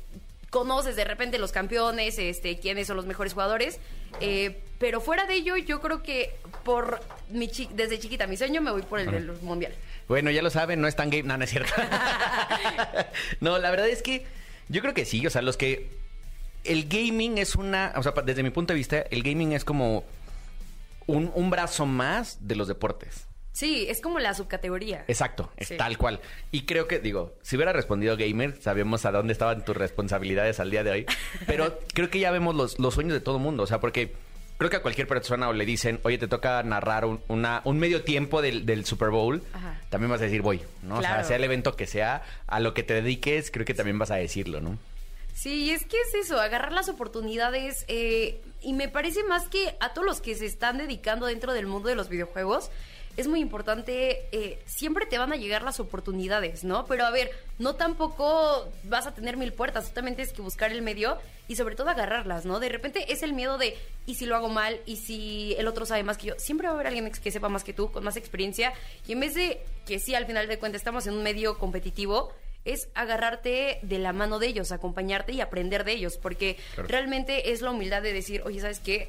conoces 0.51 0.97
de 0.97 1.05
repente 1.05 1.39
los 1.39 1.53
campeones, 1.53 2.19
este, 2.19 2.59
quiénes 2.59 2.87
son 2.87 2.97
los 2.97 3.07
mejores 3.07 3.33
jugadores, 3.35 3.79
eh, 4.21 4.63
pero 4.79 5.01
fuera 5.01 5.27
de 5.27 5.35
ello 5.35 5.57
yo 5.57 5.81
creo 5.81 6.03
que 6.03 6.35
por 6.65 7.01
mi 7.31 7.49
chi- 7.49 7.69
desde 7.75 7.99
chiquita 7.99 8.27
mi 8.27 8.37
sueño 8.37 8.61
me 8.63 8.71
voy 8.71 8.83
por 8.83 9.01
el 9.01 9.11
del 9.11 9.33
mundial. 9.43 9.75
Bueno, 10.09 10.31
ya 10.31 10.41
lo 10.41 10.49
saben, 10.51 10.81
no 10.81 10.89
es 10.89 10.97
tan 10.97 11.11
game. 11.11 11.25
No, 11.25 11.37
no 11.37 11.45
es 11.45 11.51
cierto. 11.51 11.73
no, 13.41 13.59
la 13.59 13.71
verdad 13.71 13.89
es 13.89 14.03
que 14.03 14.25
yo 14.69 14.81
creo 14.81 14.95
que 14.95 15.05
sí. 15.05 15.27
O 15.27 15.31
sea, 15.31 15.43
los 15.43 15.57
que. 15.57 15.91
El 16.65 16.89
gaming 16.89 17.39
es 17.39 17.55
una. 17.55 17.93
O 17.97 18.03
sea, 18.03 18.13
desde 18.25 18.43
mi 18.43 18.51
punto 18.51 18.73
de 18.73 18.79
vista, 18.79 18.99
el 19.11 19.23
gaming 19.23 19.53
es 19.53 19.65
como 19.65 20.05
un, 21.07 21.31
un 21.35 21.51
brazo 21.51 21.87
más 21.87 22.39
de 22.41 22.57
los 22.57 22.69
deportes. 22.69 23.27
Sí, 23.59 23.87
es 23.89 24.01
como 24.01 24.21
la 24.21 24.35
subcategoría. 24.35 25.05
Exacto, 25.09 25.51
es 25.57 25.67
Sí. 25.69 25.77
tal 25.77 25.99
cual. 25.99 26.21
Y 26.53 26.63
creo 26.65 26.87
que, 26.87 27.01
digo, 27.01 27.35
si 27.43 27.57
hubiera 27.57 27.73
respondido 27.73 28.17
gamer, 28.17 28.57
sabemos 28.63 29.05
a 29.05 29.11
dónde 29.11 29.33
estaban 29.33 29.65
tus 29.65 29.77
responsabilidades 29.77 30.61
al 30.61 30.71
día 30.71 30.85
de 30.85 30.91
hoy. 30.93 31.07
Pero 31.47 31.77
creo 31.93 32.09
que 32.09 32.21
ya 32.21 32.31
vemos 32.31 32.55
los, 32.55 32.79
los 32.79 32.95
sueños 32.95 33.15
de 33.15 33.21
todo 33.21 33.41
mundo. 33.41 33.65
O 33.65 33.67
sea, 33.67 33.81
porque 33.81 34.13
creo 34.59 34.71
que 34.71 34.77
a 34.77 34.83
cualquier 34.83 35.09
persona 35.09 35.49
o 35.49 35.53
le 35.53 35.67
dicen, 35.67 35.99
oye, 36.05 36.19
te 36.19 36.29
toca 36.29 36.63
narrar 36.63 37.05
un, 37.05 37.21
una- 37.27 37.61
un 37.65 37.81
medio 37.81 38.05
tiempo 38.05 38.43
del, 38.43 38.65
del 38.65 38.85
Super 38.85 39.11
Bowl, 39.11 39.43
Ajá. 39.53 39.81
también 39.91 40.11
vas 40.11 40.21
a 40.21 40.25
decir, 40.25 40.41
voy, 40.43 40.63
¿no? 40.83 40.99
O 40.99 41.03
sea, 41.03 41.25
sea 41.25 41.35
el 41.37 41.43
evento 41.43 41.75
que 41.75 41.89
sea, 41.89 42.23
a 42.47 42.61
lo 42.61 42.75
que 42.75 42.85
te 42.85 42.95
dediques, 42.95 43.51
creo 43.51 43.65
que 43.67 43.75
también 43.75 43.99
vas 43.99 44.13
a 44.13 44.17
decirlo, 44.17 44.61
¿no? 44.61 44.79
Sí, 45.35 45.71
es 45.73 45.85
que 45.85 45.97
es 46.01 46.15
eso, 46.27 46.41
agarrar 46.41 46.73
las 46.73 46.89
oportunidades 46.89 47.85
eh, 47.89 48.41
y 48.61 48.73
me 48.73 48.89
parece 48.89 49.23
más 49.25 49.49
que 49.49 49.75
a 49.81 49.93
todos 49.95 50.07
los 50.07 50.21
que 50.21 50.35
se 50.35 50.47
están 50.47 50.79
dedicando 50.79 51.27
dentro 51.27 51.53
del 51.53 51.67
mundo 51.67 51.89
de 51.89 51.95
los 51.95 52.09
videojuegos, 52.09 52.71
es 53.19 53.27
muy 53.27 53.41
importante, 53.41 54.29
eh, 54.31 54.63
siempre 54.65 55.05
te 55.05 55.19
van 55.19 55.33
a 55.33 55.37
llegar 55.37 55.63
las 55.63 55.81
oportunidades, 55.81 56.63
¿no? 56.63 56.87
Pero 56.87 57.05
a 57.05 57.11
ver, 57.11 57.33
no 57.59 57.75
tampoco 57.75 58.71
vas 58.85 59.09
a 59.09 59.15
tener 59.15 59.37
mil 59.37 59.53
puertas, 59.53 59.89
tú 59.89 59.95
también 59.95 60.15
tienes 60.15 60.33
que 60.33 60.41
buscar 60.41 60.71
el 60.71 60.83
medio 60.83 61.19
y 61.49 61.57
sobre 61.57 61.75
todo 61.75 61.91
agarrarlas, 61.91 62.47
¿no? 62.47 62.61
De 62.61 62.69
repente 62.69 63.13
es 63.13 63.25
el 63.25 63.33
miedo 63.33 63.59
de, 63.59 63.77
¿y 64.07 64.15
si 64.15 64.25
lo 64.25 64.37
hago 64.37 64.49
mal? 64.49 64.81
¿Y 64.87 64.99
si 64.99 65.57
el 65.59 65.67
otro 65.67 65.85
sabe 65.85 66.05
más 66.05 66.17
que 66.17 66.29
yo? 66.29 66.35
Siempre 66.39 66.69
va 66.69 66.73
a 66.73 66.75
haber 66.75 66.87
alguien 66.87 67.11
que 67.11 67.33
sepa 67.33 67.49
más 67.49 67.65
que 67.65 67.73
tú, 67.73 67.91
con 67.91 68.05
más 68.05 68.17
experiencia, 68.17 68.73
y 69.09 69.13
en 69.15 69.21
vez 69.21 69.35
de 69.35 69.61
que 69.85 69.99
sí, 69.99 70.15
al 70.15 70.27
final 70.27 70.47
de 70.47 70.61
cuentas 70.61 70.79
estamos 70.81 71.09
en 71.09 71.15
un 71.15 71.25
medio 71.25 71.59
competitivo, 71.59 72.33
es 72.65 72.89
agarrarte 72.95 73.81
de 73.83 73.99
la 73.99 74.13
mano 74.13 74.39
de 74.39 74.47
ellos, 74.47 74.71
acompañarte 74.71 75.33
y 75.33 75.41
aprender 75.41 75.83
de 75.83 75.93
ellos, 75.93 76.19
porque 76.19 76.57
realmente 76.77 77.51
es 77.51 77.63
la 77.63 77.73
humildad 77.73 78.01
de 78.01 78.13
decir, 78.13 78.43
oye, 78.45 78.61
¿sabes 78.61 78.79
qué? 78.79 79.09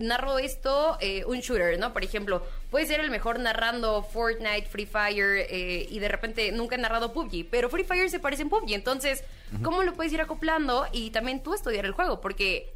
Narro 0.00 0.38
esto, 0.38 0.96
eh, 1.00 1.24
un 1.26 1.40
shooter, 1.40 1.78
¿no? 1.78 1.92
Por 1.92 2.02
ejemplo, 2.04 2.44
puede 2.70 2.86
ser 2.86 3.00
el 3.00 3.10
mejor 3.10 3.38
narrando 3.38 4.02
Fortnite, 4.02 4.66
Free 4.68 4.86
Fire, 4.86 5.46
eh, 5.48 5.86
y 5.88 5.98
de 5.98 6.08
repente 6.08 6.50
nunca 6.52 6.74
he 6.74 6.78
narrado 6.78 7.12
PUBG, 7.12 7.46
pero 7.50 7.68
Free 7.70 7.84
Fire 7.84 8.10
se 8.10 8.18
parece 8.20 8.42
en 8.42 8.48
PUBG, 8.50 8.72
entonces, 8.74 9.24
¿cómo 9.62 9.82
lo 9.82 9.92
puedes 9.94 10.12
ir 10.12 10.20
acoplando? 10.20 10.86
Y 10.92 11.10
también 11.10 11.42
tú 11.42 11.54
estudiar 11.54 11.84
el 11.86 11.92
juego, 11.92 12.20
porque 12.20 12.74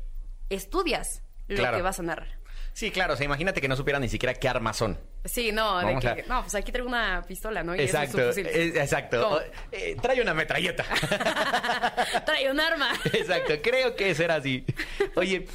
estudias 0.50 1.22
lo 1.48 1.56
Claro. 1.56 1.76
que 1.76 1.82
vas 1.82 1.98
a 1.98 2.02
narrar. 2.02 2.28
Sí, 2.72 2.90
claro. 2.90 3.14
O 3.14 3.16
sea, 3.16 3.24
imagínate 3.24 3.60
que 3.60 3.68
no 3.68 3.76
supieran 3.76 4.02
ni 4.02 4.08
siquiera 4.08 4.34
qué 4.34 4.48
armas 4.48 4.76
son. 4.76 4.98
Sí, 5.24 5.52
no, 5.52 5.78
de 5.78 5.96
que, 6.00 6.08
a- 6.08 6.16
no, 6.26 6.40
pues 6.42 6.56
aquí 6.56 6.72
traigo 6.72 6.88
una 6.88 7.22
pistola, 7.26 7.62
¿no? 7.62 7.76
Y 7.76 7.78
es 7.78 7.84
Exacto, 7.94 8.18
un 8.18 8.24
fusil. 8.24 8.46
es- 8.48 8.74
exacto. 8.74 9.40
Eh, 9.70 9.96
trae 10.02 10.20
una 10.20 10.34
metralleta. 10.34 10.84
Trae 12.26 12.50
un 12.50 12.58
arma. 12.58 12.88
Exacto, 13.12 13.54
creo 13.62 13.94
que 13.94 14.12
será 14.16 14.37
así. 14.37 14.64
Oye, 15.14 15.46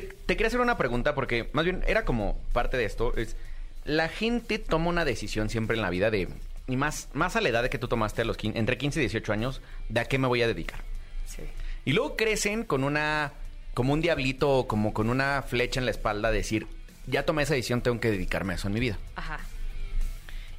te, 0.00 0.08
te 0.26 0.36
quería 0.36 0.48
hacer 0.48 0.60
una 0.60 0.76
pregunta 0.76 1.14
porque 1.14 1.48
más 1.52 1.64
bien 1.64 1.82
era 1.86 2.04
como 2.04 2.38
parte 2.52 2.76
de 2.76 2.84
esto. 2.84 3.16
Es, 3.16 3.36
la 3.84 4.08
gente 4.08 4.58
toma 4.58 4.88
una 4.88 5.04
decisión 5.04 5.48
siempre 5.48 5.76
en 5.76 5.82
la 5.82 5.90
vida 5.90 6.10
de, 6.10 6.28
y 6.66 6.76
más, 6.76 7.08
más 7.14 7.36
a 7.36 7.40
la 7.40 7.48
edad 7.48 7.62
de 7.62 7.70
que 7.70 7.78
tú 7.78 7.88
tomaste 7.88 8.22
a 8.22 8.24
los 8.24 8.36
15 8.36 8.58
entre 8.58 8.78
15 8.78 9.00
y 9.00 9.02
18 9.02 9.32
años, 9.32 9.62
de 9.88 10.00
a 10.00 10.04
qué 10.04 10.18
me 10.18 10.26
voy 10.26 10.42
a 10.42 10.48
dedicar. 10.48 10.80
Sí. 11.26 11.42
Y 11.84 11.92
luego 11.92 12.16
crecen 12.16 12.64
con 12.64 12.84
una, 12.84 13.32
como 13.74 13.92
un 13.92 14.00
diablito, 14.00 14.50
o 14.50 14.68
como 14.68 14.92
con 14.92 15.08
una 15.08 15.42
flecha 15.42 15.80
en 15.80 15.86
la 15.86 15.92
espalda, 15.92 16.30
decir, 16.30 16.66
ya 17.06 17.24
tomé 17.24 17.44
esa 17.44 17.54
decisión, 17.54 17.80
tengo 17.80 18.00
que 18.00 18.10
dedicarme 18.10 18.52
a 18.52 18.56
eso 18.56 18.66
en 18.66 18.74
mi 18.74 18.80
vida. 18.80 18.98
Ajá. 19.14 19.40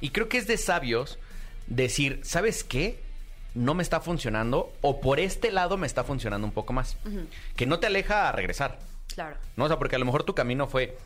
Y 0.00 0.10
creo 0.10 0.28
que 0.28 0.38
es 0.38 0.46
de 0.46 0.56
sabios 0.56 1.18
decir, 1.66 2.20
¿sabes 2.22 2.64
qué? 2.64 3.00
No 3.54 3.74
me 3.74 3.82
está 3.82 4.00
funcionando 4.00 4.72
o 4.80 5.00
por 5.00 5.20
este 5.20 5.50
lado 5.50 5.76
me 5.76 5.86
está 5.86 6.04
funcionando 6.04 6.46
un 6.46 6.52
poco 6.52 6.72
más. 6.72 6.96
Que 7.56 7.66
no 7.66 7.78
te 7.78 7.88
aleja 7.88 8.28
a 8.28 8.32
regresar. 8.32 8.78
Claro. 9.18 9.36
¿no? 9.56 9.64
O 9.64 9.66
sea, 9.68 9.78
porque 9.80 9.96
a 9.96 9.98
lo 9.98 10.04
mejor 10.04 10.22
tu 10.22 10.32
camino 10.34 10.68
fue... 10.68 10.96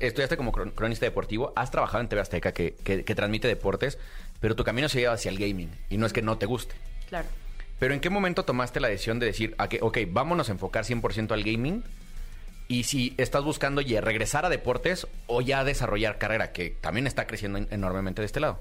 Estudiaste 0.00 0.36
como 0.36 0.50
cron- 0.50 0.72
cronista 0.74 1.06
deportivo, 1.06 1.52
has 1.54 1.70
trabajado 1.70 2.00
en 2.02 2.08
TV 2.08 2.20
Azteca 2.20 2.50
que, 2.52 2.74
que- 2.82 3.04
que 3.04 3.14
transmite 3.14 3.46
deportes, 3.46 3.96
pero 4.40 4.56
tu 4.56 4.64
camino 4.64 4.88
se 4.88 4.98
lleva 5.00 5.14
hacia 5.14 5.30
el 5.30 5.38
gaming 5.38 5.70
y 5.88 5.96
no 5.98 6.06
es 6.06 6.12
que 6.12 6.20
no 6.22 6.36
te 6.36 6.46
guste. 6.46 6.74
Claro. 7.08 7.28
Pero 7.78 7.94
¿en 7.94 8.00
qué 8.00 8.10
momento 8.10 8.44
tomaste 8.44 8.80
la 8.80 8.88
decisión 8.88 9.20
de 9.20 9.26
decir, 9.26 9.54
a 9.58 9.68
que, 9.68 9.78
ok, 9.82 9.98
vámonos 10.08 10.48
a 10.48 10.52
enfocar 10.52 10.84
100% 10.84 11.30
al 11.32 11.44
gaming? 11.44 11.84
Y 12.66 12.84
si 12.84 13.14
estás 13.18 13.44
buscando 13.44 13.80
ya 13.82 14.00
regresar 14.00 14.44
a 14.44 14.48
deportes 14.48 15.06
o 15.28 15.40
ya 15.40 15.62
desarrollar 15.64 16.18
carrera, 16.18 16.50
que 16.52 16.70
también 16.70 17.06
está 17.06 17.26
creciendo 17.28 17.58
en- 17.58 17.68
enormemente 17.70 18.22
de 18.22 18.26
este 18.26 18.40
lado. 18.40 18.60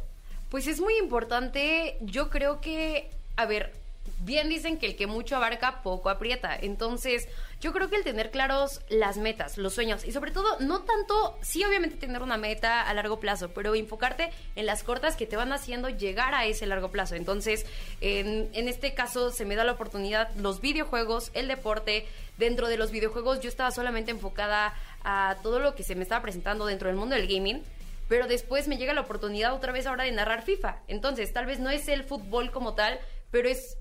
Pues 0.49 0.67
es 0.67 0.79
muy 0.81 0.95
importante, 0.97 1.97
yo 2.01 2.29
creo 2.29 2.59
que, 2.61 3.09
a 3.37 3.45
ver, 3.47 3.71
bien 4.23 4.49
dicen 4.49 4.77
que 4.77 4.85
el 4.85 4.95
que 4.95 5.07
mucho 5.07 5.35
abarca, 5.35 5.81
poco 5.83 6.09
aprieta. 6.09 6.55
Entonces, 6.55 7.27
yo 7.59 7.73
creo 7.73 7.89
que 7.89 7.95
el 7.95 8.03
tener 8.03 8.31
claros 8.31 8.81
las 8.89 9.17
metas, 9.17 9.57
los 9.57 9.73
sueños, 9.73 10.05
y 10.05 10.11
sobre 10.11 10.31
todo, 10.31 10.59
no 10.59 10.81
tanto, 10.81 11.37
sí, 11.41 11.63
obviamente 11.63 11.97
tener 11.97 12.21
una 12.21 12.37
meta 12.37 12.81
a 12.81 12.93
largo 12.93 13.19
plazo, 13.19 13.49
pero 13.53 13.75
enfocarte 13.75 14.31
en 14.55 14.65
las 14.65 14.83
cortas 14.83 15.15
que 15.15 15.25
te 15.25 15.35
van 15.35 15.51
haciendo 15.53 15.89
llegar 15.89 16.33
a 16.33 16.45
ese 16.45 16.65
largo 16.65 16.91
plazo. 16.91 17.15
Entonces, 17.15 17.65
en, 18.01 18.67
este 18.67 18.93
caso, 18.93 19.31
se 19.31 19.45
me 19.45 19.55
da 19.55 19.63
la 19.63 19.73
oportunidad, 19.73 20.33
los 20.35 20.61
videojuegos, 20.61 21.31
el 21.33 21.47
deporte. 21.47 22.05
Dentro 22.37 22.67
de 22.67 22.77
los 22.77 22.89
videojuegos, 22.89 23.41
yo 23.41 23.49
estaba 23.49 23.69
solamente 23.69 24.09
enfocada 24.09 24.73
a 25.03 25.37
todo 25.43 25.59
lo 25.59 25.75
que 25.75 25.83
se 25.83 25.93
me 25.93 26.01
estaba 26.01 26.23
presentando 26.23 26.65
dentro 26.65 26.87
del 26.87 26.97
mundo 26.97 27.15
del 27.15 27.27
gaming 27.27 27.61
pero 28.09 28.27
después 28.27 28.67
me 28.67 28.77
llega 28.77 28.93
la 28.93 29.01
oportunidad 29.01 29.53
otra 29.53 29.71
vez 29.71 29.87
ahora 29.87 30.03
de 30.03 30.11
narrar 30.11 30.43
FIFA. 30.43 30.79
Entonces, 30.87 31.31
tal 31.33 31.45
vez 31.45 31.59
no 31.59 31.69
es 31.69 31.87
el 31.87 32.03
fútbol 32.03 32.51
como 32.51 32.75
tal, 32.75 32.99
pero 33.31 33.49
es 33.49 33.77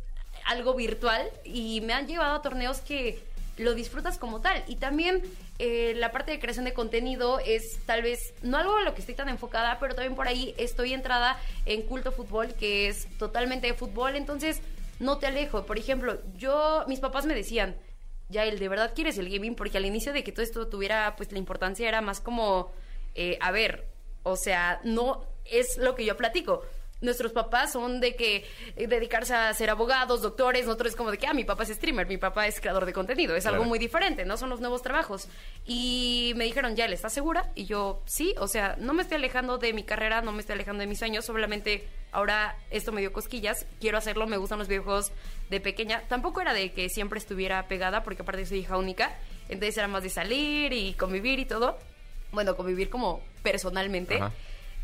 algo 0.47 0.75
virtual 0.75 1.29
y 1.45 1.81
me 1.83 1.93
han 1.93 2.07
llevado 2.07 2.35
a 2.35 2.43
torneos 2.43 2.81
que 2.81 3.23
lo 3.59 3.75
disfrutas 3.75 4.19
como 4.19 4.41
tal. 4.41 4.63
Y 4.67 4.77
también 4.77 5.23
eh, 5.59 5.95
la 5.97 6.11
parte 6.11 6.33
de 6.33 6.41
creación 6.41 6.65
de 6.65 6.73
contenido 6.73 7.39
es 7.39 7.79
tal 7.87 8.03
vez 8.03 8.35
no 8.43 8.59
algo 8.59 8.77
a 8.77 8.83
lo 8.83 8.95
que 8.95 9.01
estoy 9.01 9.15
tan 9.15 9.29
enfocada, 9.29 9.79
pero 9.79 9.95
también 9.95 10.15
por 10.15 10.29
ahí 10.29 10.55
estoy 10.59 10.93
entrada 10.93 11.39
en 11.67 11.83
culto 11.83 12.13
fútbol, 12.13 12.55
que 12.55 12.89
es 12.89 13.07
totalmente 13.19 13.67
de 13.67 13.75
fútbol. 13.75 14.17
Entonces, 14.17 14.61
no 15.01 15.19
te 15.19 15.27
alejo. 15.27 15.65
Por 15.67 15.79
ejemplo, 15.79 16.19
yo, 16.37 16.85
mis 16.89 17.01
papás 17.01 17.27
me 17.27 17.35
decían, 17.35 17.77
ya 18.33 18.45
el 18.45 18.59
de 18.59 18.69
verdad 18.69 18.93
quieres 18.95 19.19
el 19.19 19.31
gaming 19.31 19.55
porque 19.55 19.79
al 19.79 19.87
inicio 19.87 20.13
de 20.13 20.25
que 20.25 20.33
todo 20.33 20.43
esto 20.43 20.67
tuviera 20.67 21.15
pues 21.17 21.31
la 21.31 21.39
importancia 21.39 21.87
era 21.87 22.01
más 22.01 22.21
como 22.21 22.73
eh, 23.15 23.39
a 23.41 23.53
ver 23.53 23.87
o 24.23 24.37
sea 24.37 24.81
no 24.85 25.25
es 25.45 25.77
lo 25.77 25.95
que 25.95 26.05
yo 26.05 26.17
platico 26.17 26.63
nuestros 27.03 27.33
papás 27.33 27.73
son 27.73 28.01
de 28.01 28.17
que 28.17 28.45
eh, 28.77 28.87
dedicarse 28.87 29.35
a 29.35 29.53
ser 29.53 29.71
abogados, 29.71 30.23
doctores, 30.23 30.65
nosotros 30.65 30.93
es 30.93 30.97
como 30.97 31.11
de 31.11 31.19
que, 31.19 31.27
ah, 31.27 31.35
mi 31.35 31.45
papá 31.45 31.65
es 31.65 31.71
streamer, 31.71 32.07
mi 32.07 32.17
papá 32.17 32.47
es 32.47 32.61
creador 32.61 32.87
de 32.87 32.93
contenido, 32.93 33.37
es 33.37 33.45
algo 33.47 33.65
muy 33.65 33.79
diferente, 33.79 34.25
¿no? 34.25 34.37
Son 34.37 34.49
los 34.49 34.61
nuevos 34.61 34.83
trabajos. 34.83 35.29
Y 35.67 36.33
me 36.37 36.45
dijeron, 36.45 36.77
ya, 36.77 36.89
¿le 36.89 36.95
estás 36.95 37.13
segura? 37.13 37.51
Y 37.55 37.67
yo, 37.67 38.03
sí, 38.07 38.35
o 38.39 38.49
sea, 38.49 38.77
no 38.79 38.95
me 38.95 39.03
estoy 39.03 39.17
alejando 39.17 39.59
de 39.59 39.73
mi 39.73 39.83
carrera, 39.83 40.23
no 40.23 40.33
me 40.33 40.41
estoy 40.41 40.55
alejando 40.55 40.81
de 40.81 40.87
mis 40.87 40.99
sueños, 40.99 41.25
solamente 41.25 41.89
ahora 42.13 42.57
esto 42.71 42.93
me 42.93 43.01
dio 43.01 43.13
cosquillas, 43.13 43.67
quiero 43.81 43.99
hacerlo, 43.99 44.27
me 44.27 44.37
gustan 44.37 44.59
los 44.59 44.69
videojuegos 44.69 45.13
de 45.51 45.61
pequeña. 45.61 46.03
Tampoco 46.09 46.41
era 46.41 46.55
de 46.55 46.73
que 46.73 46.89
siempre 46.89 47.19
estuviera 47.19 47.67
pegada, 47.69 48.03
porque 48.03 48.23
aparte 48.23 48.47
soy 48.47 48.61
hija 48.61 48.77
única, 48.79 49.19
entonces 49.49 49.77
era 49.77 49.89
más 49.89 50.03
de 50.03 50.11
salir 50.11 50.73
y 50.73 50.95
convivir 50.95 51.39
y 51.39 51.47
todo. 51.47 51.79
Bueno, 52.31 52.57
convivir 52.57 52.89
como 52.89 53.21
personalmente. 53.43 54.21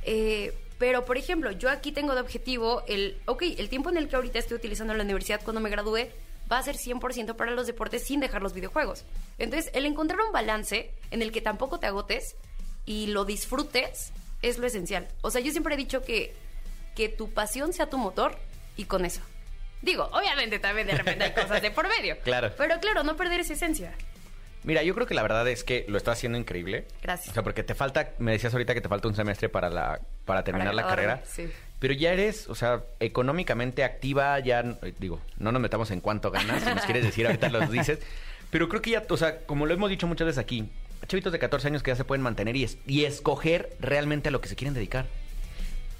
Eh, 0.02 0.52
pero, 0.79 1.05
por 1.05 1.19
ejemplo, 1.19 1.51
yo 1.51 1.71
aquí 1.71 1.93
tengo 1.93 2.14
de 2.14 2.21
objetivo 2.21 2.83
el, 2.87 3.21
ok, 3.27 3.43
el 3.59 3.69
tiempo 3.69 3.91
en 3.91 3.97
el 3.97 4.09
que 4.09 4.17
ahorita 4.17 4.38
estoy 4.38 4.57
utilizando 4.57 4.93
en 4.93 4.99
la 4.99 5.05
universidad 5.05 5.41
cuando 5.43 5.61
me 5.61 5.71
gradúe 5.71 6.09
va 6.51 6.59
a 6.59 6.62
ser 6.62 6.77
100% 6.77 7.37
para 7.37 7.51
los 7.51 7.67
deportes 7.67 8.05
sin 8.05 8.21
dejar 8.21 8.43
los 8.43 8.55
videojuegos. 8.55 9.05
Entonces, 9.38 9.71
el 9.75 9.87
encontrar 9.87 10.21
un 10.21 10.33
balance 10.33 10.91
en 11.11 11.23
el 11.23 11.33
que 11.33 11.41
tampoco 11.41 11.79
te 11.79 11.87
agotes 11.87 12.37
y 12.87 13.09
lo 13.09 13.25
disfrutes 13.25 14.12
es 14.41 14.59
lo 14.59 14.67
esencial. 14.67 15.09
O 15.21 15.31
sea, 15.31 15.41
yo 15.41 15.51
siempre 15.51 15.75
he 15.75 15.77
dicho 15.77 16.03
que, 16.03 16.35
que 16.95 17.09
tu 17.09 17.31
pasión 17.31 17.73
sea 17.73 17.91
tu 17.91 17.99
motor 17.99 18.38
y 18.77 18.85
con 18.85 19.05
eso. 19.05 19.21
Digo, 19.83 20.09
obviamente 20.12 20.59
también 20.59 20.87
de 20.87 20.95
repente 20.95 21.25
hay 21.25 21.33
cosas 21.33 21.61
de 21.61 21.71
por 21.71 21.88
medio. 21.88 22.17
Claro. 22.25 22.53
Pero 22.57 22.79
claro, 22.81 23.03
no 23.03 23.17
perder 23.17 23.41
esa 23.41 23.55
esencia. 23.55 23.95
Mira, 24.64 24.83
yo 24.83 24.94
creo 24.94 25.07
que 25.07 25.14
la 25.14 25.23
verdad 25.23 25.47
es 25.49 25.64
que 25.64 25.85
lo 25.88 25.97
estás 25.97 26.18
haciendo 26.18 26.37
increíble. 26.38 26.87
Gracias. 27.03 27.31
O 27.31 27.33
sea, 27.35 27.42
porque 27.42 27.62
te 27.62 27.75
falta, 27.75 28.11
me 28.18 28.33
decías 28.33 28.53
ahorita 28.53 28.75
que 28.75 28.81
te 28.81 28.88
falta 28.88 29.09
un 29.09 29.14
semestre 29.14 29.49
para 29.49 29.71
la 29.71 30.01
para 30.25 30.44
terminar 30.44 30.75
la 30.75 30.87
carrera. 30.87 31.23
sí. 31.25 31.51
Pero 31.79 31.94
ya 31.94 32.12
eres, 32.12 32.49
o 32.49 32.57
sea, 32.57 32.83
económicamente 32.99 33.85
activa, 33.85 34.37
ya, 34.40 34.61
eh, 34.83 34.92
digo, 34.99 35.21
no 35.37 35.53
nos 35.53 35.62
metamos 35.62 35.92
en 35.92 36.01
cuánto 36.01 36.33
ganas, 36.33 36.62
si 36.64 36.75
nos 36.75 36.85
quieres 36.85 37.05
decir 37.05 37.25
ahorita 37.27 37.49
los 37.51 37.71
dices. 37.71 38.01
Pero 38.51 38.68
creo 38.68 38.83
que 38.83 38.90
ya, 38.90 39.05
o 39.09 39.16
sea, 39.16 39.38
como 39.47 39.64
lo 39.64 39.75
hemos 39.75 39.88
dicho 39.88 40.09
muchas 40.09 40.27
veces 40.27 40.38
aquí, 40.38 40.68
chavitos 41.07 41.33
de 41.33 41.38
14 41.38 41.68
años 41.68 41.85
que 41.85 41.92
ya 41.92 41.97
se 41.97 42.05
pueden 42.05 42.23
mantener 42.23 42.57
y, 42.57 42.64
es- 42.64 42.79
y 42.85 43.05
escoger 43.05 43.77
realmente 43.79 44.29
a 44.31 44.33
lo 44.33 44.40
que 44.40 44.49
se 44.49 44.57
quieren 44.57 44.75
dedicar. 44.75 45.07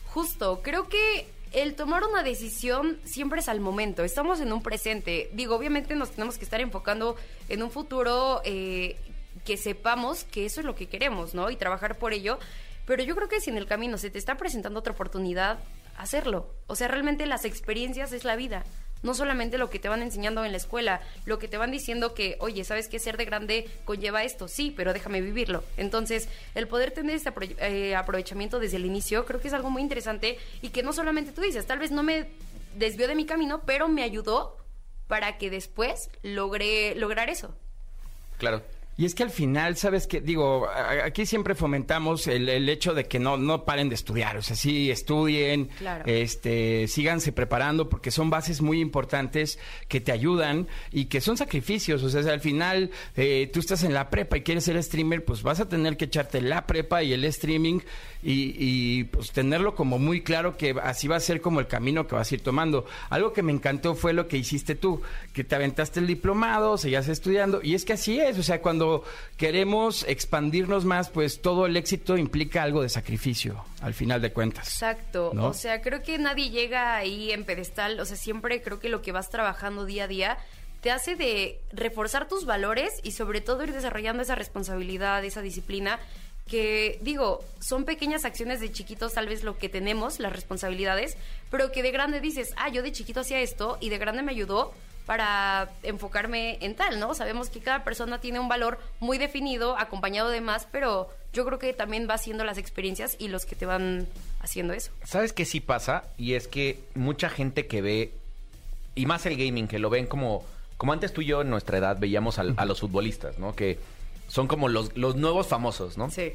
Justo, 0.07 0.61
creo 0.63 0.89
que 0.89 1.29
el 1.53 1.75
tomar 1.75 2.05
una 2.05 2.23
decisión 2.23 2.99
siempre 3.05 3.41
es 3.41 3.49
al 3.49 3.61
momento. 3.61 4.05
Estamos 4.05 4.41
en 4.41 4.53
un 4.53 4.63
presente. 4.63 5.31
Digo, 5.33 5.55
obviamente 5.57 5.95
nos 5.95 6.11
tenemos 6.11 6.39
que 6.39 6.45
estar 6.45 6.61
enfocando 6.61 7.17
en 7.49 7.63
un 7.63 7.71
futuro 7.71 8.41
eh, 8.45 8.97
que 9.45 9.57
sepamos 9.57 10.25
que 10.25 10.47
eso 10.47 10.61
es 10.61 10.67
lo 10.67 10.75
que 10.75 10.87
queremos, 10.87 11.35
¿no? 11.35 11.51
Y 11.51 11.57
trabajar 11.57 11.99
por 11.99 12.13
ello. 12.13 12.39
Pero 12.87 13.03
yo 13.03 13.15
creo 13.15 13.29
que 13.29 13.41
si 13.41 13.51
en 13.51 13.57
el 13.57 13.67
camino 13.67 13.99
se 13.99 14.11
te 14.11 14.19
está 14.19 14.37
presentando 14.37 14.81
otra 14.81 14.93
oportunidad, 14.93 15.59
hacerlo. 15.97 16.49
O 16.67 16.77
sea, 16.77 16.89
realmente 16.89 17.27
las 17.27 17.45
experiencias 17.45 18.13
es 18.13 18.25
la 18.25 18.37
vida. 18.37 18.65
No 19.03 19.15
solamente 19.15 19.59
lo 19.59 19.71
que 19.71 19.79
te 19.79 19.89
van 19.89 20.03
enseñando 20.03 20.45
en 20.45 20.53
la 20.53 20.59
escuela, 20.59 21.01
lo 21.25 21.39
que 21.39 21.49
te 21.49 21.57
van 21.57 21.71
diciendo 21.71 22.15
que, 22.15 22.37
oye, 22.41 22.65
¿sabes 22.65 22.89
qué? 22.89 22.99
Ser 22.99 23.17
de 23.17 23.25
grande 23.25 23.69
conlleva 23.85 24.25
esto, 24.25 24.49
sí, 24.49 24.73
pero 24.77 24.93
déjame 24.93 25.21
vivirlo. 25.21 25.63
Entonces, 25.77 26.29
el 26.55 26.67
poder 26.69 26.91
tener 26.91 27.17
este 27.17 27.33
eh, 27.59 27.95
aprovechamiento 27.95 28.59
desde 28.59 28.77
el 28.77 28.87
inicio, 28.87 29.25
creo 29.25 29.41
que 29.41 29.49
es 29.49 29.55
algo 29.55 29.71
muy 29.71 29.83
interesante 29.83 30.39
y 30.63 30.71
que 30.71 30.83
no 30.83 30.93
solamente 30.93 31.33
tú 31.33 31.41
dices, 31.41 31.67
tal 31.67 31.79
vez 31.79 31.91
no 31.91 32.03
me 32.03 32.27
desvió 32.77 33.09
de 33.09 33.15
mi 33.15 33.27
camino, 33.27 33.63
pero 33.65 33.89
me 33.89 34.03
ayudó 34.03 34.57
para 35.07 35.39
que 35.39 35.51
después 35.51 36.11
logré 36.23 36.95
lograr 36.95 37.31
eso. 37.31 37.55
Claro. 38.39 38.63
Y 38.99 39.05
es 39.05 39.15
que 39.15 39.23
al 39.23 39.31
final, 39.31 39.77
¿sabes 39.77 40.09
qué? 40.09 40.21
Digo, 40.21 40.67
aquí 41.05 41.25
siempre 41.25 41.55
fomentamos 41.55 42.27
el, 42.27 42.49
el 42.49 42.69
hecho 42.69 42.95
de 42.95 43.05
que 43.05 43.21
no, 43.21 43.37
no 43.37 43.65
paren 43.65 43.89
de 43.89 43.95
estudiar. 43.95 44.37
O 44.37 44.43
sea, 44.43 44.57
sí 44.57 44.91
estudien, 44.91 45.67
Claro. 45.79 46.03
este, 46.07 46.89
síganse 46.89 47.31
preparando 47.31 47.89
porque 47.89 48.11
son 48.11 48.29
bases 48.29 48.61
muy 48.61 48.81
importantes 48.81 49.61
que 49.87 50.01
te 50.01 50.11
ayudan 50.11 50.67
y 50.91 51.05
que 51.05 51.21
son 51.21 51.37
sacrificios. 51.37 52.03
O 52.03 52.11
sea, 52.11 52.21
al 52.33 52.41
final 52.41 52.91
eh, 53.17 53.49
tú 53.53 53.61
estás 53.61 53.85
en 53.85 53.95
la 53.95 54.11
prepa 54.11 54.37
y 54.37 54.43
quieres 54.43 54.65
ser 54.65 54.83
streamer, 54.83 55.25
pues 55.25 55.45
vas 55.45 55.61
a 55.61 55.69
tener 55.69 55.97
que 55.97 56.07
echarte 56.07 56.41
la 56.41 56.67
prepa 56.67 57.05
y 57.05 57.13
el 57.13 57.25
streaming 57.25 57.79
y, 58.21 58.53
y, 58.59 59.05
pues 59.05 59.31
tenerlo 59.31 59.77
como 59.77 60.01
muy 60.01 60.23
claro 60.23 60.57
que 60.57 60.75
así 60.83 61.07
va 61.07 61.15
a 61.15 61.21
ser 61.21 61.41
como 61.41 61.61
el 61.61 61.69
camino 61.69 62.09
que 62.09 62.17
vas 62.17 62.33
a 62.33 62.35
ir 62.35 62.41
tomando. 62.43 62.85
Algo 63.11 63.33
que 63.33 63.43
me 63.45 63.53
encantó 63.53 63.95
fue 63.95 64.13
lo 64.13 64.27
que 64.27 64.37
hiciste 64.39 64.75
tú, 64.75 65.01
que 65.33 65.45
te 65.45 65.55
aventaste 65.55 66.01
el 66.01 66.09
diplomado, 66.09 66.79
seguías 66.79 67.07
estudiando 67.07 67.61
y 67.63 67.75
es 67.75 67.85
que 67.85 67.93
así 67.93 68.19
es. 68.19 68.37
O 68.37 68.43
sea, 68.43 68.61
cuando 68.61 68.88
queremos 69.37 70.05
expandirnos 70.09 70.85
más, 70.85 71.11
pues 71.11 71.41
todo 71.41 71.67
el 71.67 71.77
éxito 71.77 72.17
implica 72.17 72.63
algo 72.63 72.83
de 72.83 72.89
sacrificio, 72.89 73.65
al 73.81 73.95
final 73.95 74.21
de 74.21 74.33
cuentas. 74.33 74.69
Exacto. 74.69 75.33
¿No? 75.35 75.49
O 75.49 75.55
sea, 75.55 75.81
creo 75.81 76.03
que 76.03 76.19
nadie 76.19 76.51
llega 76.51 76.97
ahí 76.97 77.33
en 77.33 77.45
pedestal. 77.45 77.99
O 78.01 78.05
sea, 78.05 78.17
siempre 78.17 78.63
creo 78.63 78.81
que 78.81 78.89
lo 78.89 79.03
que 79.03 79.13
vas 79.13 79.31
trabajando 79.31 79.85
día 79.85 80.05
a 80.05 80.09
día 80.09 80.39
te 80.81 80.91
hace 80.91 81.17
de 81.17 81.61
reforzar 81.73 82.29
tus 82.29 82.45
valores 82.45 83.01
y 83.03 83.13
sobre 83.13 83.41
todo 83.41 83.65
ir 83.65 83.73
desarrollando 83.73 84.23
esa 84.23 84.35
responsabilidad, 84.35 85.25
esa 85.25 85.43
disciplina 85.43 85.99
que 86.49 86.99
digo, 87.03 87.45
son 87.61 87.85
pequeñas 87.85 88.25
acciones 88.25 88.61
de 88.61 88.73
chiquitos 88.73 89.13
tal 89.13 89.29
vez 89.29 89.45
lo 89.45 89.59
que 89.59 89.69
tenemos, 89.69 90.19
las 90.19 90.33
responsabilidades, 90.33 91.17
pero 91.51 91.71
que 91.71 91.83
de 91.83 91.91
grande 91.93 92.21
dices, 92.21 92.53
ah, 92.57 92.71
yo 92.71 92.83
de 92.83 92.91
chiquito 92.91 93.21
hacía 93.21 93.41
esto 93.41 93.77
y 93.81 93.91
de 93.91 93.99
grande 93.99 94.23
me 94.23 94.33
ayudó 94.33 94.73
para 95.09 95.71
enfocarme 95.83 96.59
en 96.61 96.77
tal, 96.77 97.01
¿no? 97.01 97.15
Sabemos 97.15 97.49
que 97.49 97.61
cada 97.61 97.83
persona 97.83 98.21
tiene 98.21 98.41
un 98.41 98.49
valor 98.49 98.79
muy 99.01 99.17
definido, 99.17 99.79
acompañado 99.79 100.29
de 100.29 100.43
más, 100.43 100.69
pero 100.71 101.09
yo 101.33 101.47
creo 101.47 101.59
que 101.59 101.73
también 101.73 102.07
va 102.09 102.13
haciendo 102.15 102.45
las 102.45 102.59
experiencias 102.59 103.17
y 103.19 103.29
los 103.29 103.47
que 103.47 103.57
te 103.57 103.65
van 103.65 104.07
haciendo 104.41 104.75
eso. 104.75 104.93
¿Sabes 105.05 105.33
qué 105.33 105.47
sí 105.47 105.61
pasa? 105.61 106.05
Y 106.19 106.35
es 106.35 106.47
que 106.47 106.79
mucha 106.95 107.31
gente 107.31 107.67
que 107.67 107.81
ve, 107.81 108.13
y 108.95 109.07
más 109.07 109.25
el 109.25 109.39
gaming, 109.39 109.67
que 109.67 109.79
lo 109.79 109.89
ven 109.89 110.05
como, 110.07 110.45
como 110.77 110.93
antes 110.93 111.15
tú 111.15 111.23
y 111.23 111.27
yo 111.27 111.41
en 111.41 111.49
nuestra 111.49 111.79
edad 111.79 111.97
veíamos 111.99 112.39
al- 112.39 112.53
a, 112.59 112.67
los 112.67 112.81
futbolistas, 112.81 113.39
¿no? 113.39 113.57
Que 113.57 113.79
son 114.29 114.47
como 114.47 114.69
los, 114.69 114.95
los 114.95 115.17
nuevos 115.17 115.47
famosos, 115.47 115.97
¿no? 115.97 116.11
Sí. 116.11 116.35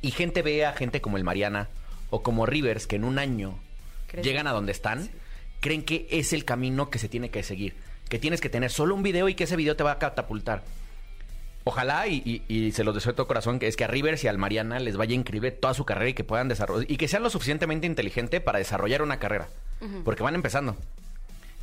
Y 0.00 0.10
gente 0.10 0.40
ve 0.40 0.64
a 0.64 0.72
gente 0.72 1.02
como 1.02 1.18
el 1.18 1.24
Mariana 1.24 1.68
o 2.08 2.22
como 2.22 2.46
Rivers, 2.46 2.86
que 2.86 2.96
en 2.96 3.04
un 3.04 3.18
año 3.18 3.58
llegan 4.22 4.46
a 4.46 4.52
donde 4.52 4.72
están, 4.72 5.10
creen 5.64 5.82
que 5.82 6.06
es 6.10 6.34
el 6.34 6.44
camino 6.44 6.90
que 6.90 6.98
se 6.98 7.08
tiene 7.08 7.30
que 7.30 7.42
seguir. 7.42 7.74
Que 8.10 8.18
tienes 8.18 8.42
que 8.42 8.50
tener 8.50 8.70
solo 8.70 8.94
un 8.94 9.02
video 9.02 9.30
y 9.30 9.34
que 9.34 9.44
ese 9.44 9.56
video 9.56 9.76
te 9.76 9.82
va 9.82 9.92
a 9.92 9.98
catapultar. 9.98 10.62
Ojalá, 11.66 12.06
y, 12.06 12.42
y- 12.46 12.54
y 12.66 12.72
se 12.72 12.84
los 12.84 12.94
deseo 12.94 13.12
de 13.12 13.16
todo 13.16 13.26
corazón, 13.26 13.58
que 13.58 13.66
es 13.66 13.76
que 13.76 13.84
a 13.84 13.86
Rivers 13.86 14.22
y 14.24 14.28
al 14.28 14.36
Mariana 14.36 14.78
les 14.78 14.98
vaya 14.98 15.14
increíble 15.14 15.50
toda 15.50 15.72
su 15.72 15.86
carrera 15.86 16.10
y 16.10 16.14
que 16.14 16.22
puedan 16.22 16.48
desarrollar, 16.48 16.90
y 16.90 16.98
que 16.98 17.08
sean 17.08 17.22
lo 17.22 17.30
suficientemente 17.30 17.86
inteligente 17.86 18.42
para 18.42 18.58
desarrollar 18.58 19.00
una 19.00 19.18
carrera. 19.18 19.48
Porque 20.04 20.22
van 20.22 20.34
empezando. 20.34 20.76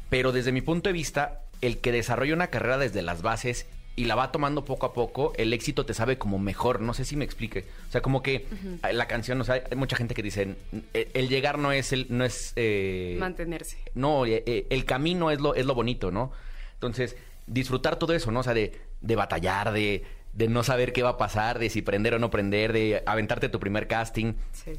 Pero 0.10 0.32
desde 0.32 0.52
mi 0.52 0.62
punto 0.62 0.90
de 0.90 0.94
vista, 0.94 1.42
el 1.62 1.78
que 1.78 1.92
desarrolla 1.92 2.34
una 2.34 2.48
carrera 2.48 2.80
desde 2.80 3.04
las 3.04 3.22
bases 3.22 3.68
y 3.96 4.06
la 4.06 4.16
va 4.16 4.32
tomando 4.32 4.64
poco 4.66 4.86
a 4.86 4.94
poco, 4.94 5.34
el 5.38 5.54
éxito 5.54 5.86
te 5.86 5.94
sabe 5.94 6.18
como 6.18 6.40
mejor. 6.40 6.80
No 6.82 6.94
sé 6.94 7.04
si 7.06 7.16
me 7.16 7.26
explique. 7.26 7.66
O 7.90 7.92
sea, 7.92 8.02
como 8.02 8.24
que 8.24 8.46
la 8.92 9.08
canción, 9.08 9.40
o 9.42 9.44
sea, 9.44 9.64
hay 9.70 9.78
mucha 9.78 9.96
gente 9.98 10.14
que 10.16 10.24
dice, 10.24 10.56
el, 10.94 11.08
el 11.14 11.30
llegar 11.30 11.60
no 11.60 11.72
es 11.72 11.92
el, 11.94 12.08
no 12.10 12.24
es 12.24 12.54
eh, 12.56 13.18
Mantenerse. 13.20 13.78
no, 13.94 14.26
eh, 14.26 14.44
eh, 14.46 14.68
el 14.70 14.86
camino 14.86 15.30
es 15.32 15.40
lo, 15.42 15.56
es 15.56 15.66
lo 15.66 15.76
bonito, 15.76 16.10
¿no? 16.12 16.32
Entonces, 16.76 17.16
disfrutar 17.48 17.98
todo 17.98 18.14
eso, 18.14 18.32
¿no? 18.32 18.40
O 18.40 18.44
sea, 18.44 18.54
de, 18.54 18.80
de 19.02 19.16
batallar, 19.16 19.72
de, 19.74 20.04
de 20.34 20.48
no 20.48 20.64
saber 20.64 20.94
qué 20.94 21.04
va 21.04 21.10
a 21.10 21.18
pasar, 21.18 21.60
de 21.60 21.70
si 21.70 21.82
prender 21.82 22.14
o 22.16 22.20
no 22.20 22.30
prender, 22.32 22.72
de 22.74 23.04
aventarte 23.06 23.50
tu 23.50 23.60
primer 23.60 23.88
casting. 23.88 24.34
Sí. 24.54 24.72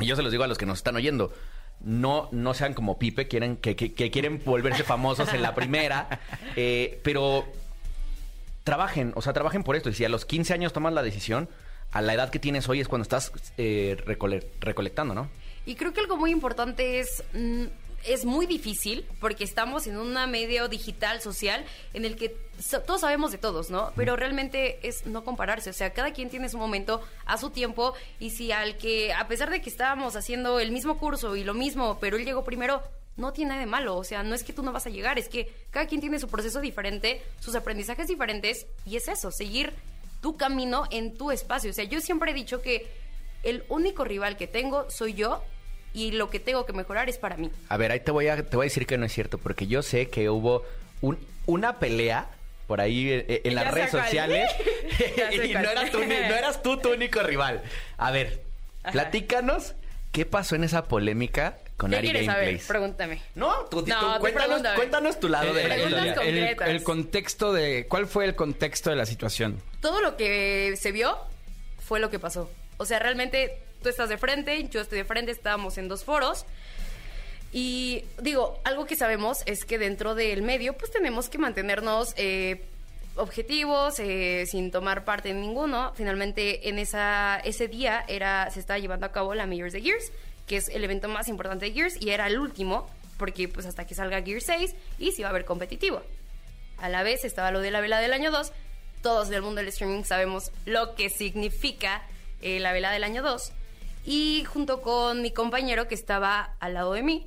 Y 0.00 0.06
yo 0.06 0.16
se 0.16 0.22
los 0.22 0.32
digo 0.32 0.44
a 0.44 0.48
los 0.48 0.58
que 0.58 0.66
nos 0.66 0.78
están 0.78 0.96
oyendo. 0.96 1.32
No, 1.80 2.28
no 2.32 2.52
sean 2.54 2.74
como 2.74 2.98
Pipe, 2.98 3.28
quieren, 3.28 3.56
que, 3.58 3.76
que- 3.76 3.94
que 3.94 4.10
quieren 4.10 4.42
volverse 4.44 4.82
famosos 4.82 5.32
en 5.32 5.40
la 5.42 5.54
primera, 5.54 6.08
eh, 6.56 7.00
pero 7.04 7.44
trabajen, 8.66 9.12
o 9.14 9.22
sea, 9.22 9.32
trabajen 9.32 9.62
por 9.62 9.76
esto. 9.76 9.88
Y 9.90 9.94
si 9.94 10.04
a 10.04 10.08
los 10.08 10.24
15 10.24 10.52
años 10.52 10.72
tomas 10.72 10.92
la 10.92 11.04
decisión, 11.04 11.48
a 11.92 12.02
la 12.02 12.14
edad 12.14 12.30
que 12.30 12.40
tienes 12.40 12.68
hoy 12.68 12.80
es 12.80 12.88
cuando 12.88 13.04
estás 13.04 13.30
eh, 13.58 13.96
recole- 14.04 14.44
recolectando, 14.58 15.14
¿no? 15.14 15.30
Y 15.66 15.76
creo 15.76 15.92
que 15.92 16.00
algo 16.00 16.16
muy 16.16 16.32
importante 16.32 16.98
es, 16.98 17.22
mm, 17.32 17.64
es 18.08 18.24
muy 18.24 18.44
difícil 18.46 19.06
porque 19.20 19.44
estamos 19.44 19.86
en 19.86 19.96
un 19.96 20.14
medio 20.30 20.66
digital, 20.66 21.20
social, 21.20 21.64
en 21.94 22.04
el 22.04 22.16
que 22.16 22.36
so- 22.58 22.80
todos 22.82 23.02
sabemos 23.02 23.30
de 23.30 23.38
todos, 23.38 23.70
¿no? 23.70 23.92
Pero 23.94 24.16
realmente 24.16 24.80
es 24.86 25.06
no 25.06 25.22
compararse, 25.22 25.70
o 25.70 25.72
sea, 25.72 25.90
cada 25.92 26.12
quien 26.12 26.28
tiene 26.28 26.48
su 26.48 26.58
momento 26.58 27.00
a 27.24 27.38
su 27.38 27.50
tiempo 27.50 27.94
y 28.18 28.30
si 28.30 28.50
al 28.50 28.76
que, 28.78 29.12
a 29.12 29.28
pesar 29.28 29.48
de 29.50 29.60
que 29.60 29.70
estábamos 29.70 30.16
haciendo 30.16 30.58
el 30.58 30.72
mismo 30.72 30.98
curso 30.98 31.36
y 31.36 31.44
lo 31.44 31.54
mismo, 31.54 31.98
pero 32.00 32.16
él 32.16 32.24
llegó 32.24 32.44
primero, 32.44 32.82
no 33.16 33.32
tiene 33.32 33.50
nada 33.50 33.60
de 33.60 33.66
malo, 33.66 33.96
o 33.96 34.04
sea, 34.04 34.22
no 34.22 34.34
es 34.34 34.42
que 34.44 34.52
tú 34.52 34.62
no 34.62 34.72
vas 34.72 34.86
a 34.86 34.90
llegar, 34.90 35.18
es 35.18 35.28
que 35.28 35.50
cada 35.70 35.86
quien 35.86 36.00
tiene 36.00 36.18
su 36.18 36.28
proceso 36.28 36.60
diferente, 36.60 37.22
sus 37.40 37.54
aprendizajes 37.54 38.08
diferentes 38.08 38.66
y 38.84 38.96
es 38.96 39.08
eso, 39.08 39.30
seguir 39.30 39.72
tu 40.20 40.36
camino 40.36 40.84
en 40.90 41.14
tu 41.16 41.30
espacio. 41.30 41.70
O 41.70 41.74
sea, 41.74 41.84
yo 41.84 42.00
siempre 42.00 42.30
he 42.32 42.34
dicho 42.34 42.60
que 42.62 42.86
el 43.42 43.64
único 43.68 44.04
rival 44.04 44.36
que 44.36 44.46
tengo 44.46 44.90
soy 44.90 45.14
yo 45.14 45.42
y 45.94 46.10
lo 46.12 46.28
que 46.30 46.40
tengo 46.40 46.66
que 46.66 46.72
mejorar 46.74 47.08
es 47.08 47.16
para 47.18 47.36
mí. 47.36 47.50
A 47.68 47.76
ver, 47.76 47.90
ahí 47.92 48.00
te 48.00 48.10
voy 48.10 48.28
a, 48.28 48.36
te 48.36 48.56
voy 48.56 48.64
a 48.64 48.68
decir 48.68 48.86
que 48.86 48.98
no 48.98 49.06
es 49.06 49.12
cierto, 49.12 49.38
porque 49.38 49.66
yo 49.66 49.82
sé 49.82 50.08
que 50.10 50.28
hubo 50.28 50.62
un- 51.00 51.18
una 51.46 51.78
pelea 51.78 52.28
por 52.66 52.80
ahí 52.80 53.08
eh, 53.08 53.24
eh, 53.28 53.40
en 53.44 53.54
Ya 53.54 53.64
las 53.64 53.72
redes 53.74 53.90
sociales 53.92 54.50
y 55.32 55.54
no 55.54 55.60
eras, 55.70 55.90
tú, 55.90 55.98
no 56.00 56.04
eras 56.12 56.62
tú 56.62 56.76
tu 56.78 56.92
único 56.92 57.22
rival. 57.22 57.62
A 57.96 58.10
ver, 58.10 58.42
platícanos 58.92 59.74
qué 60.12 60.26
pasó 60.26 60.54
en 60.56 60.64
esa 60.64 60.84
polémica 60.86 61.58
con 61.76 61.90
¿Qué 61.90 61.96
Ari 61.96 62.08
quieres 62.08 62.26
saber? 62.26 62.60
Pregúntame. 62.66 63.22
No, 63.34 63.66
tú, 63.66 63.84
No, 63.86 64.14
tú 64.14 64.20
cuéntanos, 64.20 64.48
pregúntame. 64.48 64.76
cuéntanos 64.76 65.20
tu 65.20 65.28
lado 65.28 65.52
de 65.52 65.68
la 65.68 65.76
historia. 65.76 66.04
el, 66.04 66.14
concretas. 66.14 66.68
el 66.68 66.82
contexto 66.82 67.52
de... 67.52 67.86
¿Cuál 67.86 68.06
fue 68.06 68.24
el 68.24 68.34
contexto 68.34 68.90
de 68.90 68.96
la 68.96 69.04
situación? 69.06 69.60
Todo 69.80 70.00
lo 70.00 70.16
que 70.16 70.74
se 70.80 70.92
vio 70.92 71.18
fue 71.78 72.00
lo 72.00 72.10
que 72.10 72.18
pasó. 72.18 72.50
O 72.78 72.86
sea, 72.86 72.98
realmente 72.98 73.58
tú 73.82 73.88
estás 73.90 74.08
de 74.08 74.16
frente, 74.18 74.68
yo 74.68 74.80
estoy 74.80 74.98
de 74.98 75.04
frente, 75.04 75.32
estábamos 75.32 75.76
en 75.78 75.88
dos 75.88 76.02
foros. 76.04 76.46
Y 77.52 78.04
digo, 78.20 78.60
algo 78.64 78.86
que 78.86 78.96
sabemos 78.96 79.42
es 79.46 79.64
que 79.64 79.78
dentro 79.78 80.14
del 80.14 80.42
medio, 80.42 80.72
pues 80.74 80.90
tenemos 80.90 81.28
que 81.28 81.38
mantenernos 81.38 82.12
eh, 82.16 82.64
objetivos, 83.16 83.98
eh, 83.98 84.44
sin 84.46 84.70
tomar 84.70 85.04
parte 85.04 85.30
en 85.30 85.40
ninguno. 85.40 85.92
Finalmente, 85.94 86.68
en 86.68 86.78
esa, 86.78 87.38
ese 87.44 87.68
día 87.68 88.04
era, 88.08 88.50
se 88.50 88.60
estaba 88.60 88.78
llevando 88.78 89.06
a 89.06 89.12
cabo 89.12 89.34
la 89.34 89.46
Majors 89.46 89.72
de 89.72 89.80
Gears, 89.80 90.12
que 90.46 90.56
es 90.56 90.68
el 90.68 90.84
evento 90.84 91.08
más 91.08 91.28
importante 91.28 91.66
de 91.66 91.72
Gears, 91.72 92.00
y 92.00 92.10
era 92.10 92.26
el 92.26 92.38
último, 92.38 92.88
porque 93.18 93.48
pues 93.48 93.66
hasta 93.66 93.86
que 93.86 93.94
salga 93.94 94.22
Gears 94.22 94.44
6 94.46 94.74
y 94.98 95.12
se 95.12 95.22
iba 95.22 95.30
a 95.30 95.32
ver 95.32 95.44
competitivo. 95.44 96.02
A 96.78 96.88
la 96.88 97.02
vez 97.02 97.24
estaba 97.24 97.50
lo 97.50 97.60
de 97.60 97.70
la 97.70 97.80
vela 97.80 97.98
del 98.00 98.12
año 98.12 98.30
2. 98.30 98.52
Todos 99.02 99.28
del 99.28 99.42
mundo 99.42 99.60
del 99.60 99.68
streaming 99.68 100.04
sabemos 100.04 100.52
lo 100.66 100.94
que 100.94 101.08
significa 101.10 102.02
eh, 102.42 102.60
la 102.60 102.72
vela 102.72 102.90
del 102.90 103.04
año 103.04 103.22
2. 103.22 103.52
Y 104.04 104.44
junto 104.44 104.82
con 104.82 105.22
mi 105.22 105.32
compañero 105.32 105.88
que 105.88 105.94
estaba 105.94 106.54
al 106.60 106.74
lado 106.74 106.92
de 106.92 107.02
mí, 107.02 107.26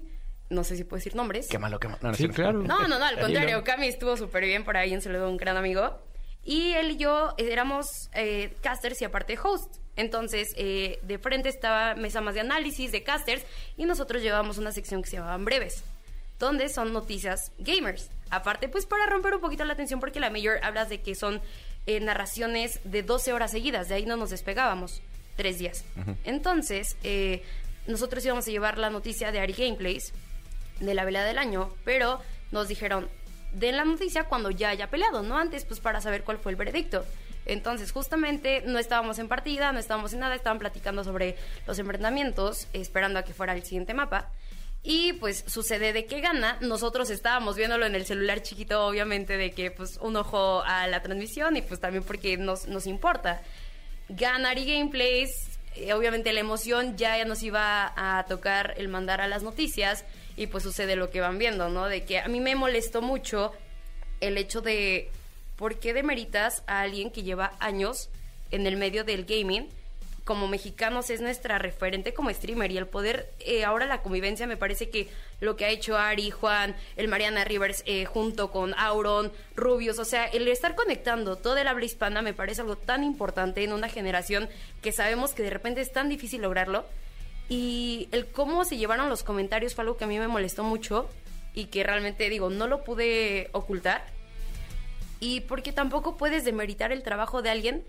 no 0.49 0.63
sé 0.63 0.75
si 0.75 0.83
puedo 0.83 0.99
decir 0.99 1.15
nombres. 1.15 1.47
Qué 1.49 1.57
malo, 1.59 1.79
qué 1.79 1.87
malo. 1.87 1.99
No, 2.01 2.09
no, 2.09 2.15
Sí, 2.15 2.27
no. 2.27 2.33
claro. 2.33 2.59
No, 2.63 2.87
no, 2.87 2.99
no, 2.99 3.05
al 3.05 3.19
contrario, 3.19 3.63
Cami 3.63 3.87
estuvo 3.87 4.15
súper 4.17 4.45
bien 4.45 4.63
por 4.63 4.77
ahí, 4.77 4.93
un 4.93 5.01
saludo, 5.01 5.29
un 5.29 5.37
gran 5.37 5.57
amigo. 5.57 5.99
Y 6.43 6.71
él 6.73 6.91
y 6.91 6.97
yo 6.97 7.33
éramos 7.37 8.09
eh, 8.13 8.55
casters 8.61 9.01
y 9.01 9.05
aparte 9.05 9.37
host. 9.41 9.75
Entonces, 9.99 10.53
eh, 10.55 10.97
de 11.03 11.19
frente 11.19 11.49
estaba 11.49 11.93
mesa 11.93 12.21
más 12.21 12.33
de 12.33 12.39
análisis 12.39 12.89
de 12.93 13.03
casters 13.03 13.43
y 13.75 13.83
nosotros 13.83 14.21
llevábamos 14.21 14.57
una 14.57 14.71
sección 14.71 15.03
que 15.03 15.09
se 15.09 15.17
llamaban 15.17 15.43
breves, 15.43 15.83
donde 16.39 16.69
son 16.69 16.93
noticias 16.93 17.51
gamers. 17.57 18.09
Aparte, 18.29 18.69
pues 18.69 18.85
para 18.85 19.07
romper 19.07 19.35
un 19.35 19.41
poquito 19.41 19.65
la 19.65 19.73
atención, 19.73 19.99
porque 19.99 20.21
la 20.21 20.29
mayor 20.29 20.59
hablas 20.63 20.87
de 20.87 21.01
que 21.01 21.15
son 21.15 21.41
eh, 21.85 21.99
narraciones 21.99 22.79
de 22.85 23.03
12 23.03 23.33
horas 23.33 23.51
seguidas, 23.51 23.89
de 23.89 23.95
ahí 23.95 24.05
no 24.05 24.15
nos 24.15 24.29
despegábamos, 24.29 25.01
tres 25.35 25.59
días. 25.59 25.83
Entonces, 26.23 26.95
eh, 27.03 27.43
nosotros 27.85 28.23
íbamos 28.23 28.47
a 28.47 28.51
llevar 28.51 28.77
la 28.77 28.89
noticia 28.89 29.33
de 29.33 29.41
Ari 29.41 29.51
Gameplays, 29.51 30.13
de 30.79 30.93
la 30.93 31.03
velada 31.03 31.25
del 31.25 31.39
año, 31.39 31.73
pero 31.83 32.21
nos 32.53 32.69
dijeron, 32.69 33.09
den 33.51 33.75
la 33.75 33.83
noticia 33.83 34.23
cuando 34.23 34.49
ya 34.49 34.69
haya 34.69 34.89
peleado, 34.89 35.23
no 35.23 35.37
antes, 35.37 35.65
pues 35.65 35.81
para 35.81 35.99
saber 35.99 36.23
cuál 36.23 36.37
fue 36.37 36.53
el 36.53 36.55
veredicto. 36.55 37.03
Entonces, 37.49 37.91
justamente 37.91 38.63
no 38.65 38.79
estábamos 38.79 39.19
en 39.19 39.27
partida, 39.27 39.71
no 39.71 39.79
estábamos 39.79 40.13
en 40.13 40.19
nada, 40.19 40.35
estaban 40.35 40.59
platicando 40.59 41.03
sobre 41.03 41.35
los 41.67 41.77
enfrentamientos, 41.79 42.67
esperando 42.73 43.19
a 43.19 43.23
que 43.23 43.33
fuera 43.33 43.53
el 43.53 43.63
siguiente 43.63 43.93
mapa. 43.93 44.31
Y 44.81 45.13
pues 45.13 45.43
sucede 45.45 45.91
de 45.91 46.05
que 46.05 46.21
gana, 46.21 46.57
nosotros 46.61 47.09
estábamos 47.09 47.57
viéndolo 47.57 47.85
en 47.85 47.95
el 47.95 48.05
celular 48.05 48.41
chiquito, 48.41 48.85
obviamente, 48.85 49.35
de 49.35 49.51
que 49.51 49.71
pues 49.71 49.97
un 50.01 50.15
ojo 50.15 50.63
a 50.65 50.87
la 50.87 51.01
transmisión 51.01 51.57
y 51.57 51.61
pues 51.61 51.79
también 51.81 52.03
porque 52.03 52.37
nos, 52.37 52.67
nos 52.67 52.87
importa. 52.87 53.41
Gana 54.07 54.51
Ari 54.51 54.65
Gameplays, 54.65 55.59
eh, 55.75 55.93
obviamente 55.93 56.31
la 56.31 56.39
emoción 56.39 56.95
ya 56.97 57.23
nos 57.25 57.43
iba 57.43 57.93
a 57.95 58.25
tocar 58.25 58.73
el 58.77 58.87
mandar 58.87 59.21
a 59.21 59.27
las 59.27 59.43
noticias 59.43 60.05
y 60.37 60.47
pues 60.47 60.63
sucede 60.63 60.95
lo 60.95 61.09
que 61.09 61.19
van 61.19 61.37
viendo, 61.37 61.69
¿no? 61.69 61.87
De 61.87 62.05
que 62.05 62.19
a 62.19 62.27
mí 62.29 62.39
me 62.39 62.55
molestó 62.55 63.01
mucho 63.01 63.51
el 64.21 64.37
hecho 64.37 64.61
de 64.61 65.11
¿por 65.59 65.77
qué 65.77 65.93
demeritas 65.93 66.63
a 66.67 66.79
alguien 66.79 67.11
que 67.11 67.21
lleva 67.21 67.51
años 67.59 68.09
en 68.49 68.65
el 68.65 68.77
medio 68.77 69.03
del 69.03 69.25
gaming? 69.25 69.67
Como 70.23 70.47
mexicanos 70.47 71.09
es 71.09 71.19
nuestra 71.19 71.59
referente 71.59 72.13
como 72.13 72.31
streamer 72.31 72.71
y 72.71 72.77
el 72.77 72.87
poder, 72.87 73.29
eh, 73.41 73.65
ahora 73.65 73.85
la 73.85 74.01
convivencia 74.01 74.47
me 74.47 74.55
parece 74.55 74.89
que 74.89 75.09
lo 75.41 75.57
que 75.57 75.65
ha 75.65 75.69
hecho 75.69 75.97
Ari, 75.97 76.31
Juan, 76.31 76.77
el 76.95 77.09
Mariana 77.09 77.43
Rivers 77.43 77.83
eh, 77.85 78.05
junto 78.05 78.51
con 78.51 78.73
Auron, 78.75 79.33
Rubius, 79.57 79.99
o 79.99 80.05
sea, 80.05 80.27
el 80.27 80.47
estar 80.47 80.75
conectando 80.75 81.35
toda 81.35 81.59
el 81.59 81.67
habla 81.67 81.83
hispana 81.83 82.21
me 82.21 82.33
parece 82.33 82.61
algo 82.61 82.77
tan 82.77 83.03
importante 83.03 83.61
en 83.61 83.73
una 83.73 83.89
generación 83.89 84.47
que 84.81 84.93
sabemos 84.93 85.33
que 85.33 85.43
de 85.43 85.49
repente 85.49 85.81
es 85.81 85.91
tan 85.91 86.07
difícil 86.07 86.41
lograrlo 86.41 86.85
y 87.49 88.07
el 88.13 88.27
cómo 88.27 88.63
se 88.63 88.77
llevaron 88.77 89.09
los 89.09 89.23
comentarios 89.23 89.75
fue 89.75 89.81
algo 89.81 89.97
que 89.97 90.05
a 90.05 90.07
mí 90.07 90.19
me 90.19 90.29
molestó 90.29 90.63
mucho 90.63 91.09
y 91.53 91.65
que 91.65 91.83
realmente 91.83 92.29
digo, 92.29 92.49
no 92.49 92.67
lo 92.67 92.85
pude 92.85 93.49
ocultar. 93.51 94.18
Y 95.19 95.41
porque 95.41 95.71
tampoco 95.73 96.15
puedes 96.17 96.45
demeritar 96.45 96.91
el 96.91 97.03
trabajo 97.03 97.41
de 97.41 97.49
alguien 97.49 97.83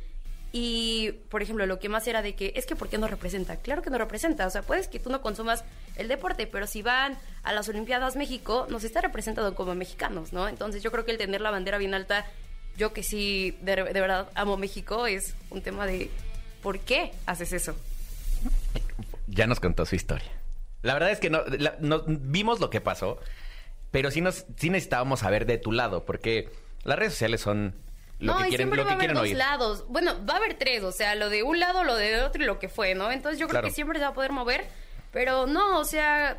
y, 0.53 1.12
por 1.29 1.43
ejemplo, 1.43 1.64
lo 1.66 1.79
que 1.79 1.88
más 1.88 2.09
era 2.09 2.23
de 2.23 2.35
que 2.35 2.53
es 2.57 2.66
que 2.66 2.75
¿por 2.75 2.88
qué 2.88 2.99
no 2.99 3.07
representa? 3.07 3.57
Claro 3.57 3.83
que 3.83 3.90
no 3.90 3.99
representa, 3.99 4.47
o 4.47 4.51
sea, 4.51 4.62
puedes 4.62 4.88
que 4.88 4.99
tú 4.99 5.09
no 5.11 5.21
consumas 5.23 5.62
el 5.95 6.09
deporte, 6.09 6.49
pero 6.49 6.66
si 6.66 6.83
van 6.83 7.16
a 7.45 7.53
las 7.53 7.69
Olimpiadas 7.69 8.16
México, 8.16 8.66
nos 8.69 8.83
está 8.83 9.01
representado 9.01 9.55
como 9.55 9.77
mexicanos, 9.77 10.33
¿no? 10.33 10.49
Entonces 10.49 10.83
yo 10.83 10.90
creo 10.90 11.05
que 11.05 11.12
el 11.12 11.19
tener 11.19 11.40
la 11.40 11.53
bandera 11.53 11.79
bien 11.79 11.95
alta, 11.95 12.27
yo 12.77 12.93
que 12.93 13.05
sí 13.05 13.57
de, 13.61 13.77
de 13.77 14.01
verdad 14.01 14.29
amo 14.35 14.57
México, 14.57 15.07
es 15.07 15.35
un 15.51 15.62
tema 15.62 15.87
de 15.87 16.11
¿por 16.64 16.81
qué 16.81 17.12
haces 17.27 17.53
eso? 17.53 17.77
Ya 19.29 19.47
nos 19.47 19.61
contó 19.61 19.87
su 19.87 19.95
historia. 19.95 20.31
La 20.83 20.95
verdad 20.95 21.11
es 21.12 21.21
que 21.21 21.31
no, 21.31 21.45
la- 21.47 21.77
no- 21.79 22.03
vimos 22.07 22.59
lo 22.59 22.71
que 22.71 22.81
pasó, 22.81 23.21
pero 23.93 24.11
sí, 24.11 24.21
nos, 24.21 24.47
sí 24.57 24.71
necesitábamos 24.71 25.21
saber 25.21 25.47
de 25.47 25.59
tu 25.59 25.71
lado, 25.73 26.05
porque 26.05 26.49
las 26.85 26.99
redes 26.99 27.12
sociales 27.14 27.40
son 27.40 27.75
lo 28.19 28.33
no, 28.35 28.38
que 28.38 28.45
y 28.45 28.49
quieren, 28.51 28.66
siempre 28.69 28.77
lo 28.79 28.85
va 28.85 28.90
a 28.90 28.95
haber 28.95 29.01
quieren 29.07 29.14
dos 29.14 29.23
oír. 29.25 29.37
lados. 29.37 29.85
Bueno, 29.88 30.14
va 30.29 30.35
a 30.35 30.37
haber 30.37 30.55
tres, 30.55 30.83
o 30.83 30.93
sea, 30.93 31.14
lo 31.14 31.31
de 31.31 31.43
un 31.43 31.59
lado, 31.59 31.85
lo 31.85 31.97
de 31.97 32.21
otro 32.23 32.43
y 32.43 32.47
lo 32.47 32.59
que 32.59 32.69
fue, 32.69 32.95
¿no? 32.95 33.11
Entonces 33.11 33.38
yo 33.38 33.47
creo 33.47 33.61
Claro. 33.61 33.69
que 33.69 33.75
siempre 33.75 33.99
se 33.99 34.05
va 34.05 34.11
a 34.11 34.14
poder 34.14 34.33
mover, 34.33 34.64
pero 35.12 35.47
no, 35.47 35.79
o 35.79 35.85
sea, 35.85 36.38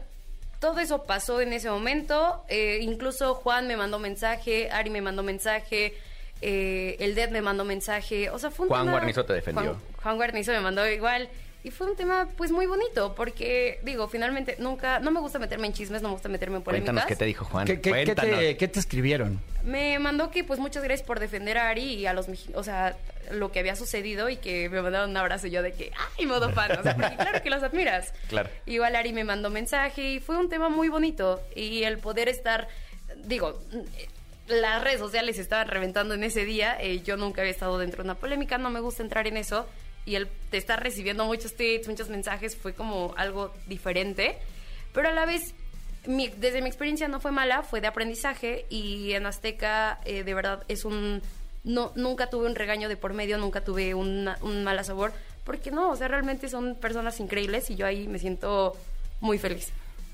todo 0.59 0.79
eso 0.79 1.03
pasó 1.05 1.41
en 1.41 1.53
ese 1.53 1.69
momento. 1.69 2.43
eh, 2.49 2.79
incluso 2.81 3.33
Juan 3.33 3.67
me 3.67 3.75
mandó 3.77 3.97
mensaje, 3.99 4.69
Ari 4.71 4.89
me 4.91 5.01
mandó 5.01 5.23
mensaje, 5.23 5.95
eh, 6.41 6.97
el 6.99 7.15
Dead 7.15 7.29
me 7.31 7.41
mandó 7.41 7.65
mensaje, 7.65 8.29
o 8.29 8.37
sea, 8.39 8.51
fue 8.51 8.65
un 8.65 8.69
Juan 8.69 8.81
tema- 8.81 8.91
Guarnizo 8.91 9.25
te 9.25 9.33
defendió. 9.33 9.63
Juan, 9.73 9.81
Juan 10.03 10.15
Guarnizo 10.17 10.51
me 10.51 10.59
mandó 10.61 10.87
igual. 10.87 11.29
Y 11.63 11.69
fue 11.69 11.85
un 11.89 11.95
tema, 11.95 12.27
pues, 12.37 12.51
muy 12.51 12.65
bonito, 12.65 13.13
porque, 13.13 13.79
digo, 13.83 14.07
finalmente, 14.07 14.55
nunca, 14.57 14.99
no 14.99 15.11
me 15.11 15.19
gusta 15.19 15.37
meterme 15.37 15.67
en 15.67 15.73
chismes, 15.73 16.01
no 16.01 16.07
me 16.09 16.13
gusta 16.15 16.27
meterme 16.27 16.57
en 16.57 16.63
polémicas. 16.63 16.87
Cuéntanos 16.91 17.07
qué 17.07 17.15
te 17.15 17.25
dijo 17.25 17.45
Juan. 17.45 17.67
¿Qué, 17.67 17.75
qué- 17.75 17.91
qué 17.91 18.03
Cuéntanos. 18.05 18.39
te, 18.39 18.57
qué 18.57 18.67
te 18.67 18.79
escribieron? 18.79 19.39
Me 19.63 19.99
mandó 19.99 20.31
que, 20.31 20.43
pues, 20.43 20.59
muchas 20.59 20.83
gracias 20.83 21.05
por 21.05 21.19
defender 21.19 21.59
a 21.59 21.69
Ari 21.69 21.83
y 21.93 22.07
a 22.07 22.13
los 22.13 22.27
mexicanos, 22.29 22.59
o 22.59 22.63
sea, 22.63 22.97
lo 23.29 23.51
que 23.51 23.59
había 23.59 23.75
sucedido 23.75 24.27
y 24.29 24.37
que 24.37 24.69
me 24.69 24.81
mandaron 24.81 25.11
un 25.11 25.17
abrazo 25.17 25.45
y 25.45 25.51
yo 25.51 25.61
de 25.61 25.73
que, 25.73 25.91
¡ay, 26.17 26.25
modo 26.25 26.49
fan! 26.51 26.71
O 26.79 26.81
sea, 26.81 26.95
porque 26.95 27.15
claro 27.15 27.43
que 27.43 27.49
los 27.51 27.61
admiras. 27.61 28.11
Claro. 28.27 28.49
Igual 28.65 28.95
Ari 28.95 29.13
me 29.13 29.23
mandó 29.23 29.49
mensaje 29.51 30.13
y 30.13 30.19
fue 30.19 30.37
un 30.37 30.49
tema 30.49 30.69
muy 30.69 30.89
bonito. 30.89 31.41
Y 31.55 31.83
el 31.83 31.99
poder 31.99 32.27
estar, 32.27 32.69
digo, 33.25 33.61
las 34.47 34.83
redes 34.83 34.99
sociales 34.99 35.37
estaban 35.37 35.67
reventando 35.67 36.15
en 36.15 36.23
ese 36.23 36.43
día. 36.43 36.75
eh, 36.81 37.01
yo 37.01 37.17
nunca 37.17 37.41
había 37.41 37.51
estado 37.51 37.77
dentro 37.77 38.01
de 38.03 38.07
una 38.09 38.15
polémica, 38.15 38.57
no 38.57 38.69
me 38.71 38.79
gusta 38.79 39.03
entrar 39.03 39.27
en 39.27 39.37
eso. 39.37 39.67
Y 40.05 40.15
el 40.15 40.27
te 40.49 40.57
estar 40.57 40.81
recibiendo 40.81 41.25
muchos 41.25 41.55
tweets, 41.55 41.87
muchos 41.87 42.09
mensajes 42.09 42.55
fue 42.55 42.73
como 42.73 43.13
algo 43.17 43.53
diferente. 43.67 44.37
Pero 44.93 45.09
a 45.09 45.11
la 45.13 45.25
vez, 45.25 45.53
mi- 46.07 46.27
desde 46.29 46.61
mi 46.61 46.67
experiencia 46.67 47.07
no 47.07 47.19
fue 47.19 47.31
mala, 47.31 47.63
fue 47.63 47.81
de 47.81 47.87
aprendizaje. 47.87 48.65
Y 48.69 49.11
en 49.13 49.25
Azteca, 49.25 49.99
eh, 50.05 50.23
de 50.23 50.33
verdad, 50.33 50.63
es 50.67 50.85
un. 50.85 51.21
No, 51.63 51.91
nunca 51.95 52.29
tuve 52.29 52.47
un 52.47 52.55
regaño 52.55 52.89
de 52.89 52.97
por 52.97 53.13
medio, 53.13 53.37
nunca 53.37 53.63
tuve 53.63 53.93
una- 53.93 54.37
un 54.41 54.63
mala 54.63 54.83
sabor. 54.83 55.13
Porque 55.43 55.69
no, 55.71 55.91
o 55.91 55.95
sea, 55.95 56.07
realmente 56.07 56.49
son 56.49 56.75
personas 56.75 57.19
increíbles 57.19 57.69
y 57.69 57.75
yo 57.75 57.85
ahí 57.85 58.07
me 58.07 58.17
siento 58.19 58.75
muy 59.19 59.37
feliz. 59.37 59.69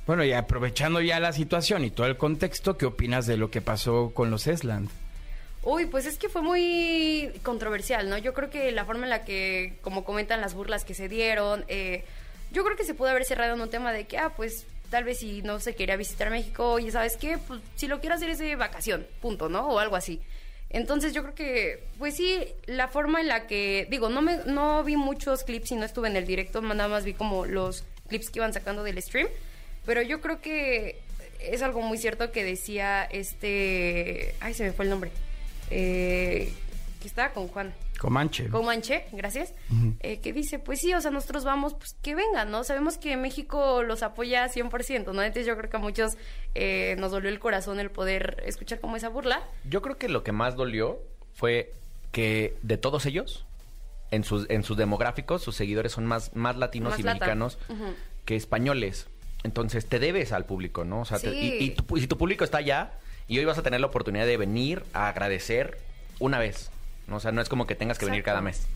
Bueno, 0.05 0.23
y 0.23 0.31
aprovechando 0.33 1.01
ya 1.01 1.19
la 1.19 1.33
situación 1.33 1.83
y 1.83 1.89
todo 1.91 2.07
el 2.07 2.15
contexto, 2.17 2.77
¿qué 2.77 2.85
opinas 2.85 3.25
de 3.25 3.35
lo 3.37 3.51
que 3.51 3.61
pasó 3.61 4.11
con 4.13 4.29
los 4.31 4.47
Esland? 4.47 4.89
Uy, 5.63 5.85
pues 5.85 6.05
es 6.05 6.17
que 6.17 6.29
fue 6.29 6.41
muy 6.41 7.31
controversial, 7.43 8.09
¿no? 8.09 8.17
Yo 8.17 8.33
creo 8.33 8.49
que 8.49 8.71
la 8.71 8.85
forma 8.85 9.03
en 9.03 9.09
la 9.09 9.25
que, 9.25 9.73
como 9.81 10.03
comentan 10.05 10.39
las 10.39 10.53
burlas 10.53 10.85
que 10.85 10.93
se 10.93 11.09
dieron, 11.09 11.65
eh, 11.67 12.05
yo 12.51 12.63
creo 12.63 12.77
que 12.77 12.85
se 12.85 12.93
pudo 12.93 13.09
haber 13.09 13.25
cerrado 13.25 13.55
en 13.55 13.61
un 13.61 13.69
tema 13.69 13.91
de 13.91 14.05
que, 14.07 14.17
ah, 14.17 14.33
pues 14.35 14.65
tal 14.89 15.03
vez 15.03 15.19
si 15.19 15.41
no 15.41 15.59
se 15.59 15.75
quería 15.75 15.97
visitar 15.97 16.29
México, 16.29 16.71
oye, 16.71 16.91
¿sabes 16.91 17.17
qué? 17.17 17.37
Pues 17.37 17.59
si 17.75 17.87
lo 17.87 17.99
quiero 17.99 18.15
hacer 18.15 18.29
es 18.29 18.39
de 18.39 18.55
vacación, 18.55 19.05
punto, 19.21 19.49
¿no? 19.49 19.67
O 19.67 19.79
algo 19.79 19.95
así. 19.95 20.21
Entonces 20.69 21.13
yo 21.13 21.21
creo 21.23 21.35
que, 21.35 21.83
pues 21.97 22.15
sí, 22.15 22.39
la 22.65 22.87
forma 22.87 23.21
en 23.21 23.27
la 23.27 23.47
que, 23.47 23.87
digo, 23.89 24.09
no 24.09 24.21
me, 24.21 24.37
no 24.45 24.83
vi 24.83 24.97
muchos 24.97 25.43
clips 25.43 25.71
y 25.71 25.75
no 25.75 25.85
estuve 25.85 26.09
en 26.09 26.17
el 26.17 26.25
directo, 26.25 26.61
nada 26.61 26.89
más 26.89 27.05
vi 27.05 27.13
como 27.13 27.45
los 27.45 27.83
clips 28.09 28.29
que 28.29 28.39
iban 28.39 28.53
sacando 28.53 28.83
del 28.83 29.01
stream, 29.01 29.27
pero 29.85 30.01
yo 30.01 30.19
creo 30.19 30.41
que 30.41 30.99
es 31.39 31.61
algo 31.61 31.81
muy 31.81 31.97
cierto 31.97 32.31
que 32.31 32.43
decía 32.43 33.03
este, 33.03 34.35
ay, 34.41 34.53
se 34.53 34.63
me 34.63 34.73
fue 34.73 34.85
el 34.85 34.91
nombre, 34.91 35.11
eh, 35.71 36.53
que 37.01 37.07
estaba 37.07 37.33
con 37.33 37.47
Juan. 37.47 37.73
Comanche. 37.99 38.47
Comanche, 38.49 39.05
gracias, 39.11 39.53
eh, 40.01 40.19
que 40.19 40.31
dice, 40.31 40.59
pues 40.59 40.79
sí, 40.79 40.93
o 40.93 41.01
sea, 41.01 41.09
nosotros 41.09 41.43
vamos, 41.43 41.73
pues 41.73 41.95
que 42.03 42.13
vengan, 42.13 42.51
¿no? 42.51 42.63
Sabemos 42.63 42.99
que 42.99 43.17
México 43.17 43.81
los 43.81 44.03
apoya 44.03 44.47
100%, 44.49 45.13
¿no? 45.13 45.23
Entonces 45.23 45.47
yo 45.47 45.57
creo 45.57 45.69
que 45.71 45.77
a 45.77 45.79
muchos 45.79 46.15
eh, 46.53 46.95
nos 46.99 47.11
dolió 47.11 47.29
el 47.29 47.39
corazón 47.39 47.79
el 47.79 47.89
poder 47.89 48.43
escuchar 48.45 48.79
como 48.79 48.97
esa 48.97 49.09
burla. 49.09 49.41
Yo 49.67 49.81
creo 49.81 49.97
que 49.97 50.09
lo 50.09 50.23
que 50.23 50.31
más 50.31 50.55
dolió 50.55 50.99
fue 51.33 51.73
que 52.11 52.55
de 52.61 52.77
todos 52.77 53.07
ellos, 53.07 53.45
en 54.11 54.23
sus, 54.23 54.47
en 54.51 54.61
sus 54.63 54.77
demográficos, 54.77 55.41
sus 55.41 55.55
seguidores 55.55 55.91
son 55.91 56.05
más, 56.05 56.35
más 56.35 56.55
latinos 56.55 56.91
Más 56.91 56.99
y 56.99 57.03
lata. 57.03 57.15
mexicanos 57.19 57.57
que 58.25 58.35
españoles. 58.35 59.07
Entonces 59.43 59.87
te 59.87 59.97
debes 59.97 60.33
al 60.33 60.45
público, 60.45 60.83
¿no? 60.83 61.01
O 61.01 61.05
sea, 61.05 61.17
te- 61.19 61.33
y, 61.33 61.63
y 61.63 61.69
tu- 61.71 61.97
y 61.97 62.01
si 62.01 62.07
tu 62.07 62.17
público 62.17 62.43
está 62.43 62.59
allá, 62.59 62.93
y 63.27 63.39
hoy 63.39 63.45
vas 63.45 63.57
a 63.57 63.63
tener 63.63 63.79
la 63.81 63.87
oportunidad 63.87 64.25
de 64.25 64.37
venir 64.37 64.83
a 64.93 65.07
agradecer 65.09 65.77
una 66.19 66.39
vez. 66.39 66.69
¿no? 67.07 67.17
O 67.17 67.19
sea, 67.19 67.31
no 67.31 67.41
es 67.41 67.49
como 67.49 67.65
que 67.67 67.75
tengas 67.75 67.97
que 67.97 68.05
venir 68.05 68.23
cada 68.23 68.41
mes. 68.41 68.67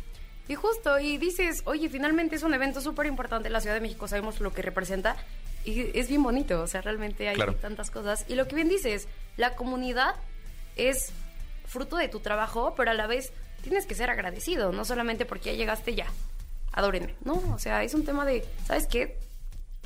Y 0.47 0.55
justo, 0.55 0.99
y 0.99 1.17
dices, 1.17 1.61
oye, 1.65 1.87
finalmente 1.89 2.35
es 2.35 2.43
un 2.43 2.53
evento 2.53 2.81
súper 2.81 3.05
importante 3.05 3.47
en 3.47 3.53
la 3.53 3.61
Ciudad 3.61 3.75
de 3.75 3.81
México, 3.81 4.07
sabemos 4.07 4.39
lo 4.41 4.53
que 4.53 4.61
representa, 4.61 5.15
y 5.63 5.97
es 5.97 6.09
bien 6.09 6.23
bonito, 6.23 6.61
o 6.61 6.67
sea, 6.67 6.81
realmente 6.81 7.27
hay 7.29 7.35
Claro. 7.35 7.55
tantas 7.55 7.91
cosas. 7.91 8.25
Y 8.27 8.35
lo 8.35 8.47
que 8.47 8.55
bien 8.55 8.67
dices, 8.67 9.07
la 9.37 9.55
comunidad 9.55 10.15
es 10.75 11.11
fruto 11.67 11.95
de 11.95 12.09
tu 12.09 12.19
trabajo, 12.19 12.73
pero 12.75 12.91
a 12.91 12.93
la 12.93 13.07
vez 13.07 13.31
tienes 13.63 13.85
que 13.85 13.95
ser 13.95 14.09
agradecido, 14.09 14.71
no 14.73 14.83
solamente 14.83 15.25
porque 15.25 15.51
ya 15.51 15.57
llegaste 15.57 15.93
ya, 15.95 16.07
adórenme, 16.73 17.15
¿no? 17.23 17.35
O 17.53 17.59
sea, 17.59 17.83
es 17.83 17.93
un 17.93 18.03
tema 18.03 18.25
de, 18.25 18.43
¿sabes 18.65 18.87
qué? 18.87 19.17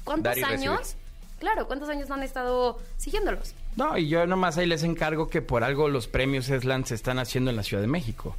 ¿Cuántos 0.04 0.36
recibir. 0.36 0.70
años? 0.70 0.96
Claro, 1.40 1.68
¿cuántos 1.68 1.90
años 1.90 2.08
no 2.10 2.16
han 2.16 2.24
estado 2.24 2.80
siguiéndolos? 2.98 3.54
No, 3.76 3.98
y 3.98 4.08
yo 4.08 4.26
nomás 4.26 4.58
ahí 4.58 4.68
les 4.68 4.84
encargo 4.84 5.28
que 5.30 5.42
por 5.42 5.64
algo 5.64 5.90
los 5.90 6.08
premios 6.08 6.50
Esland 6.50 6.86
se 6.86 6.96
están 6.96 7.20
haciendo 7.20 7.50
en 7.50 7.58
la 7.58 7.64
Ciudad 7.64 7.82
de 7.82 7.88
México. 7.88 8.36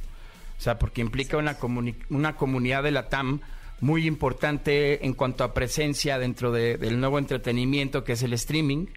O 0.57 0.61
sea, 0.61 0.79
porque 0.79 1.01
implica 1.01 1.37
una, 1.37 1.59
comuni- 1.59 1.95
una 2.09 2.35
comunidad 2.35 2.81
de 2.83 2.91
la 2.91 3.09
TAM 3.09 3.41
muy 3.79 4.07
importante 4.07 5.05
en 5.05 5.13
cuanto 5.13 5.43
a 5.43 5.53
presencia 5.53 6.17
dentro 6.17 6.51
de- 6.51 6.77
del 6.77 6.99
nuevo 6.99 7.19
entretenimiento 7.19 8.03
que 8.03 8.13
es 8.13 8.23
el 8.23 8.33
streaming. 8.33 8.87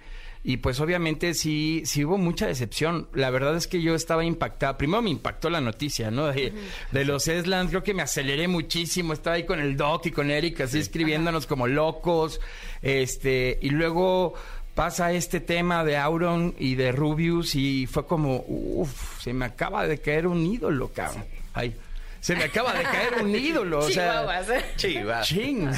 Y 0.43 0.57
pues 0.57 0.81
obviamente 0.81 1.35
sí, 1.35 1.83
sí 1.85 2.03
hubo 2.07 2.17
mucha 2.17 2.47
decepción. 2.47 3.09
La 3.13 3.29
verdad 3.29 3.55
es 3.57 3.67
que 3.67 3.83
yo 3.83 3.95
estaba 3.95 4.25
impactada. 4.25 4.79
Primero 4.79 5.03
me 5.03 5.11
impactó 5.11 5.51
la 5.51 5.61
noticia, 5.61 6.11
¿no? 6.11 6.29
De, 6.29 6.55
de 6.93 7.05
los 7.05 7.29
Esland, 7.29 7.69
creo 7.69 7.83
que 7.83 7.93
me 7.93 8.01
aceleré 8.01 8.49
muchísimo. 8.49 9.13
Estaba 9.13 9.37
ahí 9.37 9.45
con 9.45 9.61
el 9.61 9.77
Doc 9.77 10.07
y 10.07 10.11
con 10.13 10.31
Eric 10.31 10.63
así 10.63 10.79
escribiéndonos 10.79 11.47
como 11.47 11.67
locos. 11.67 12.41
Este, 12.81 13.59
y 13.61 13.69
luego 13.69 14.33
pasa 14.81 15.13
este 15.13 15.41
tema 15.41 15.85
de 15.85 15.99
Auron 15.99 16.55
y 16.59 16.75
de 16.75 16.91
Rubius 16.91 17.55
y 17.55 17.87
fue 17.87 18.07
como, 18.07 18.47
uff, 18.49 19.21
se 19.21 19.35
me 19.35 19.45
acaba 19.45 19.87
de 19.87 19.99
caer 19.99 20.27
un 20.27 20.47
ídolo, 20.47 20.91
cabrón. 20.91 21.27
Ay, 21.53 21.77
se 22.21 22.35
me 22.35 22.45
acaba 22.45 22.73
de 22.73 22.85
caer 22.85 23.23
un 23.23 23.37
ídolo. 23.37 23.81
O 23.81 23.91
sea, 23.91 24.23
Chihuahuas, 24.23 24.49
¿eh? 24.49 24.65
Chivas. 24.77 25.29
Ching, 25.29 25.71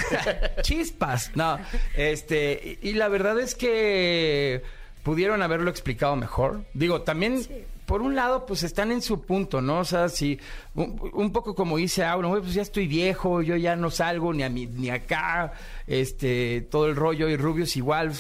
chispas. 0.63 1.33
No, 1.35 1.59
este, 1.97 2.79
y, 2.81 2.91
y 2.91 2.93
la 2.93 3.09
verdad 3.09 3.41
es 3.41 3.57
que 3.57 4.63
pudieron 5.03 5.43
haberlo 5.43 5.69
explicado 5.69 6.15
mejor. 6.15 6.63
Digo, 6.73 7.03
también, 7.03 7.45
por 7.93 8.01
un 8.01 8.15
lado, 8.15 8.47
pues 8.47 8.63
están 8.63 8.91
en 8.91 9.03
su 9.03 9.21
punto, 9.21 9.61
¿no? 9.61 9.81
O 9.81 9.85
sea, 9.85 10.09
si 10.09 10.41
un, 10.75 10.99
un 11.13 11.31
poco 11.31 11.55
como 11.55 11.77
dice 11.77 12.07
"Güey, 12.11 12.41
pues 12.41 12.55
ya 12.55 12.63
estoy 12.63 12.87
viejo, 12.87 13.43
yo 13.43 13.55
ya 13.57 13.77
no 13.77 13.91
salgo 13.91 14.33
ni 14.33 14.43
a 14.45 14.49
mi, 14.49 14.65
ni 14.65 14.89
acá, 14.89 15.53
este, 15.87 16.63
todo 16.71 16.87
el 16.87 16.97
rollo 16.97 17.29
y 17.29 17.37
Rubius 17.37 17.77
igual, 17.77 18.13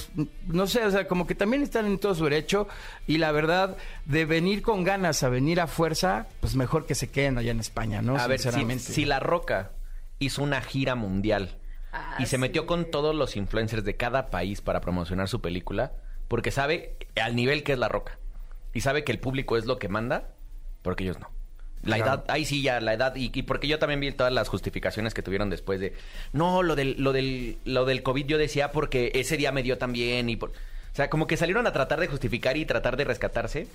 no 0.47 0.67
sé, 0.67 0.85
o 0.85 0.91
sea, 0.91 1.09
como 1.09 1.27
que 1.27 1.35
también 1.35 1.63
están 1.63 1.87
en 1.87 1.97
todo 1.97 2.15
su 2.15 2.25
derecho 2.25 2.69
y 3.07 3.17
la 3.17 3.33
verdad, 3.33 3.79
de 4.05 4.27
venir 4.27 4.61
con 4.61 4.85
ganas 4.85 5.23
a 5.23 5.31
venir 5.31 5.59
a 5.59 5.67
fuerza, 5.67 6.27
pues 6.41 6.55
mejor 6.55 6.85
que 6.85 6.95
se 6.95 7.11
queden 7.11 7.39
allá 7.39 7.53
en 7.53 7.61
España, 7.61 8.03
¿no? 8.03 8.19
A 8.19 8.27
ver, 8.27 8.41
si, 8.41 8.43
Sinceramente. 8.51 8.85
si 8.93 9.07
La 9.07 9.21
Roca 9.21 9.71
hizo 10.19 10.43
una 10.43 10.61
gira 10.61 10.97
mundial 10.97 11.57
Ah, 11.95 12.17
y 12.19 12.25
se 12.27 12.37
sí. 12.37 12.39
metió 12.39 12.67
con 12.67 12.91
todos 12.91 13.15
los 13.15 13.37
influencers 13.37 13.85
de 13.85 13.97
cada 13.97 14.29
país 14.29 14.61
para 14.61 14.83
promocionar 14.83 15.29
su 15.29 15.41
película, 15.41 15.93
porque 16.29 16.51
sabe 16.51 16.99
al 17.23 17.35
nivel 17.37 17.63
que 17.63 17.73
es 17.73 17.79
La 17.79 17.89
Roca 17.89 18.19
y 18.75 18.81
sabe 18.81 19.05
que 19.05 19.13
el 19.13 19.19
público 19.19 19.57
es 19.57 19.67
lo 19.67 19.79
que 19.79 19.89
manda, 19.89 20.29
porque 20.83 21.05
ellos 21.05 21.19
no. 21.21 21.31
La 21.85 21.97
Claro. 21.97 22.13
edad, 22.13 22.25
ahí 22.29 22.45
sí 22.45 22.63
ya, 22.63 22.81
la 22.81 22.95
edad, 22.95 23.17
y, 23.17 23.33
y 23.35 23.43
porque 23.43 23.67
yo 23.67 23.79
también 23.81 23.99
vi 23.99 24.13
todas 24.13 24.33
las 24.33 24.49
justificaciones 24.49 25.15
que 25.15 25.23
tuvieron 25.23 25.51
después 25.51 25.81
de, 25.81 25.95
no, 26.33 26.63
lo 26.63 26.77
del, 26.77 26.95
lo 26.99 27.13
del, 27.13 27.57
lo 27.65 27.85
del 27.85 28.05
COVID 28.05 28.25
yo 28.27 28.39
decía 28.39 28.71
porque 28.71 29.11
ese 29.17 29.37
día 29.37 29.51
me 29.51 29.65
dio 29.65 29.79
también, 29.79 30.29
y 30.31 30.37
por- 30.37 30.51
o 30.51 30.95
sea, 30.95 31.11
como 31.11 31.27
que 31.27 31.37
salieron 31.37 31.67
a 31.67 31.73
tratar 31.73 31.99
de 32.01 32.07
justificar 32.07 32.57
y 32.57 32.67
tratar 32.67 32.97
de 32.97 33.05
rescatarse. 33.05 33.67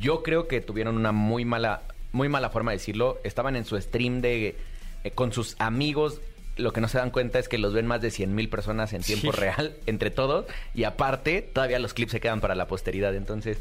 Yo 0.00 0.22
creo 0.22 0.48
que 0.48 0.60
tuvieron 0.60 0.96
una 0.96 1.12
muy 1.12 1.44
mala, 1.44 1.82
muy 2.12 2.28
mala 2.28 2.48
forma 2.50 2.70
de 2.70 2.78
decirlo. 2.78 3.18
Estaban 3.22 3.54
en 3.54 3.64
su 3.66 3.78
stream 3.80 4.20
de 4.22 4.56
eh, 5.04 5.10
con 5.10 5.32
sus 5.32 5.56
amigos. 5.58 6.20
Lo 6.56 6.72
que 6.72 6.80
no 6.80 6.88
se 6.88 6.98
dan 6.98 7.10
cuenta 7.10 7.38
es 7.38 7.48
que 7.48 7.58
los 7.58 7.72
ven 7.72 7.86
más 7.86 8.00
de 8.00 8.10
100 8.10 8.34
mil 8.34 8.48
personas 8.48 8.92
en 8.92 9.02
tiempo 9.02 9.32
Sí. 9.32 9.38
real, 9.38 9.74
entre 9.86 10.10
todos. 10.10 10.46
Y 10.74 10.84
aparte, 10.84 11.42
todavía 11.42 11.78
los 11.78 11.94
clips 11.94 12.12
se 12.12 12.20
quedan 12.20 12.40
para 12.40 12.54
la 12.54 12.66
posteridad. 12.68 13.14
Entonces, 13.14 13.58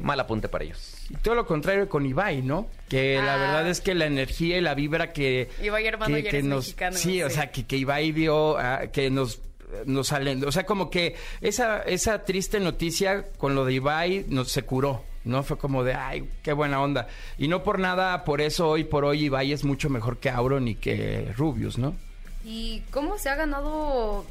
mal 0.00 0.18
apunte 0.18 0.48
para 0.48 0.64
ellos. 0.64 0.96
Y 1.10 1.14
todo 1.16 1.34
lo 1.34 1.46
contrario 1.46 1.88
con 1.88 2.06
Ibai, 2.06 2.42
¿no? 2.42 2.66
Que 2.88 3.16
la 3.16 3.34
Ah. 3.34 3.38
verdad 3.38 3.68
es 3.68 3.80
que 3.80 3.94
la 3.94 4.06
energía 4.06 4.58
y 4.58 4.60
la 4.60 4.74
vibra 4.74 5.12
que... 5.12 5.48
Ibai, 5.62 5.86
hermano, 5.86 6.16
que, 6.16 6.22
ya 6.22 6.30
que 6.30 6.36
eres 6.38 6.48
nos, 6.48 6.64
mexicano, 6.66 6.96
Sí, 6.96 7.22
o 7.22 7.30
sea, 7.30 7.50
que, 7.52 7.64
que 7.66 7.76
Ibai 7.76 8.12
dio, 8.12 8.56
ah, 8.58 8.86
que 8.92 9.10
nos 9.10 9.40
nos 9.86 10.08
salen, 10.08 10.44
o 10.44 10.50
sea, 10.50 10.66
como 10.66 10.90
que 10.90 11.14
esa 11.40 11.80
esa 11.82 12.24
triste 12.24 12.58
noticia 12.58 13.26
con 13.38 13.54
lo 13.54 13.64
de 13.64 13.74
Ibai 13.74 14.24
nos 14.26 14.50
se 14.50 14.62
curó, 14.62 15.04
¿no? 15.24 15.42
Fue 15.42 15.58
como 15.58 15.84
de, 15.84 15.94
ay, 15.94 16.28
qué 16.42 16.52
buena 16.52 16.80
onda. 16.80 17.08
Y 17.38 17.48
no 17.48 17.62
por 17.62 17.78
nada, 17.78 18.24
por 18.24 18.40
eso 18.40 18.68
hoy 18.68 18.84
por 18.84 19.04
hoy 19.04 19.24
Ibai 19.24 19.52
es 19.52 19.64
mucho 19.64 19.90
mejor 19.90 20.18
que 20.18 20.30
Auron 20.30 20.68
y 20.68 20.74
que 20.74 21.32
Rubius, 21.36 21.78
¿no? 21.78 21.94
y 22.44 22.82
cómo 22.90 23.18
se 23.18 23.28
ha 23.28 23.34
ganado 23.34 24.24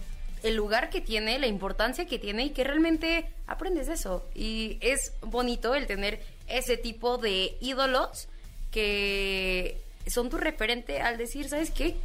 el 0.43 0.55
lugar 0.55 0.89
que 0.89 1.01
tiene, 1.01 1.37
la 1.37 1.47
importancia 1.47 2.05
que 2.05 2.17
tiene 2.17 2.45
y 2.45 2.49
que 2.51 2.63
realmente 2.63 3.25
aprendes 3.45 3.87
de 3.87 3.93
eso. 3.93 4.25
Y 4.33 4.77
es 4.81 5.13
bonito 5.21 5.75
el 5.75 5.85
tener 5.85 6.21
ese 6.47 6.77
tipo 6.77 7.17
de 7.17 7.55
ídolos 7.59 8.27
que 8.71 9.77
son 10.07 10.29
tu 10.29 10.37
referente 10.37 11.01
al 11.01 11.17
decir, 11.17 11.49
¿sabes 11.49 11.71
qué? 11.71 11.95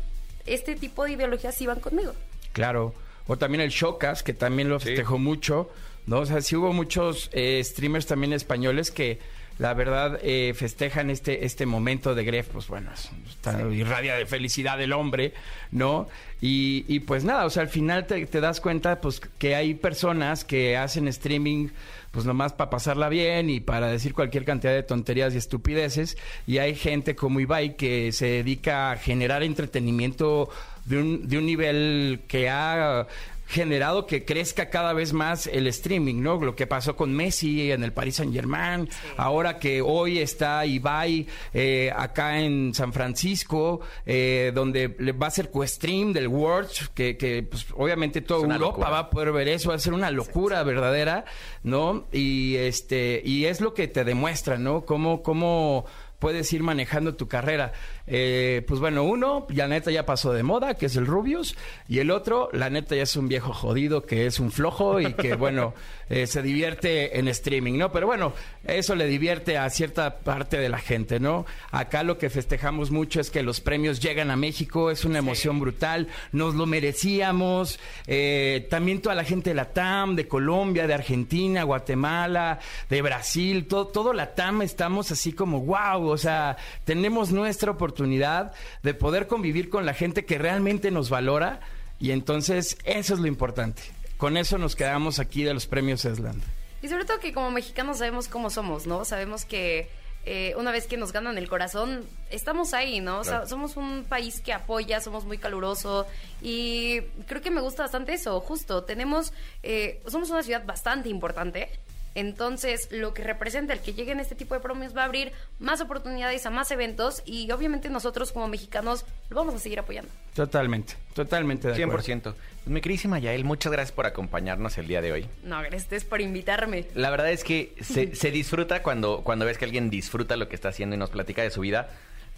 Este 0.47 0.74
tipo 0.74 1.05
de 1.05 1.12
ideologías 1.12 1.55
sí 1.55 1.66
van 1.66 1.80
conmigo. 1.80 2.12
Claro. 2.53 2.95
O 3.26 3.39
también 3.39 3.62
el 3.62 3.70
Showcast, 3.70 4.26
que 4.26 4.35
también 4.35 4.68
lo 4.68 4.78
festejó 4.78 5.16
mucho, 5.16 5.70
¿no? 6.07 6.19
O 6.21 6.27
sea, 6.27 6.41
sí 6.41 6.57
hubo 6.57 6.73
muchos 6.73 7.31
eh, 7.33 7.61
streamers 7.65 8.07
también 8.07 8.33
españoles 8.33 8.91
que 8.91 9.19
la 9.57 9.73
verdad 9.73 10.19
eh, 10.23 10.53
festejan 10.57 11.11
este 11.11 11.45
este 11.47 11.65
momento 11.65 12.17
de 12.17 12.25
Gref, 12.25 12.49
pues 12.49 12.67
bueno, 12.67 12.91
es- 12.93 13.09
está 13.29 13.63
irradia 13.71 14.17
de 14.17 14.27
felicidad 14.27 14.81
el 14.83 14.93
hombre, 14.93 15.33
¿no? 15.71 16.09
Y, 16.41 16.85
y 16.89 17.01
pues 17.01 17.23
nada, 17.25 17.47
o 17.47 17.51
sea, 17.51 17.63
al 17.63 17.69
final 17.69 18.07
te, 18.07 18.27
te 18.27 18.41
das 18.41 18.61
cuenta 18.61 19.01
pues 19.01 19.21
que 19.39 19.55
hay 19.55 19.75
personas 19.75 20.45
que 20.45 20.77
hacen 20.77 21.07
streaming 21.09 21.69
pues 22.11 22.27
nomás 22.27 22.53
para 22.53 22.69
pasarla 22.71 23.09
bien 23.09 23.49
y 23.49 23.61
para 23.61 23.89
decir 23.89 24.13
cualquier 24.13 24.45
cantidad 24.45 24.73
de 24.73 24.83
tonterías 24.85 25.35
y 25.35 25.39
estupideces. 25.39 26.17
Y 26.47 26.59
hay 26.59 26.75
gente 26.77 27.17
como 27.17 27.41
Ibai 27.41 27.77
que 27.77 28.13
se 28.13 28.27
dedica 28.27 28.93
a 28.93 28.97
generar 28.97 29.43
entretenimiento 29.43 30.49
de 30.85 30.99
un, 30.99 31.29
de 31.29 31.39
un 31.39 31.47
nivel 31.47 32.21
que 32.29 32.49
ha 32.51 33.07
generado 33.55 34.07
que 34.07 34.25
crezca 34.25 34.69
cada 34.69 34.93
vez 34.93 35.13
más 35.13 35.47
el 35.47 35.69
streaming, 35.69 36.21
¿no? 36.21 36.37
Lo 36.41 36.57
que 36.57 36.67
pasó 36.67 36.97
con 36.97 37.15
Messi 37.15 37.71
en 37.71 37.85
el 37.85 37.93
Paris 37.93 38.17
Saint 38.17 38.35
Germain, 38.35 38.89
ahora 39.17 39.59
que 39.59 39.81
hoy 39.81 40.19
está 40.19 40.67
Ibai 40.67 41.29
eh, 41.53 41.93
acá 41.97 42.41
en 42.41 42.75
San 42.75 42.93
Francisco, 42.93 43.81
eh, 44.05 44.51
donde 44.53 44.97
le 44.99 45.13
va 45.13 45.29
a 45.29 45.31
ser 45.31 45.53
co-stream 45.53 46.13
del 46.13 46.27
World, 46.27 46.69
que, 46.95 47.17
que 47.17 47.45
pues, 47.45 47.67
obviamente 47.77 48.23
toda 48.23 48.43
Europa 48.43 48.59
locura. 48.59 48.91
va 48.91 48.99
a 48.99 49.11
poder 49.11 49.31
ver 49.31 49.47
eso, 49.47 49.69
va 49.69 49.77
a 49.77 49.79
ser 49.79 49.93
una 49.93 50.11
locura 50.11 50.61
verdadera, 50.65 51.25
¿no? 51.63 52.07
Y 52.11 52.57
este, 52.57 53.23
y 53.25 53.45
es 53.45 53.61
lo 53.61 53.73
que 53.73 53.87
te 53.87 54.03
demuestra, 54.03 54.59
¿no? 54.59 54.85
Cómo, 54.85 55.23
cómo 55.23 55.87
puedes 56.19 56.51
ir 56.53 56.63
manejando 56.63 57.15
tu 57.15 57.29
carrera. 57.29 57.73
Eh, 58.07 58.63
pues 58.69 58.81
bueno, 58.81 59.05
uno, 59.05 59.47
ya 59.49 59.67
neta 59.67 59.91
ya 59.91 60.05
pasó 60.05 60.33
de 60.33 60.43
moda, 60.43 60.75
que 60.75 60.87
es 60.87 60.97
el 60.97 61.07
Rubius, 61.07 61.57
y 61.89 62.01
el 62.01 62.11
otro, 62.11 62.51
la 62.53 62.69
neta 62.69 62.95
ya 62.95 63.03
es 63.03 63.17
un 63.17 63.29
viejo 63.29 63.55
jodido, 63.55 64.05
que 64.05 64.27
es 64.27 64.41
un 64.41 64.53
flojo 64.53 65.01
y 65.01 65.15
que, 65.15 65.35
bueno, 65.37 65.73
eh, 66.11 66.27
se 66.27 66.43
divierte 66.43 67.19
en 67.19 67.29
streaming, 67.29 67.79
¿no? 67.79 67.93
Pero 67.93 68.07
bueno, 68.07 68.35
eso 68.65 68.95
le 68.95 69.07
divierte 69.07 69.57
a 69.57 69.69
cierta 69.71 70.19
parte 70.19 70.59
de 70.59 70.69
la 70.69 70.79
gente, 70.79 71.19
¿no? 71.19 71.47
Acá 71.71 72.03
lo 72.03 72.19
que 72.19 72.29
festejamos 72.29 72.91
mucho 72.91 73.21
es 73.21 73.31
que 73.31 73.43
los 73.43 73.61
premios 73.61 74.01
llegan 74.01 74.31
a 74.31 74.37
México, 74.37 74.91
es 74.91 75.07
una 75.07 75.19
emoción 75.19 75.59
brutal, 75.59 76.09
nos 76.33 76.55
lo 76.55 76.67
merecíamos, 76.67 77.81
eh, 78.07 78.67
también 78.69 79.01
toda 79.01 79.15
la 79.15 79.25
gente 79.25 79.51
de 79.51 79.55
la 79.55 79.73
TAM, 79.73 80.15
de 80.15 80.29
Colombia, 80.29 80.87
de 80.87 80.95
Argentina, 80.95 81.63
Guatemala, 81.63 82.59
de 82.91 83.01
Brasil, 83.01 83.67
todo, 83.67 83.87
todo 83.87 84.13
la 84.13 84.35
TAM 84.35 84.61
estamos 84.61 85.11
así 85.11 85.33
como, 85.33 85.61
wow, 85.61 86.07
o 86.07 86.19
sea, 86.19 86.59
tenemos 86.85 87.33
nuestra 87.33 87.71
oportunidad 87.71 87.93
de 87.95 88.95
poder 88.95 89.26
convivir 89.26 89.70
con 89.70 89.86
la 89.86 89.95
gente 89.95 90.24
que 90.24 90.38
realmente 90.38 90.90
nos 90.90 91.11
valora 91.11 91.61
y 91.99 92.11
entonces 92.11 92.76
eso 92.84 93.14
es 93.14 93.20
lo 93.20 93.26
importante. 93.26 93.82
Con 94.16 94.36
eso 94.36 94.59
nos 94.59 94.76
quedamos 94.76 95.18
aquí 95.18 95.45
de 95.45 95.55
los 95.55 95.66
premios 95.66 96.05
Esland. 96.05 96.42
Y 96.82 96.88
sobre 96.88 97.05
todo 97.05 97.18
que 97.18 97.32
como 97.32 97.51
mexicanos 97.51 97.99
sabemos 97.99 98.28
cómo 98.28 98.51
somos, 98.51 98.86
¿no? 98.86 99.05
Sabemos 99.05 99.45
que 99.45 99.88
eh, 100.26 100.55
una 100.57 100.70
vez 100.70 100.86
que 100.86 100.97
nos 100.97 101.12
ganan 101.12 101.36
el 101.36 101.49
corazón, 101.49 102.05
estamos 102.30 102.72
ahí, 102.72 103.01
¿no? 103.01 103.18
O 103.20 103.24
sea, 103.24 103.47
somos 103.47 103.76
un 103.76 104.05
país 104.05 104.40
que 104.40 104.53
apoya, 104.53 105.01
somos 105.01 105.24
muy 105.24 105.36
caluroso 105.36 106.07
y 106.40 107.01
creo 107.26 107.42
que 107.42 107.51
me 107.51 107.61
gusta 107.61 107.82
bastante 107.82 108.14
eso, 108.14 108.40
justo. 108.40 108.84
Tenemos, 108.84 109.32
eh, 109.62 110.03
somos 110.07 110.30
una 110.30 110.42
ciudad 110.42 110.64
bastante 110.64 111.09
importante. 111.11 111.68
Entonces, 112.15 112.89
lo 112.91 113.12
que 113.12 113.25
representa 113.25 113.73
el 113.73 113.81
que 113.81 113.93
lleguen 113.93 114.21
este 114.21 114.35
tipo 114.35 114.55
de 114.55 114.61
premios 114.61 114.97
va 114.97 115.03
a 115.03 115.05
abrir 115.07 115.33
más 115.59 115.81
oportunidades 115.81 116.47
a 116.47 116.51
más 116.51 116.71
eventos 116.71 117.23
y 117.27 117.51
obviamente 117.51 117.89
nosotros 117.89 118.33
como 118.33 118.47
mexicanos 118.49 119.05
lo 119.31 119.37
vamos 119.37 119.55
a 119.55 119.59
seguir 119.59 119.81
apoyando. 119.81 120.11
Totalmente, 120.35 120.95
totalmente 121.15 121.69
de 121.69 121.83
acuerdo. 121.83 122.03
100%. 122.03 122.23
Pues, 122.23 122.37
mi 122.67 122.81
queridísima 122.81 123.19
Yael, 123.19 123.45
muchas 123.45 123.73
gracias 123.73 123.93
por 123.93 124.07
acompañarnos 124.07 124.79
el 124.79 124.87
día 124.87 125.03
de 125.03 125.12
hoy. 125.12 125.27
No, 125.43 125.61
gracias 125.62 126.05
por 126.05 126.21
invitarme. 126.21 126.87
La 126.95 127.11
verdad 127.11 127.31
es 127.31 127.43
que 127.43 127.75
se, 127.81 128.15
se 128.15 128.31
disfruta 128.31 128.83
cuando, 128.83 129.23
cuando 129.25 129.45
ves 129.45 129.59
que 129.59 129.65
alguien 129.65 129.91
disfruta 129.91 130.37
lo 130.37 130.49
que 130.49 130.55
está 130.55 130.69
haciendo 130.69 130.95
y 130.95 130.99
nos 130.99 131.11
platica 131.11 131.43
de 131.43 131.51
su 131.51 131.61
vida. 131.61 131.89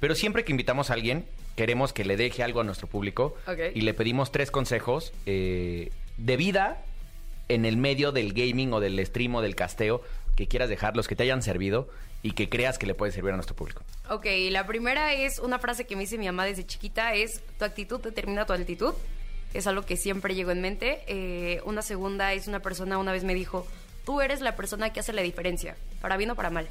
Pero 0.01 0.14
siempre 0.14 0.45
que 0.45 0.53
invitamos 0.53 0.91
a 0.91 0.95
alguien, 0.95 1.27
queremos 1.55 1.93
que 1.93 2.05
le 2.05 2.16
deje 2.16 2.43
algo 2.43 2.61
a 2.61 2.64
nuestro 2.64 2.87
público. 2.87 3.37
Ok. 3.47 3.59
Y 3.74 3.83
le 3.83 3.95
pedimos 3.95 4.33
tres 4.33 4.51
consejos 4.51 5.12
eh, 5.24 5.91
de 6.16 6.37
vida 6.37 6.83
en 7.49 7.64
el 7.64 7.76
medio 7.76 8.12
del 8.12 8.32
gaming 8.32 8.72
o 8.72 8.80
del 8.80 9.05
stream 9.05 9.34
o 9.34 9.42
del 9.42 9.55
casteo 9.55 10.03
que 10.36 10.49
quieras 10.49 10.68
dejar, 10.68 10.97
los 10.97 11.09
que 11.09 11.16
te 11.16 11.22
hayan 11.22 11.42
servido 11.42 11.88
y 12.22 12.32
que 12.32 12.49
creas 12.49 12.78
que 12.78 12.86
le 12.86 12.94
puede 12.94 13.12
servir 13.12 13.32
a 13.32 13.36
nuestro 13.36 13.57
público. 13.57 13.82
Ok, 14.11 14.26
la 14.51 14.66
primera 14.66 15.14
es 15.14 15.38
una 15.38 15.59
frase 15.59 15.86
que 15.86 15.97
me 15.97 16.03
dice 16.03 16.18
mi 16.18 16.26
mamá 16.26 16.44
desde 16.44 16.66
chiquita, 16.66 17.14
es 17.14 17.40
tu 17.59 17.64
actitud 17.64 18.01
determina 18.01 18.47
tu 18.47 18.53
altitud. 18.53 18.94
Es 19.55 19.66
algo 19.66 19.82
que 19.82 19.97
siempre 19.97 20.34
llegó 20.34 20.51
en 20.51 20.61
mente. 20.61 21.03
Eh, 21.07 21.62
una 21.64 21.80
segunda 21.82 22.32
es 22.34 22.47
una 22.47 22.61
persona 22.61 22.99
una 22.99 23.12
vez 23.12 23.24
me 23.24 23.34
dijo, 23.34 23.66
tú 24.05 24.20
eres 24.20 24.40
la 24.40 24.57
persona 24.57 24.92
que 24.92 25.01
hace 25.01 25.12
la 25.12 25.22
diferencia, 25.22 25.76
para 26.01 26.16
bien 26.16 26.30
o 26.30 26.34
para 26.34 26.51
mal. 26.51 26.68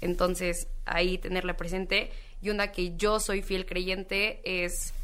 Entonces, 0.00 0.68
ahí 0.84 1.18
tenerla 1.18 1.56
presente. 1.56 2.10
Y 2.40 2.50
una 2.50 2.70
que 2.70 2.96
yo 2.96 3.18
soy 3.18 3.42
fiel 3.42 3.66
creyente 3.66 4.40
es, 4.44 4.94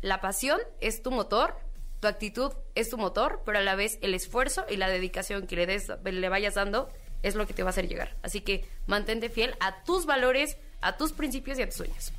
la 0.00 0.20
pasión 0.20 0.58
es 0.80 1.02
tu 1.02 1.10
motor, 1.10 1.54
tu 2.00 2.08
actitud 2.08 2.52
es 2.74 2.90
tu 2.90 2.98
motor, 2.98 3.42
pero 3.44 3.58
a 3.58 3.62
la 3.62 3.74
vez 3.74 3.98
el 4.00 4.14
esfuerzo 4.14 4.64
y 4.68 4.76
la 4.76 4.88
dedicación 4.88 5.46
que 5.46 5.56
le, 5.56 5.66
des, 5.66 5.88
le 6.04 6.28
vayas 6.28 6.54
dando 6.54 6.88
es 7.22 7.34
lo 7.34 7.46
que 7.46 7.52
te 7.52 7.62
va 7.62 7.68
a 7.68 7.70
hacer 7.70 7.88
llegar. 7.88 8.16
Así 8.22 8.40
que 8.40 8.64
mantente 8.86 9.28
fiel 9.28 9.54
a 9.60 9.84
tus 9.84 10.06
valores, 10.06 10.56
a 10.80 10.96
tus 10.96 11.12
principios 11.12 11.58
y 11.58 11.62
a 11.62 11.66
tus 11.66 11.76
sueños. 11.76 12.12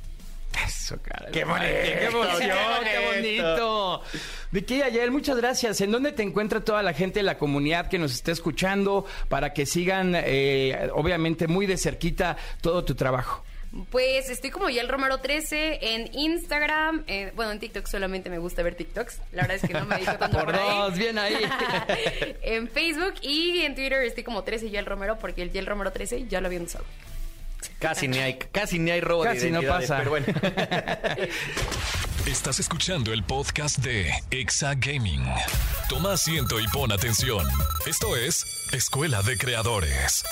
Eso, 0.66 0.98
cara. 1.02 1.30
¡Qué 1.32 1.44
bonito! 1.44 1.66
¡Qué 1.66 2.04
emoción! 2.04 2.58
¡Qué 2.84 3.20
bonito! 3.20 4.02
Vicky 4.50 4.82
Ayel, 4.82 5.10
muchas 5.10 5.36
gracias. 5.38 5.80
¿En 5.80 5.90
dónde 5.90 6.12
te 6.12 6.22
encuentra 6.22 6.60
toda 6.60 6.82
la 6.82 6.92
gente 6.92 7.20
de 7.20 7.24
la 7.24 7.38
comunidad 7.38 7.88
que 7.88 7.98
nos 7.98 8.12
está 8.12 8.32
escuchando 8.32 9.06
para 9.28 9.54
que 9.54 9.64
sigan, 9.64 10.12
eh, 10.14 10.90
obviamente, 10.92 11.48
muy 11.48 11.66
de 11.66 11.78
cerquita 11.78 12.36
todo 12.60 12.84
tu 12.84 12.94
trabajo? 12.94 13.42
Pues 13.90 14.28
estoy 14.28 14.50
como 14.50 14.68
Yael 14.68 14.88
Romero 14.88 15.18
13 15.18 15.94
en 15.94 16.14
Instagram. 16.14 17.04
eh, 17.06 17.32
bueno, 17.34 17.52
en 17.52 17.58
TikTok 17.58 17.86
solamente 17.86 18.28
me 18.28 18.38
gusta 18.38 18.62
ver 18.62 18.74
TikToks. 18.74 19.18
La 19.32 19.42
verdad 19.42 19.56
es 19.56 19.62
que 19.62 19.72
no 19.72 19.86
me 19.86 19.96
dedico 19.96 20.12
tanto 20.18 20.36
Por 20.36 20.46
por, 20.46 20.56
ahí. 20.56 20.78
dos, 20.78 20.98
bien 20.98 21.18
ahí. 21.18 21.36
en 22.42 22.68
Facebook 22.68 23.14
y 23.22 23.60
en 23.60 23.74
Twitter 23.74 24.02
estoy 24.02 24.24
como 24.24 24.44
13 24.44 24.70
Yael 24.70 24.84
Romero 24.86 25.18
porque 25.18 25.42
el 25.42 25.52
Yael 25.52 25.66
Romero 25.66 25.90
13 25.90 26.26
ya 26.28 26.40
lo 26.42 26.48
habían 26.48 26.62
usado. 26.64 26.84
Casi 27.78 28.08
ni 28.08 28.18
hay, 28.18 28.34
casi 28.38 28.78
ni 28.78 28.90
hay 28.90 29.00
robo 29.00 29.22
Casi 29.22 29.46
de 29.46 29.50
no 29.52 29.62
pasa. 29.62 29.98
pero 29.98 30.10
bueno. 30.10 30.26
Estás 32.26 32.60
escuchando 32.60 33.12
el 33.12 33.24
podcast 33.24 33.78
de 33.78 34.12
Exa 34.30 34.74
Gaming. 34.76 35.24
Toma 35.88 36.12
asiento 36.12 36.60
y 36.60 36.66
pon 36.68 36.92
atención. 36.92 37.46
Esto 37.86 38.16
es 38.16 38.68
Escuela 38.72 39.22
de 39.22 39.36
Creadores. 39.38 40.24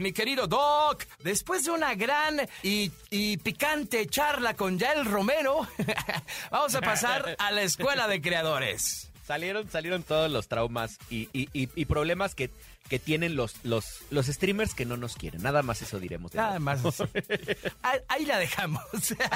Mi 0.00 0.12
querido 0.12 0.46
Doc, 0.46 1.04
después 1.20 1.64
de 1.64 1.70
una 1.72 1.94
gran 1.94 2.40
y, 2.62 2.90
y 3.10 3.36
picante 3.38 4.06
charla 4.06 4.54
con 4.54 4.78
Yael 4.78 5.04
Romero, 5.04 5.66
vamos 6.50 6.74
a 6.74 6.80
pasar 6.80 7.36
a 7.38 7.50
la 7.52 7.62
escuela 7.62 8.08
de 8.08 8.20
creadores. 8.20 9.10
salieron, 9.26 9.70
salieron 9.70 10.02
todos 10.02 10.30
los 10.30 10.48
traumas 10.48 10.98
y, 11.10 11.28
y- 11.32 11.48
y- 11.52 11.68
y 11.74 11.84
problemas 11.84 12.34
que, 12.34 12.50
que 12.88 12.98
tienen 12.98 13.36
los, 13.36 13.56
los, 13.64 13.84
los 14.10 14.26
streamers 14.26 14.74
que 14.74 14.86
no 14.86 14.96
nos 14.96 15.14
quieren. 15.16 15.42
Nada 15.42 15.62
más 15.62 15.82
eso 15.82 15.98
diremos. 16.00 16.32
Nada 16.34 16.58
más. 16.58 16.80
Ahí, 17.82 17.98
ahí 18.08 18.24
la 18.24 18.38
dejamos. 18.38 18.82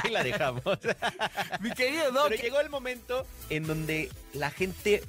Ahí 0.02 0.10
la 0.10 0.22
dejamos. 0.24 0.62
Mi 1.60 1.70
querido 1.72 2.10
Doc. 2.12 2.28
Pero 2.30 2.42
llegó 2.42 2.60
el 2.60 2.70
momento 2.70 3.26
en 3.50 3.66
donde 3.66 4.10
la 4.32 4.50
gente 4.50 5.02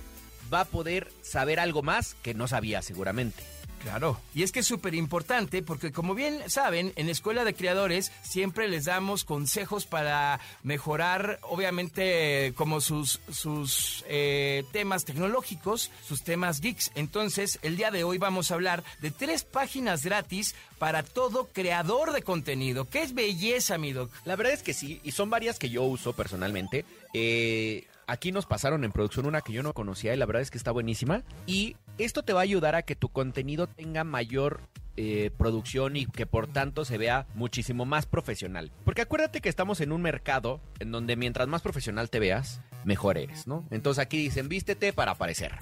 va 0.53 0.61
a 0.61 0.65
poder 0.65 1.11
saber 1.21 1.59
algo 1.59 1.81
más 1.81 2.15
que 2.21 2.33
no 2.33 2.47
sabía 2.47 2.81
seguramente. 2.81 3.41
Claro. 3.83 4.17
Y 4.33 4.43
es 4.43 4.51
que 4.51 4.61
es 4.61 4.65
súper 4.65 4.95
importante 4.95 5.61
porque 5.61 5.91
como 5.91 6.15
bien 6.15 6.49
saben, 6.49 6.93
en 6.95 7.09
Escuela 7.09 7.43
de 7.43 7.53
Creadores 7.53 8.11
siempre 8.23 8.69
les 8.69 8.85
damos 8.85 9.25
consejos 9.25 9.85
para 9.85 10.39
mejorar, 10.63 11.39
obviamente, 11.43 12.53
como 12.55 12.79
sus, 12.79 13.19
sus 13.29 14.05
eh, 14.07 14.63
temas 14.71 15.03
tecnológicos, 15.03 15.91
sus 16.07 16.23
temas 16.23 16.61
geeks. 16.61 16.91
Entonces, 16.95 17.59
el 17.61 17.75
día 17.75 17.91
de 17.91 18.05
hoy 18.05 18.17
vamos 18.17 18.51
a 18.51 18.53
hablar 18.53 18.83
de 19.01 19.11
tres 19.11 19.43
páginas 19.43 20.05
gratis 20.05 20.55
para 20.79 21.03
todo 21.03 21.49
creador 21.51 22.13
de 22.13 22.21
contenido. 22.21 22.85
¡Qué 22.85 23.03
es 23.03 23.13
belleza, 23.13 23.77
mi 23.77 23.91
doc! 23.91 24.11
La 24.23 24.37
verdad 24.37 24.53
es 24.53 24.63
que 24.63 24.73
sí, 24.73 25.01
y 25.03 25.11
son 25.11 25.29
varias 25.29 25.59
que 25.59 25.69
yo 25.69 25.83
uso 25.83 26.13
personalmente. 26.13 26.85
Eh, 27.13 27.85
aquí 28.07 28.31
nos 28.31 28.45
pasaron 28.45 28.83
en 28.83 28.91
producción 28.91 29.25
una 29.25 29.41
que 29.41 29.53
yo 29.53 29.63
no 29.63 29.73
conocía 29.73 30.13
y 30.13 30.17
la 30.17 30.25
verdad 30.25 30.41
es 30.41 30.51
que 30.51 30.57
está 30.57 30.71
buenísima. 30.71 31.23
Y 31.45 31.75
esto 31.97 32.23
te 32.23 32.33
va 32.33 32.41
a 32.41 32.43
ayudar 32.43 32.75
a 32.75 32.83
que 32.83 32.95
tu 32.95 33.09
contenido 33.09 33.67
tenga 33.67 34.03
mayor 34.03 34.61
eh, 34.95 35.31
producción 35.37 35.95
y 35.95 36.05
que 36.05 36.25
por 36.25 36.47
tanto 36.47 36.85
se 36.85 36.97
vea 36.97 37.25
muchísimo 37.33 37.85
más 37.85 38.05
profesional. 38.05 38.71
Porque 38.85 39.01
acuérdate 39.01 39.41
que 39.41 39.49
estamos 39.49 39.81
en 39.81 39.91
un 39.91 40.01
mercado 40.01 40.61
en 40.79 40.91
donde 40.91 41.15
mientras 41.15 41.47
más 41.47 41.61
profesional 41.61 42.09
te 42.09 42.19
veas, 42.19 42.61
mejor 42.83 43.17
eres, 43.17 43.47
¿no? 43.47 43.65
Entonces 43.71 44.01
aquí 44.01 44.17
dicen, 44.17 44.49
vístete 44.49 44.93
para 44.93 45.11
aparecer. 45.11 45.53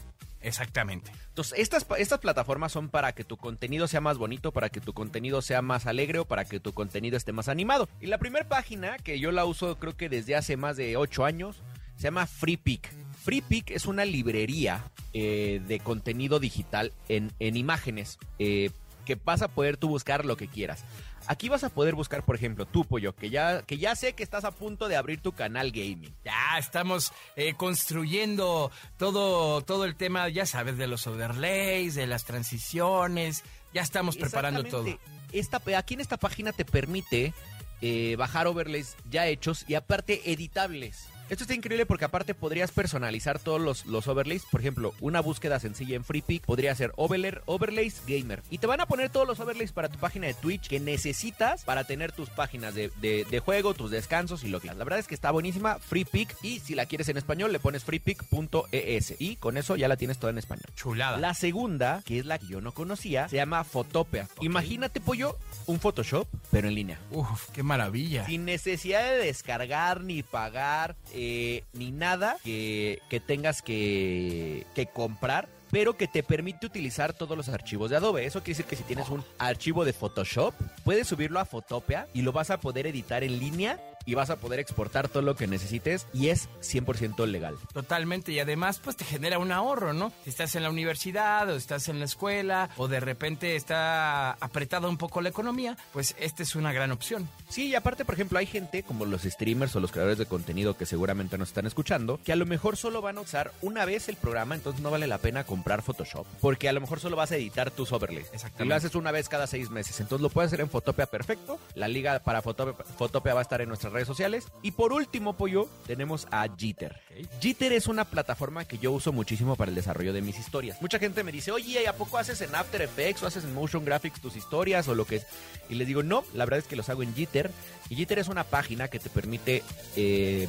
Exactamente. 0.41 1.11
Entonces, 1.29 1.59
estas, 1.59 1.85
estas 1.97 2.19
plataformas 2.19 2.71
son 2.71 2.89
para 2.89 3.13
que 3.13 3.23
tu 3.23 3.37
contenido 3.37 3.87
sea 3.87 4.01
más 4.01 4.17
bonito, 4.17 4.51
para 4.51 4.69
que 4.69 4.81
tu 4.81 4.93
contenido 4.93 5.41
sea 5.41 5.61
más 5.61 5.85
alegre 5.85 6.19
o 6.19 6.25
para 6.25 6.45
que 6.45 6.59
tu 6.59 6.73
contenido 6.73 7.15
esté 7.15 7.31
más 7.31 7.47
animado. 7.47 7.87
Y 8.01 8.07
la 8.07 8.17
primera 8.17 8.47
página, 8.47 8.97
que 8.97 9.19
yo 9.19 9.31
la 9.31 9.45
uso 9.45 9.77
creo 9.77 9.95
que 9.95 10.09
desde 10.09 10.35
hace 10.35 10.57
más 10.57 10.77
de 10.77 10.97
8 10.97 11.25
años, 11.25 11.61
se 11.95 12.03
llama 12.03 12.25
FreePic. 12.25 12.91
FreePic 13.23 13.71
es 13.71 13.85
una 13.85 14.05
librería 14.05 14.91
eh, 15.13 15.61
de 15.67 15.79
contenido 15.79 16.39
digital 16.39 16.91
en, 17.07 17.31
en 17.39 17.55
imágenes 17.55 18.17
eh, 18.39 18.71
que 19.05 19.15
vas 19.15 19.41
a 19.41 19.49
poder 19.49 19.77
tú 19.77 19.89
buscar 19.89 20.25
lo 20.25 20.37
que 20.37 20.47
quieras. 20.47 20.83
Aquí 21.27 21.49
vas 21.49 21.63
a 21.63 21.69
poder 21.69 21.93
buscar, 21.93 22.23
por 22.23 22.35
ejemplo, 22.35 22.65
tú, 22.65 22.83
Pollo, 22.83 23.15
que 23.15 23.29
ya, 23.29 23.61
que 23.61 23.77
ya 23.77 23.95
sé 23.95 24.13
que 24.13 24.23
estás 24.23 24.43
a 24.43 24.51
punto 24.51 24.87
de 24.87 24.95
abrir 24.95 25.21
tu 25.21 25.33
canal 25.33 25.71
gaming. 25.71 26.13
Ya 26.25 26.57
estamos 26.57 27.13
eh, 27.35 27.53
construyendo 27.53 28.71
todo, 28.97 29.61
todo 29.61 29.85
el 29.85 29.95
tema, 29.95 30.27
ya 30.29 30.47
sabes, 30.47 30.77
de 30.77 30.87
los 30.87 31.05
overlays, 31.05 31.93
de 31.93 32.07
las 32.07 32.25
transiciones. 32.25 33.43
Ya 33.71 33.81
estamos 33.81 34.17
preparando 34.17 34.63
todo. 34.63 34.85
Esta, 35.31 35.61
aquí 35.77 35.93
en 35.93 36.01
esta 36.01 36.17
página 36.17 36.53
te 36.53 36.65
permite 36.65 37.33
eh, 37.81 38.15
bajar 38.17 38.47
overlays 38.47 38.95
ya 39.09 39.27
hechos 39.27 39.63
y 39.67 39.75
aparte 39.75 40.31
editables. 40.31 41.07
Esto 41.31 41.45
está 41.45 41.53
increíble 41.55 41.85
porque 41.85 42.03
aparte 42.03 42.33
podrías 42.33 42.71
personalizar 42.73 43.39
todos 43.39 43.61
los, 43.61 43.85
los 43.85 44.05
overlays. 44.09 44.43
Por 44.51 44.59
ejemplo, 44.59 44.93
una 44.99 45.21
búsqueda 45.21 45.61
sencilla 45.61 45.95
en 45.95 46.03
FreePic 46.03 46.43
podría 46.45 46.75
ser 46.75 46.91
overlay, 46.97 47.35
overlays 47.45 48.01
gamer. 48.05 48.43
Y 48.49 48.57
te 48.57 48.67
van 48.67 48.81
a 48.81 48.85
poner 48.85 49.09
todos 49.09 49.25
los 49.25 49.39
overlays 49.39 49.71
para 49.71 49.87
tu 49.87 49.97
página 49.97 50.27
de 50.27 50.33
Twitch 50.33 50.67
que 50.67 50.81
necesitas 50.81 51.63
para 51.63 51.85
tener 51.85 52.11
tus 52.11 52.29
páginas 52.29 52.75
de, 52.75 52.91
de- 52.99 53.23
de 53.31 53.39
juego, 53.39 53.73
tus 53.73 53.89
descansos 53.91 54.43
y 54.43 54.49
lo 54.49 54.59
que. 54.59 54.67
La 54.67 54.83
verdad 54.83 54.99
es 54.99 55.07
que 55.07 55.15
está 55.15 55.31
buenísima, 55.31 55.79
FreePic. 55.79 56.35
Y 56.43 56.59
si 56.59 56.75
la 56.75 56.85
quieres 56.85 57.07
en 57.07 57.15
español, 57.15 57.53
le 57.53 57.59
pones 57.59 57.85
freepic.es. 57.85 59.15
Y 59.19 59.37
con 59.37 59.55
eso 59.55 59.77
ya 59.77 59.87
la 59.87 59.95
tienes 59.95 60.17
toda 60.17 60.31
en 60.31 60.37
español. 60.37 60.65
Chulada. 60.75 61.17
La 61.17 61.33
segunda, 61.33 62.01
que 62.05 62.19
es 62.19 62.25
la 62.25 62.39
que 62.39 62.47
yo 62.47 62.59
no 62.59 62.73
conocía, 62.73 63.29
se 63.29 63.37
llama 63.37 63.63
Fotopea. 63.63 64.27
Imagínate, 64.41 64.99
pollo, 64.99 65.37
un 65.65 65.79
Photoshop, 65.79 66.27
pero 66.51 66.67
en 66.67 66.75
línea. 66.75 66.99
Uf, 67.11 67.49
qué 67.51 67.63
maravilla. 67.63 68.25
Sin 68.25 68.45
necesidad 68.45 69.03
de 69.03 69.17
descargar, 69.17 70.01
ni 70.01 70.23
pagar, 70.23 70.95
eh, 71.13 71.63
ni 71.73 71.91
nada 71.91 72.37
que, 72.43 72.99
que 73.09 73.19
tengas 73.19 73.61
que, 73.61 74.65
que 74.75 74.87
comprar. 74.87 75.47
Pero 75.71 75.95
que 75.95 76.07
te 76.07 76.21
permite 76.21 76.65
utilizar 76.65 77.13
todos 77.13 77.37
los 77.37 77.47
archivos 77.47 77.89
de 77.89 77.95
Adobe. 77.95 78.25
Eso 78.25 78.43
quiere 78.43 78.57
decir 78.57 78.65
que 78.65 78.75
si 78.75 78.83
tienes 78.83 79.07
un 79.07 79.23
archivo 79.39 79.85
de 79.85 79.93
Photoshop, 79.93 80.53
puedes 80.83 81.07
subirlo 81.07 81.39
a 81.39 81.45
Fotopea 81.45 82.07
y 82.13 82.23
lo 82.23 82.33
vas 82.33 82.49
a 82.49 82.59
poder 82.59 82.87
editar 82.87 83.23
en 83.23 83.39
línea 83.39 83.79
y 84.05 84.15
vas 84.15 84.29
a 84.29 84.37
poder 84.37 84.59
exportar 84.59 85.09
todo 85.09 85.23
lo 85.23 85.35
que 85.35 85.47
necesites 85.47 86.07
y 86.13 86.29
es 86.29 86.49
100% 86.61 87.25
legal. 87.27 87.55
Totalmente, 87.73 88.31
y 88.31 88.39
además 88.39 88.79
pues 88.79 88.95
te 88.97 89.05
genera 89.05 89.39
un 89.39 89.51
ahorro, 89.51 89.93
¿no? 89.93 90.11
Si 90.23 90.29
estás 90.29 90.55
en 90.55 90.63
la 90.63 90.69
universidad 90.69 91.49
o 91.49 91.55
estás 91.55 91.87
en 91.87 91.99
la 91.99 92.05
escuela 92.05 92.69
o 92.77 92.87
de 92.87 92.99
repente 92.99 93.55
está 93.55 94.31
apretada 94.33 94.87
un 94.87 94.97
poco 94.97 95.21
la 95.21 95.29
economía, 95.29 95.77
pues 95.93 96.15
esta 96.19 96.43
es 96.43 96.55
una 96.55 96.73
gran 96.73 96.91
opción. 96.91 97.29
Sí, 97.49 97.67
y 97.67 97.75
aparte, 97.75 98.05
por 98.05 98.15
ejemplo, 98.15 98.39
hay 98.39 98.45
gente 98.45 98.83
como 98.83 99.05
los 99.05 99.23
streamers 99.23 99.75
o 99.75 99.79
los 99.79 99.91
creadores 99.91 100.17
de 100.17 100.25
contenido 100.25 100.77
que 100.77 100.85
seguramente 100.85 101.37
nos 101.37 101.49
están 101.49 101.65
escuchando, 101.65 102.19
que 102.23 102.31
a 102.31 102.35
lo 102.35 102.45
mejor 102.45 102.77
solo 102.77 103.01
van 103.01 103.17
a 103.17 103.21
usar 103.21 103.51
una 103.61 103.85
vez 103.85 104.09
el 104.09 104.15
programa, 104.15 104.55
entonces 104.55 104.81
no 104.81 104.91
vale 104.91 105.07
la 105.07 105.17
pena 105.17 105.43
comprar 105.43 105.81
Photoshop, 105.81 106.25
porque 106.39 106.69
a 106.69 106.73
lo 106.73 106.81
mejor 106.81 106.99
solo 106.99 107.15
vas 107.15 107.31
a 107.31 107.35
editar 107.35 107.71
tus 107.71 107.91
overlays. 107.91 108.27
Exactamente. 108.33 108.63
Y 108.63 108.67
lo 108.67 108.75
haces 108.75 108.95
una 108.95 109.11
vez 109.11 109.29
cada 109.29 109.47
seis 109.47 109.69
meses, 109.69 109.99
entonces 109.99 110.21
lo 110.21 110.29
puedes 110.29 110.49
hacer 110.49 110.61
en 110.61 110.69
Fotopea 110.69 111.05
perfecto. 111.05 111.59
La 111.75 111.87
liga 111.87 112.19
para 112.19 112.41
Fotopea, 112.41 112.85
Fotopea 112.97 113.33
va 113.33 113.41
a 113.41 113.43
estar 113.43 113.61
en 113.61 113.71
nuestras 113.91 113.93
redes 113.93 114.07
sociales. 114.07 114.47
Y 114.61 114.71
por 114.71 114.93
último, 114.93 115.33
pollo, 115.33 115.67
tenemos 115.85 116.27
a 116.31 116.47
Jitter. 116.55 116.99
Jitter 117.39 117.73
es 117.73 117.87
una 117.87 118.05
plataforma 118.05 118.65
que 118.65 118.77
yo 118.77 118.91
uso 118.91 119.11
muchísimo 119.11 119.55
para 119.55 119.69
el 119.69 119.75
desarrollo 119.75 120.13
de 120.13 120.21
mis 120.21 120.39
historias. 120.39 120.81
Mucha 120.81 120.99
gente 120.99 121.23
me 121.23 121.31
dice, 121.31 121.51
oye, 121.51 121.87
¿a 121.87 121.93
poco 121.93 122.17
haces 122.17 122.41
en 122.41 122.55
After 122.55 122.81
Effects 122.81 123.23
o 123.23 123.27
haces 123.27 123.43
en 123.43 123.53
Motion 123.53 123.85
Graphics 123.85 124.21
tus 124.21 124.35
historias 124.35 124.87
o 124.87 124.95
lo 124.95 125.05
que 125.05 125.17
es? 125.17 125.27
Y 125.69 125.75
les 125.75 125.87
digo, 125.87 126.03
no, 126.03 126.23
la 126.33 126.45
verdad 126.45 126.59
es 126.59 126.67
que 126.67 126.75
los 126.75 126.89
hago 126.89 127.03
en 127.03 127.13
Jitter. 127.13 127.51
Y 127.89 127.95
Jitter 127.95 128.19
es 128.19 128.27
una 128.27 128.43
página 128.43 128.87
que 128.87 128.99
te 128.99 129.09
permite, 129.09 129.63
eh, 129.95 130.47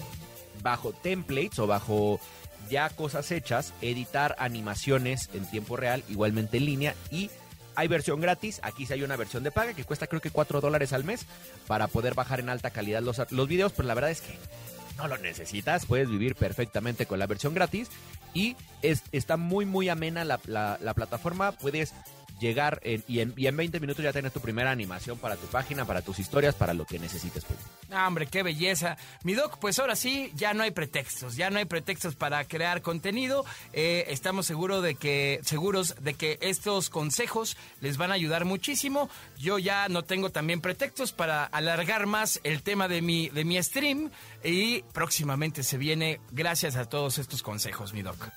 bajo 0.63 0.93
templates 0.93 1.59
o 1.59 1.67
bajo 1.67 2.21
ya 2.71 2.89
cosas 2.91 3.31
hechas, 3.33 3.75
editar 3.81 4.37
animaciones 4.39 5.29
en 5.35 5.45
tiempo 5.51 5.77
real, 5.77 6.05
igualmente 6.09 6.59
en 6.59 6.67
línea 6.67 6.95
y 7.11 7.31
hay 7.75 7.89
versión 7.89 8.21
gratis, 8.21 8.61
aquí 8.63 8.87
sí 8.87 8.93
hay 8.93 9.03
una 9.03 9.17
versión 9.17 9.43
de 9.43 9.51
paga 9.51 9.75
que 9.75 9.85
cuesta 9.85 10.07
creo 10.07 10.21
que 10.21 10.31
4 10.31 10.61
dólares 10.61 10.93
al 10.93 11.05
mes 11.05 11.27
para 11.67 11.87
poder 11.89 12.15
bajar 12.15 12.41
en 12.41 12.49
alta 12.49 12.71
calidad 12.71 13.03
los, 13.03 13.21
los 13.31 13.49
videos, 13.49 13.73
pero 13.73 13.89
la 13.89 13.95
verdad 13.95 14.11
es 14.11 14.21
que 14.21 14.37
no 14.99 15.09
lo 15.09 15.17
necesitas, 15.19 15.87
puedes 15.87 16.09
vivir 16.11 16.35
perfectamente 16.35 17.07
con 17.07 17.19
la 17.19 17.27
versión 17.27 17.55
gratis 17.55 17.89
y 18.35 18.57
es, 18.83 19.03
está 19.13 19.37
muy 19.37 19.65
muy 19.65 19.89
amena 19.89 20.25
la, 20.25 20.39
la- 20.47 20.79
la 20.81 20.95
plataforma, 20.95 21.53
puedes 21.53 21.93
llegar 22.43 22.81
en- 22.85 23.03
y, 23.09 23.21
en, 23.21 23.33
y 23.37 23.47
en 23.47 23.57
20 23.57 23.81
minutos 23.81 24.03
ya 24.05 24.13
tener 24.13 24.31
tu 24.31 24.41
primera 24.41 24.71
animación 24.71 25.17
para 25.19 25.37
tu 25.37 25.47
página, 25.47 25.87
para 25.87 26.03
tus 26.03 26.19
historias, 26.19 26.55
para 26.55 26.75
lo 26.75 26.85
que 26.85 26.99
necesites. 26.99 27.45
pues. 27.47 27.59
Hombre, 27.99 28.27
qué 28.27 28.43
belleza. 28.43 28.97
Mi 29.23 29.33
doc, 29.35 29.59
pues 29.59 29.79
ahora 29.79 29.97
sí, 29.97 30.31
ya 30.35 30.53
no 30.53 30.63
hay 30.63 30.73
pretextos, 30.73 31.37
ya 31.37 31.49
no 31.51 31.59
hay 31.59 31.65
pretextos 31.65 32.17
para 32.17 32.45
crear 32.45 32.83
contenido. 32.83 33.45
Eh, 33.73 34.05
estamos 34.09 34.45
seguro 34.47 34.81
de 34.83 34.95
que, 34.97 35.41
seguros 35.45 35.95
de 36.01 36.15
que 36.15 36.39
estos 36.43 36.91
consejos 36.91 37.57
les 37.81 37.97
van 37.97 38.11
a 38.11 38.15
ayudar 38.15 38.45
muchísimo. 38.45 39.09
Yo 39.39 39.59
ya 39.59 39.89
no 39.89 40.03
tengo 40.03 40.31
también 40.31 40.61
pretextos 40.61 41.13
para 41.13 41.45
alargar 41.45 42.07
más 42.07 42.41
el 42.43 42.63
tema 42.63 42.89
de 42.89 43.01
mi, 43.03 43.29
de 43.29 43.45
mi 43.45 43.63
stream 43.63 44.11
y 44.45 44.83
próximamente 44.93 45.63
se 45.63 45.79
viene 45.79 46.21
gracias 46.31 46.77
a 46.77 46.85
todos 46.87 47.19
estos 47.19 47.43
consejos, 47.43 47.93
mi 47.93 48.03
doc. 48.03 48.29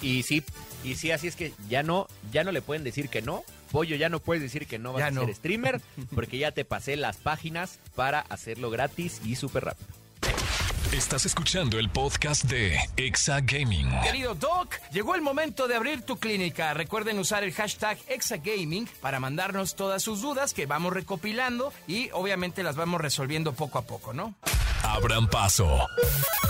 Y 0.00 0.22
sí, 0.22 0.42
y 0.84 0.94
sí, 0.94 1.10
así 1.10 1.26
es 1.28 1.36
que 1.36 1.52
ya 1.68 1.82
no, 1.82 2.06
ya 2.32 2.44
no 2.44 2.52
le 2.52 2.62
pueden 2.62 2.84
decir 2.84 3.08
que 3.08 3.22
no. 3.22 3.42
Pollo, 3.72 3.96
ya 3.96 4.08
no 4.08 4.20
puedes 4.20 4.42
decir 4.42 4.66
que 4.66 4.78
no 4.78 4.92
vas 4.94 5.00
Ya 5.00 5.06
a 5.08 5.10
no. 5.10 5.24
ser 5.26 5.34
streamer, 5.34 5.80
porque 6.14 6.38
ya 6.38 6.52
te 6.52 6.64
pasé 6.64 6.96
las 6.96 7.16
páginas 7.18 7.78
para 7.94 8.20
hacerlo 8.20 8.70
gratis 8.70 9.20
y 9.24 9.36
súper 9.36 9.66
rápido. 9.66 9.88
Estás 10.92 11.26
escuchando 11.26 11.78
el 11.78 11.90
podcast 11.90 12.44
de 12.44 12.78
Exa 12.96 13.40
Gaming. 13.42 13.88
Querido 14.02 14.34
Doc, 14.34 14.74
llegó 14.90 15.14
el 15.14 15.20
momento 15.20 15.68
de 15.68 15.74
abrir 15.74 16.00
tu 16.00 16.18
clínica. 16.18 16.72
Recuerden 16.72 17.18
usar 17.18 17.44
el 17.44 17.52
hashtag 17.52 17.98
Exagaming 18.08 18.88
para 19.02 19.20
mandarnos 19.20 19.76
todas 19.76 20.02
sus 20.02 20.22
dudas 20.22 20.54
que 20.54 20.64
vamos 20.64 20.94
recopilando 20.94 21.74
y 21.86 22.08
obviamente 22.12 22.62
las 22.62 22.74
vamos 22.74 23.02
resolviendo 23.02 23.52
poco 23.52 23.78
a 23.78 23.82
poco, 23.82 24.14
¿no? 24.14 24.34
Abran 24.82 25.28
paso. 25.28 25.86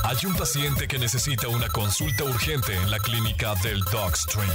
Hay 0.05 0.18
un 0.24 0.36
paciente 0.36 0.86
que 0.86 1.01
necesita 1.01 1.49
una 1.49 1.68
consulta 1.68 2.22
urgente 2.22 2.74
en 2.74 2.93
la 2.93 3.01
clínica 3.01 3.57
del 3.57 3.80
Dogstream. 3.80 4.49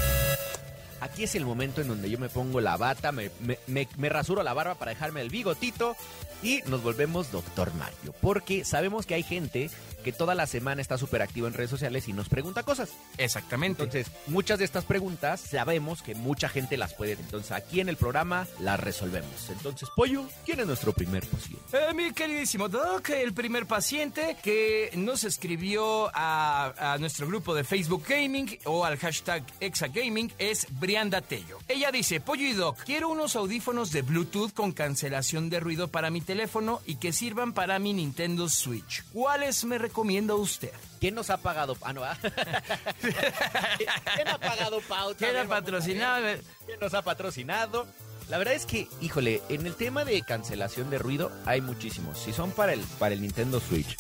Aquí 1.04 1.24
es 1.24 1.36
el 1.36 1.46
momento 1.46 1.82
en 1.82 1.88
donde 1.90 2.10
yo 2.10 2.18
me 2.18 2.30
pongo 2.30 2.62
la 2.62 2.78
bata, 2.78 3.12
me, 3.12 3.30
me, 3.42 3.60
me, 3.68 3.88
me 3.98 4.10
rasuro 4.10 4.42
la 4.44 4.54
barba 4.54 4.76
para 4.76 4.92
dejarme 4.92 5.22
el 5.22 5.30
bigotito 5.30 5.96
y 6.44 6.62
nos 6.68 6.84
volvemos 6.84 7.32
Doctor 7.32 7.74
Mario. 7.76 8.14
Porque 8.22 8.66
sabemos 8.66 9.06
que 9.06 9.16
hay 9.16 9.24
gente 9.24 9.70
que 10.04 10.12
toda 10.12 10.36
la 10.36 10.46
semana 10.46 10.82
está 10.82 10.98
súper 10.98 11.22
activo 11.22 11.48
en 11.48 11.54
redes 11.54 11.70
sociales 11.70 12.08
y 12.08 12.14
nos 12.14 12.30
pregunta 12.30 12.64
cosas. 12.64 12.90
Exactamente. 13.18 13.84
Entonces, 13.84 14.12
muchas 14.28 14.60
de 14.60 14.66
estas 14.66 14.84
preguntas 14.84 15.40
sabemos 15.40 16.02
que 16.02 16.14
mucha 16.14 16.50
gente 16.50 16.78
las 16.78 16.94
puede. 16.94 17.14
Entonces, 17.14 17.54
aquí 17.54 17.80
en 17.80 17.90
el 17.90 17.96
programa 17.96 18.46
las 18.60 18.80
resolvemos. 18.80 19.50
Entonces, 19.50 19.90
Pollo, 19.96 20.26
¿quién 20.46 20.60
es 20.60 20.68
nuestro 20.68 20.92
primer 20.94 21.26
paciente? 21.26 21.64
Eh, 21.72 21.94
mi 21.94 22.12
queridísimo 22.12 22.68
Doc, 22.68 23.10
el 23.10 23.34
primer 23.34 23.66
paciente 23.66 24.36
que 24.44 24.92
nos 24.96 25.24
escribió 25.24 26.12
a, 26.14 26.94
a 26.94 26.98
nuestro 26.98 27.26
grupo 27.26 27.56
de 27.56 27.64
Facebook 27.64 28.04
Gaming 28.08 28.60
o 28.66 28.84
al 28.84 28.98
hashtag 28.98 29.44
Exagaming 29.62 30.34
es 30.38 30.68
Brianda 30.94 31.22
Tello. 31.22 31.58
Ella 31.68 31.92
dice, 31.92 32.20
Pollo 32.20 32.46
y 32.46 32.54
Doc, 32.54 32.78
quiero 32.86 33.10
unos 33.10 33.36
audífonos 33.36 33.92
de 33.92 34.04
Bluetooth 34.04 34.54
con 34.54 34.74
cancelación 34.74 35.50
de 35.50 35.60
ruido 35.60 35.88
para 35.88 36.12
mi 36.12 36.22
teléfono 36.22 36.82
y 36.86 36.98
que 36.98 37.12
sirvan 37.12 37.54
para 37.54 37.80
mi 37.80 37.94
Nintendo 37.94 38.48
Switch. 38.48 39.04
¿Cuáles 39.12 39.66
me 39.66 39.80
recomienda 39.80 40.36
usted? 40.36 40.70
¿Quién 41.00 41.16
nos 41.16 41.32
ha 41.32 41.38
pagado? 41.38 41.76
Ah, 41.82 41.94
no, 41.94 42.04
ah. 42.04 42.16
¿Quién 43.02 44.28
ha 44.28 44.38
pagado 44.38 44.82
pauta? 44.82 45.18
¿Quién 45.18 45.36
ha 45.36 45.46
patrocinado? 45.46 46.28
¿Quién 46.68 46.80
nos 46.80 46.94
ha 46.94 47.02
patrocinado? 47.02 47.88
La 48.30 48.38
verdad 48.38 48.54
es 48.54 48.68
que, 48.68 48.88
híjole, 49.02 49.42
en 49.50 49.66
el 49.66 49.74
tema 49.74 50.06
de 50.06 50.22
cancelación 50.22 50.92
de 50.92 51.00
ruido 51.00 51.32
hay 51.48 51.62
muchísimos. 51.62 52.20
Si 52.20 52.34
son 52.34 52.52
para 52.52 52.74
el, 52.74 52.82
para 53.00 53.16
el 53.16 53.22
Nintendo 53.24 53.60
Switch, 53.60 53.98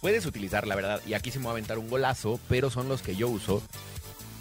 puedes 0.00 0.24
utilizar, 0.24 0.68
la 0.68 0.76
verdad, 0.76 1.02
y 1.04 1.14
aquí 1.14 1.32
se 1.32 1.40
me 1.40 1.46
va 1.46 1.50
a 1.50 1.54
aventar 1.54 1.78
un 1.78 1.90
golazo, 1.90 2.38
pero 2.48 2.70
son 2.70 2.88
los 2.88 3.02
que 3.02 3.16
yo 3.16 3.28
uso. 3.28 3.60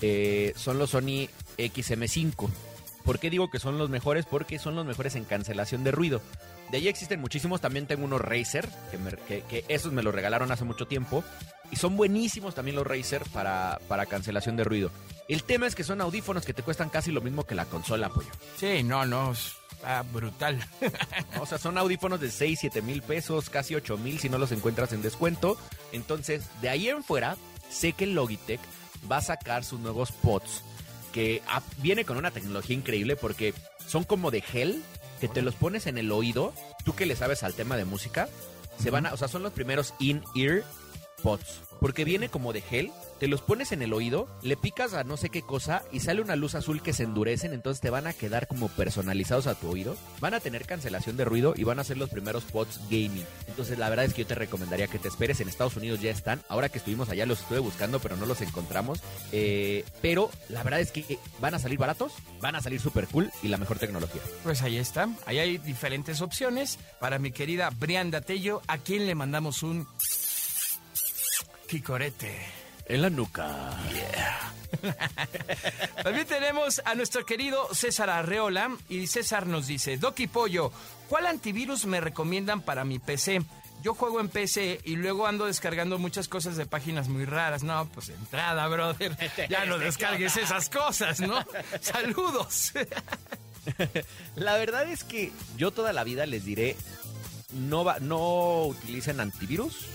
Eh, 0.01 0.53
son 0.55 0.77
los 0.79 0.91
Sony 0.91 1.27
XM5. 1.57 2.49
¿Por 3.03 3.19
qué 3.19 3.29
digo 3.29 3.49
que 3.51 3.59
son 3.59 3.77
los 3.77 3.89
mejores? 3.89 4.25
Porque 4.25 4.57
son 4.59 4.75
los 4.75 4.85
mejores 4.85 5.15
en 5.15 5.25
cancelación 5.25 5.83
de 5.83 5.91
ruido. 5.91 6.21
De 6.71 6.77
ahí 6.77 6.87
existen 6.87 7.21
muchísimos. 7.21 7.61
También 7.61 7.85
tengo 7.85 8.03
unos 8.05 8.19
Razer, 8.21 8.67
que, 8.89 8.97
me- 8.97 9.11
que- 9.11 9.41
que 9.43 9.63
esos 9.67 9.93
me 9.93 10.01
los 10.01 10.13
regalaron 10.15 10.51
hace 10.51 10.63
mucho 10.63 10.87
tiempo. 10.87 11.23
Y 11.71 11.75
son 11.75 11.97
buenísimos 11.97 12.55
también 12.55 12.75
los 12.75 12.87
Razer 12.87 13.23
para, 13.31 13.79
para 13.87 14.05
cancelación 14.07 14.55
de 14.55 14.63
ruido. 14.63 14.89
El 15.27 15.43
tema 15.43 15.67
es 15.67 15.75
que 15.75 15.83
son 15.83 16.01
audífonos 16.01 16.45
que 16.45 16.53
te 16.53 16.63
cuestan 16.63 16.89
casi 16.89 17.11
lo 17.11 17.21
mismo 17.21 17.45
que 17.45 17.53
la 17.55 17.65
consola, 17.65 18.09
pollo. 18.09 18.29
Sí, 18.57 18.81
no, 18.83 19.05
no, 19.05 19.33
está 19.33 20.01
brutal. 20.03 20.59
O 21.39 21.45
sea, 21.45 21.57
son 21.59 21.77
audífonos 21.77 22.19
de 22.19 22.31
6, 22.31 22.57
7 22.61 22.81
mil 22.81 23.01
pesos, 23.03 23.49
casi 23.51 23.75
8 23.75 23.97
mil 23.97 24.17
si 24.19 24.29
no 24.29 24.37
los 24.39 24.51
encuentras 24.51 24.93
en 24.93 25.01
descuento. 25.03 25.57
Entonces, 25.91 26.43
de 26.61 26.69
ahí 26.69 26.89
en 26.89 27.03
fuera, 27.03 27.37
sé 27.69 27.93
que 27.93 28.07
Logitech 28.07 28.59
va 29.10 29.18
a 29.18 29.22
sacar 29.22 29.64
sus 29.64 29.80
nuevos 29.80 30.12
pods, 30.12 30.64
que 31.14 31.41
viene 31.78 32.06
con 32.06 32.18
una 32.18 32.32
tecnología 32.32 32.76
increíble 32.76 33.16
porque 33.16 33.53
son 33.88 34.03
como 34.03 34.32
de 34.32 34.41
gel, 34.41 34.84
que 35.20 35.28
te 35.28 35.41
los 35.41 35.56
pones 35.56 35.88
en 35.88 35.97
el 35.97 36.12
oído. 36.12 36.53
Tú 36.84 36.95
que 36.95 37.06
le 37.06 37.16
sabes 37.16 37.43
al 37.43 37.53
tema 37.53 37.78
de 37.78 37.86
música, 37.86 38.28
se 38.82 38.91
van 38.91 39.06
a, 39.06 39.14
o 39.14 39.18
sea, 39.18 39.28
son 39.28 39.43
los 39.43 39.53
primeros 39.53 39.93
in-ear 39.99 40.64
pods. 41.22 41.61
Porque 41.80 42.05
viene 42.05 42.30
como 42.30 42.53
de 42.53 42.61
gel, 42.61 42.91
te 43.20 43.28
los 43.28 43.41
pones 43.41 43.72
en 43.72 43.82
el 43.82 43.93
oído, 43.93 44.28
le 44.41 44.57
picas 44.57 44.93
a 44.93 45.03
no 45.03 45.18
sé 45.18 45.30
qué 45.30 45.41
cosa 45.41 45.84
y 45.91 45.99
sale 45.99 46.22
una 46.22 46.36
luz 46.36 46.55
azul 46.55 46.82
que 46.82 46.93
se 46.93 47.03
endurecen, 47.03 47.53
entonces 47.53 47.82
te 47.82 47.89
van 47.89 48.07
a 48.07 48.13
quedar 48.13 48.47
como 48.47 48.70
personalizados 48.70 49.47
a 49.47 49.55
tu 49.55 49.70
oído. 49.70 49.95
Van 50.20 50.34
a 50.34 50.39
tener 50.39 50.66
cancelación 50.66 51.18
de 51.18 51.26
ruido 51.26 51.53
y 51.55 51.63
van 51.63 51.80
a 51.80 51.84
ser 51.84 51.97
los 51.97 52.09
primeros 52.09 52.43
pods 52.45 52.80
gaming. 52.89 53.26
Entonces 53.47 53.78
la 53.78 53.89
verdad 53.89 54.05
es 54.05 54.13
que 54.13 54.24
yo 54.24 54.28
te 54.28 54.36
recomendaría 54.36 54.88
que 54.88 54.99
te 54.99 55.07
esperes. 55.07 55.39
En 55.39 55.47
Estados 55.47 55.76
Unidos 55.76 56.01
ya 56.01 56.11
están. 56.11 56.41
Ahora 56.49 56.70
que 56.70 56.78
estuvimos 56.78 57.09
allá 57.09 57.26
los 57.26 57.41
estuve 57.41 57.59
buscando, 57.59 57.99
pero 57.99 58.16
no 58.18 58.26
los 58.26 58.41
encontramos. 58.41 59.01
Eh, 59.32 59.86
pero 60.01 60.32
la 60.49 60.63
verdad 60.63 60.80
es 60.80 60.91
que 60.91 61.20
van 61.39 61.53
a 61.53 61.59
salir 61.59 61.78
baratos, 61.78 62.13
van 62.41 62.55
a 62.55 62.61
salir 62.61 62.80
súper 62.80 63.07
cool 63.07 63.32
y 63.43 63.49
la 63.49 63.57
mejor 63.57 63.80
tecnología. 63.80 64.22
Pues 64.43 64.61
ahí 64.61 64.78
está. 64.78 65.09
Ahí 65.26 65.39
hay 65.39 65.57
diferentes 65.57 66.22
opciones 66.22 66.80
para 66.99 67.20
mi 67.20 67.32
querida 67.32 67.70
Brianda 67.70 68.22
Tello, 68.22 68.61
a 68.68 68.78
quien 68.78 69.05
le 69.05 69.16
mandamos 69.16 69.63
un 69.63 69.88
Quicorete. 71.68 72.66
En 72.88 73.01
la 73.01 73.09
nuca. 73.09 73.72
También 76.03 76.28
tenemos 76.28 76.82
a 76.86 76.93
nuestro 76.93 77.26
querido 77.26 77.74
César 77.74 78.09
Arreola 78.09 78.78
y 78.89 79.07
César 79.07 79.47
nos 79.47 79.68
dice, 79.68 79.97
Doki 79.97 80.28
Pollo, 80.28 80.72
¿cuál 81.09 81.26
antivirus 81.26 81.86
me 81.86 81.99
recomiendan 81.99 82.61
para 82.61 82.86
mi 82.86 82.99
PC? 82.99 83.41
Yo 83.82 83.93
juego 83.93 84.20
en 84.20 84.30
PC 84.30 84.82
y 84.84 84.95
luego 84.95 85.28
ando 85.28 85.45
descargando 85.45 85.97
muchas 85.99 86.28
cosas 86.28 86.57
de 86.57 86.66
páginas 86.66 87.07
muy 87.07 87.26
raras. 87.26 87.63
No, 87.63 87.88
pues 87.93 88.09
entrada, 88.09 88.68
brother. 88.68 89.16
Ya 89.49 89.66
no 89.66 89.78
descargues 89.78 90.38
esas 90.38 90.70
cosas, 90.70 91.20
¿no? 91.20 91.43
Saludos. 91.82 92.74
La 94.36 94.57
verdad 94.57 94.89
es 94.89 95.03
que 95.03 95.32
yo 95.57 95.72
toda 95.72 95.93
la 95.93 96.03
vida 96.03 96.26
les 96.26 96.45
diré, 96.45 96.78
no, 97.53 97.84
va, 97.84 97.99
no 97.99 98.66
utilicen 98.66 99.20
antivirus, 99.20 99.88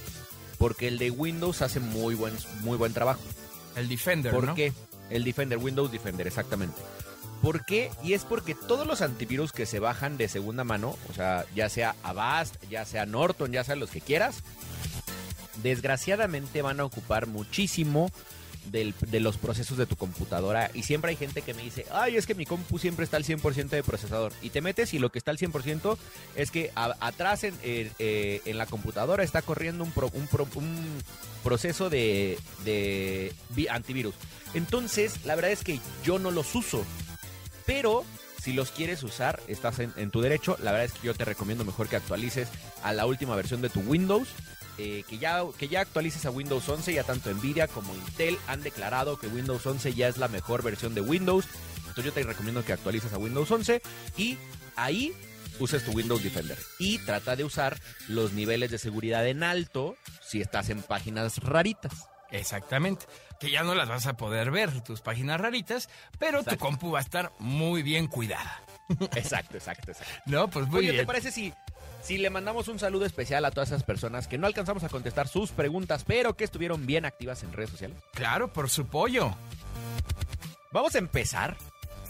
porque 0.60 0.88
el 0.88 0.98
de 0.98 1.10
Windows 1.10 1.62
hace 1.62 1.80
muy 1.80 2.14
buen, 2.14 2.34
muy 2.60 2.76
buen 2.76 2.92
trabajo. 2.92 3.22
El 3.76 3.88
Defender, 3.88 4.30
¿Por 4.30 4.44
¿no? 4.44 4.54
qué? 4.54 4.74
El 5.08 5.24
Defender, 5.24 5.56
Windows 5.56 5.90
Defender, 5.90 6.26
exactamente. 6.26 6.76
¿Por 7.40 7.64
qué? 7.64 7.90
Y 8.04 8.12
es 8.12 8.26
porque 8.26 8.54
todos 8.54 8.86
los 8.86 9.00
antivirus 9.00 9.52
que 9.52 9.64
se 9.64 9.78
bajan 9.78 10.18
de 10.18 10.28
segunda 10.28 10.62
mano, 10.62 10.98
o 11.08 11.14
sea, 11.14 11.46
ya 11.54 11.70
sea 11.70 11.96
Avast, 12.02 12.56
ya 12.68 12.84
sea 12.84 13.06
Norton, 13.06 13.52
ya 13.52 13.64
sea 13.64 13.74
los 13.74 13.88
que 13.88 14.02
quieras, 14.02 14.42
desgraciadamente 15.62 16.60
van 16.60 16.80
a 16.80 16.84
ocupar 16.84 17.26
muchísimo 17.26 18.10
de 18.70 19.20
los 19.20 19.36
procesos 19.36 19.76
de 19.78 19.86
tu 19.86 19.96
computadora. 19.96 20.70
Y 20.74 20.82
siempre 20.82 21.10
hay 21.10 21.16
gente 21.16 21.42
que 21.42 21.54
me 21.54 21.62
dice, 21.62 21.86
ay, 21.92 22.16
es 22.16 22.26
que 22.26 22.34
mi 22.34 22.46
compu 22.46 22.78
siempre 22.78 23.04
está 23.04 23.16
al 23.16 23.24
100% 23.24 23.68
de 23.68 23.82
procesador. 23.82 24.32
Y 24.42 24.50
te 24.50 24.60
metes 24.60 24.94
y 24.94 24.98
lo 24.98 25.10
que 25.10 25.18
está 25.18 25.30
al 25.30 25.38
100% 25.38 25.96
es 26.36 26.50
que 26.50 26.70
atrás 26.74 27.44
en, 27.44 27.54
eh, 27.62 28.40
en 28.44 28.58
la 28.58 28.66
computadora 28.66 29.22
está 29.24 29.42
corriendo 29.42 29.84
un, 29.84 29.90
pro- 29.92 30.10
un 30.14 30.26
pro- 30.26 30.48
un 30.54 31.02
proceso 31.42 31.90
de, 31.90 32.38
de 32.64 33.32
vi- 33.50 33.68
antivirus. 33.68 34.14
Entonces, 34.54 35.24
la 35.24 35.34
verdad 35.34 35.52
es 35.52 35.62
que 35.64 35.80
yo 36.04 36.18
no 36.18 36.30
los 36.30 36.54
uso. 36.54 36.84
Pero 37.66 38.04
si 38.42 38.52
los 38.52 38.70
quieres 38.70 39.02
usar, 39.02 39.40
estás 39.48 39.78
en 39.80 40.10
tu 40.10 40.20
derecho. 40.22 40.56
La 40.62 40.72
verdad 40.72 40.86
es 40.86 40.92
que 40.92 41.06
yo 41.06 41.14
te 41.14 41.24
recomiendo 41.24 41.64
mejor 41.64 41.88
que 41.88 41.96
actualices 41.96 42.48
a 42.82 42.92
la 42.92 43.06
última 43.06 43.36
versión 43.36 43.60
de 43.62 43.68
tu 43.68 43.80
Windows. 43.80 44.28
Eh, 44.80 45.04
que, 45.06 45.18
ya, 45.18 45.42
que 45.58 45.68
ya 45.68 45.82
actualices 45.82 46.24
a 46.24 46.30
Windows 46.30 46.66
11. 46.68 46.94
Ya 46.94 47.04
tanto 47.04 47.30
Nvidia 47.32 47.68
como 47.68 47.94
Intel 47.94 48.38
han 48.46 48.62
declarado 48.62 49.18
que 49.18 49.26
Windows 49.26 49.66
11 49.66 49.92
ya 49.92 50.08
es 50.08 50.16
la 50.16 50.28
mejor 50.28 50.62
versión 50.62 50.94
de 50.94 51.02
Windows. 51.02 51.46
Entonces 51.80 52.04
yo 52.04 52.12
te 52.12 52.22
recomiendo 52.22 52.64
que 52.64 52.72
actualices 52.72 53.12
a 53.12 53.18
Windows 53.18 53.50
11 53.50 53.82
y 54.16 54.38
ahí 54.76 55.12
uses 55.58 55.84
tu 55.84 55.92
Windows 55.92 56.22
Defender. 56.22 56.58
Y 56.78 56.98
trata 56.98 57.36
de 57.36 57.44
usar 57.44 57.78
los 58.08 58.32
niveles 58.32 58.70
de 58.70 58.78
seguridad 58.78 59.26
en 59.26 59.42
alto 59.42 59.96
si 60.22 60.40
estás 60.40 60.70
en 60.70 60.82
páginas 60.82 61.38
raritas. 61.38 62.08
Exactamente. 62.30 63.06
Que 63.38 63.50
ya 63.50 63.62
no 63.62 63.74
las 63.74 63.88
vas 63.88 64.06
a 64.06 64.16
poder 64.16 64.50
ver, 64.50 64.80
tus 64.82 65.00
páginas 65.00 65.40
raritas, 65.40 65.88
pero 66.18 66.42
tu 66.42 66.56
compu 66.56 66.92
va 66.92 67.00
a 67.00 67.02
estar 67.02 67.32
muy 67.38 67.82
bien 67.82 68.06
cuidada. 68.06 68.62
Exacto, 69.14 69.56
exacto, 69.56 69.90
exacto. 69.92 70.12
No, 70.26 70.48
pues 70.48 70.66
muy 70.66 70.80
Oye, 70.80 70.88
¿te 70.88 70.92
bien. 70.94 71.06
parece 71.06 71.30
si, 71.30 71.52
si 72.02 72.18
le 72.18 72.30
mandamos 72.30 72.68
un 72.68 72.78
saludo 72.78 73.04
especial 73.04 73.44
a 73.44 73.50
todas 73.50 73.70
esas 73.70 73.82
personas 73.82 74.28
que 74.28 74.38
no 74.38 74.46
alcanzamos 74.46 74.84
a 74.84 74.88
contestar 74.88 75.28
sus 75.28 75.50
preguntas, 75.50 76.04
pero 76.06 76.36
que 76.36 76.44
estuvieron 76.44 76.86
bien 76.86 77.04
activas 77.04 77.42
en 77.42 77.52
redes 77.52 77.70
sociales? 77.70 77.98
Claro, 78.12 78.52
por 78.52 78.70
su 78.70 78.86
pollo. 78.86 79.34
Vamos 80.72 80.94
a 80.94 80.98
empezar 80.98 81.56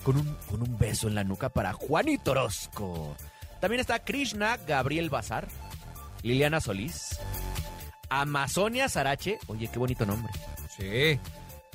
con 0.02 0.16
un, 0.16 0.36
con 0.48 0.62
un 0.62 0.78
beso 0.78 1.08
en 1.08 1.14
la 1.14 1.24
nuca 1.24 1.48
para 1.48 1.72
Juanito 1.72 2.32
Orozco. 2.32 3.16
También 3.60 3.80
está 3.80 4.04
Krishna 4.04 4.58
Gabriel 4.66 5.10
Bazar, 5.10 5.48
Liliana 6.22 6.60
Solís, 6.60 7.18
Amazonia 8.08 8.88
Sarache. 8.88 9.38
Oye, 9.46 9.68
qué 9.68 9.78
bonito 9.78 10.06
nombre. 10.06 10.32
Sí. 10.76 11.18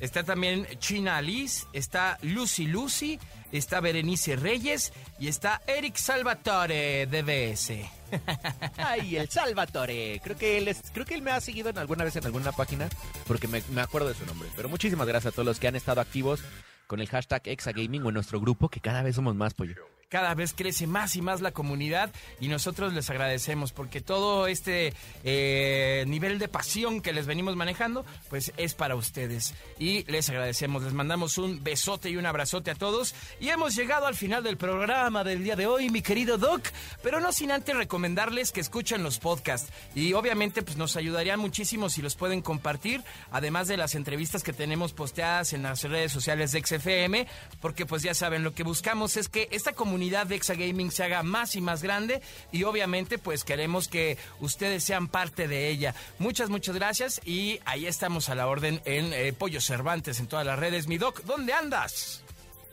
Está 0.00 0.24
también 0.24 0.66
China 0.78 1.16
Alice, 1.16 1.64
está 1.72 2.18
Lucy 2.22 2.66
Lucy, 2.66 3.18
está 3.52 3.80
Berenice 3.80 4.36
Reyes 4.36 4.92
y 5.18 5.28
está 5.28 5.60
Eric 5.66 5.96
Salvatore 5.96 7.06
de. 7.06 7.86
Ay, 8.76 9.16
el 9.16 9.28
Salvatore. 9.28 10.20
Creo 10.22 10.36
que 10.36 10.58
él 10.58 10.68
es, 10.68 10.82
creo 10.92 11.04
que 11.04 11.14
él 11.14 11.22
me 11.22 11.30
ha 11.30 11.40
seguido 11.40 11.70
en 11.70 11.78
alguna 11.78 12.04
vez 12.04 12.16
en 12.16 12.24
alguna 12.24 12.52
página 12.52 12.88
porque 13.26 13.48
me, 13.48 13.62
me 13.70 13.80
acuerdo 13.80 14.08
de 14.08 14.14
su 14.14 14.26
nombre. 14.26 14.48
Pero 14.54 14.68
muchísimas 14.68 15.06
gracias 15.06 15.32
a 15.32 15.34
todos 15.34 15.46
los 15.46 15.60
que 15.60 15.68
han 15.68 15.76
estado 15.76 16.00
activos 16.00 16.40
con 16.86 17.00
el 17.00 17.08
hashtag 17.08 17.42
Exagaming 17.46 18.04
o 18.04 18.08
en 18.08 18.14
nuestro 18.14 18.40
grupo, 18.40 18.68
que 18.68 18.80
cada 18.80 19.02
vez 19.02 19.16
somos 19.16 19.34
más 19.34 19.54
pollo. 19.54 19.74
Cada 20.08 20.34
vez 20.34 20.54
crece 20.54 20.86
más 20.86 21.16
y 21.16 21.22
más 21.22 21.40
la 21.40 21.50
comunidad 21.50 22.12
y 22.38 22.46
nosotros 22.46 22.92
les 22.92 23.10
agradecemos 23.10 23.72
porque 23.72 24.00
todo 24.00 24.46
este 24.46 24.92
eh, 25.24 26.04
nivel 26.06 26.38
de 26.38 26.46
pasión 26.46 27.00
que 27.00 27.12
les 27.12 27.26
venimos 27.26 27.56
manejando, 27.56 28.06
pues 28.28 28.52
es 28.56 28.74
para 28.74 28.94
ustedes. 28.94 29.54
Y 29.80 30.04
les 30.04 30.30
agradecemos, 30.30 30.84
les 30.84 30.92
mandamos 30.92 31.38
un 31.38 31.62
besote 31.64 32.08
y 32.08 32.16
un 32.16 32.26
abrazote 32.26 32.70
a 32.70 32.76
todos. 32.76 33.16
Y 33.40 33.48
hemos 33.48 33.74
llegado 33.74 34.06
al 34.06 34.14
final 34.14 34.44
del 34.44 34.56
programa 34.56 35.24
del 35.24 35.42
día 35.42 35.56
de 35.56 35.66
hoy, 35.66 35.90
mi 35.90 36.02
querido 36.02 36.38
Doc, 36.38 36.62
pero 37.02 37.18
no 37.18 37.32
sin 37.32 37.50
antes 37.50 37.76
recomendarles 37.76 38.52
que 38.52 38.60
escuchen 38.60 39.02
los 39.02 39.18
podcasts. 39.18 39.72
Y 39.96 40.12
obviamente, 40.12 40.62
pues 40.62 40.76
nos 40.76 40.96
ayudaría 40.96 41.36
muchísimo 41.36 41.88
si 41.88 42.00
los 42.00 42.14
pueden 42.14 42.42
compartir, 42.42 43.02
además 43.32 43.66
de 43.66 43.76
las 43.76 43.96
entrevistas 43.96 44.44
que 44.44 44.52
tenemos 44.52 44.92
posteadas 44.92 45.52
en 45.52 45.64
las 45.64 45.82
redes 45.82 46.12
sociales 46.12 46.52
de 46.52 46.64
XFM, 46.64 47.26
porque 47.60 47.86
pues 47.86 48.02
ya 48.02 48.14
saben, 48.14 48.44
lo 48.44 48.54
que 48.54 48.62
buscamos 48.62 49.16
es 49.16 49.28
que 49.28 49.48
esta 49.50 49.72
comunidad 49.72 49.95
de 49.98 50.34
Exagaming 50.34 50.90
se 50.90 51.04
haga 51.04 51.22
más 51.22 51.56
y 51.56 51.60
más 51.60 51.82
grande 51.82 52.20
y 52.52 52.64
obviamente 52.64 53.18
pues 53.18 53.44
queremos 53.44 53.88
que 53.88 54.18
ustedes 54.40 54.84
sean 54.84 55.08
parte 55.08 55.48
de 55.48 55.68
ella. 55.68 55.94
Muchas, 56.18 56.50
muchas 56.50 56.74
gracias 56.74 57.20
y 57.24 57.60
ahí 57.64 57.86
estamos 57.86 58.28
a 58.28 58.34
la 58.34 58.46
orden 58.46 58.80
en 58.84 59.12
eh, 59.12 59.32
Pollo 59.32 59.60
Cervantes 59.60 60.20
en 60.20 60.26
todas 60.26 60.44
las 60.44 60.58
redes. 60.58 60.86
Mi 60.86 60.98
Doc, 60.98 61.22
¿dónde 61.24 61.52
andas? 61.52 62.22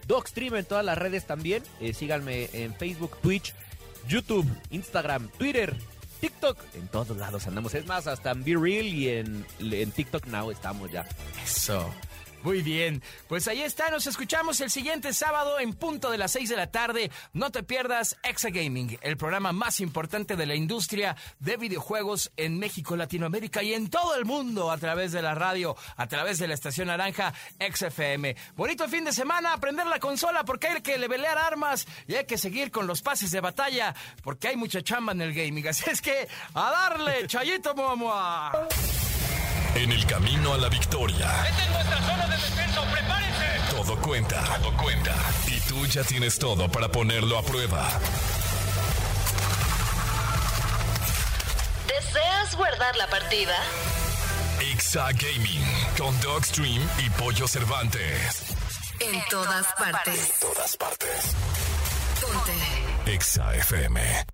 Docstream 0.05 0.55
en 0.55 0.65
todas 0.65 0.84
las 0.84 0.97
redes 0.97 1.26
también. 1.26 1.63
Eh, 1.80 1.93
síganme 1.93 2.49
en 2.51 2.76
Facebook, 2.76 3.17
Twitch, 3.21 3.53
YouTube, 4.07 4.45
Instagram, 4.69 5.30
Twitter, 5.38 5.76
TikTok. 6.19 6.57
En 6.76 6.88
todos 6.89 7.15
lados 7.15 7.47
andamos. 7.47 7.74
Es 7.74 7.86
más, 7.86 8.05
hasta 8.07 8.32
en 8.32 8.43
Be 8.43 8.55
Real 8.55 8.86
y 8.86 9.09
en, 9.09 9.45
en 9.59 9.91
TikTok 9.91 10.26
Now 10.28 10.51
estamos 10.51 10.91
ya. 10.91 11.05
Eso. 11.43 11.89
Muy 12.43 12.61
bien, 12.61 13.01
pues 13.29 13.47
ahí 13.47 13.61
está, 13.61 13.89
nos 13.89 14.05
escuchamos 14.05 14.59
el 14.59 14.69
siguiente 14.69 15.13
sábado 15.13 15.59
en 15.59 15.71
punto 15.71 16.11
de 16.11 16.17
las 16.17 16.33
6 16.33 16.49
de 16.49 16.57
la 16.57 16.67
tarde. 16.67 17.09
No 17.31 17.51
te 17.51 17.63
pierdas 17.63 18.17
Exa 18.21 18.49
Gaming, 18.49 18.97
el 19.01 19.15
programa 19.15 19.53
más 19.53 19.79
importante 19.79 20.35
de 20.35 20.45
la 20.45 20.53
industria 20.53 21.15
de 21.39 21.55
videojuegos 21.55 22.33
en 22.35 22.59
México, 22.59 22.97
Latinoamérica 22.97 23.63
y 23.63 23.73
en 23.73 23.89
todo 23.89 24.15
el 24.15 24.25
mundo 24.25 24.71
a 24.71 24.77
través 24.77 25.13
de 25.13 25.21
la 25.21 25.35
radio, 25.35 25.77
a 25.95 26.07
través 26.07 26.37
de 26.37 26.49
la 26.49 26.53
estación 26.53 26.87
naranja 26.87 27.33
XFM. 27.59 28.35
Bonito 28.57 28.89
fin 28.89 29.05
de 29.05 29.13
semana, 29.13 29.53
aprender 29.53 29.85
la 29.87 29.99
consola 29.99 30.43
porque 30.43 30.67
hay 30.67 30.81
que 30.81 30.97
levelear 30.97 31.37
armas 31.37 31.87
y 32.07 32.15
hay 32.15 32.25
que 32.25 32.37
seguir 32.37 32.71
con 32.71 32.87
los 32.87 33.01
pases 33.01 33.31
de 33.31 33.39
batalla 33.39 33.95
porque 34.21 34.49
hay 34.49 34.57
mucha 34.57 34.81
chamba 34.81 35.13
en 35.13 35.21
el 35.21 35.33
gaming. 35.33 35.65
Así 35.69 35.89
es 35.89 36.01
que 36.01 36.27
a 36.53 36.71
darle, 36.71 37.25
chayito, 37.25 37.73
muamua. 37.73 38.67
En 39.76 39.91
el 39.91 40.05
camino 40.05 40.53
a 40.53 40.57
la 40.57 40.69
victoria. 40.69 41.30
Esta 41.47 41.63
es 41.63 41.71
nuestra 41.71 42.01
zona 42.01 42.28
de 42.28 42.36
defensa, 42.36 42.82
prepárense. 42.91 43.45
Todo 43.71 43.99
cuenta. 44.01 44.43
Todo 44.61 44.78
cuenta. 44.78 45.15
Y 45.47 45.59
tú 45.61 45.86
ya 45.88 46.03
tienes 46.03 46.38
todo 46.38 46.69
para 46.69 46.89
ponerlo 46.89 47.38
a 47.38 47.43
prueba. 47.43 47.89
¿Deseas 51.88 52.55
guardar 52.55 52.95
la 52.97 53.07
partida? 53.07 53.55
Exa 54.61 55.11
Gaming 55.11 55.65
con 55.97 56.19
Dogstream 56.21 56.88
y 57.05 57.09
Pollo 57.11 57.47
Cervantes. 57.47 58.43
En 58.99 59.21
todas 59.30 59.65
partes. 59.78 60.39
Todas 60.39 60.78
partes. 60.78 61.36
Ponte. 62.21 63.11
Exa 63.11 63.55
FM. 63.55 64.26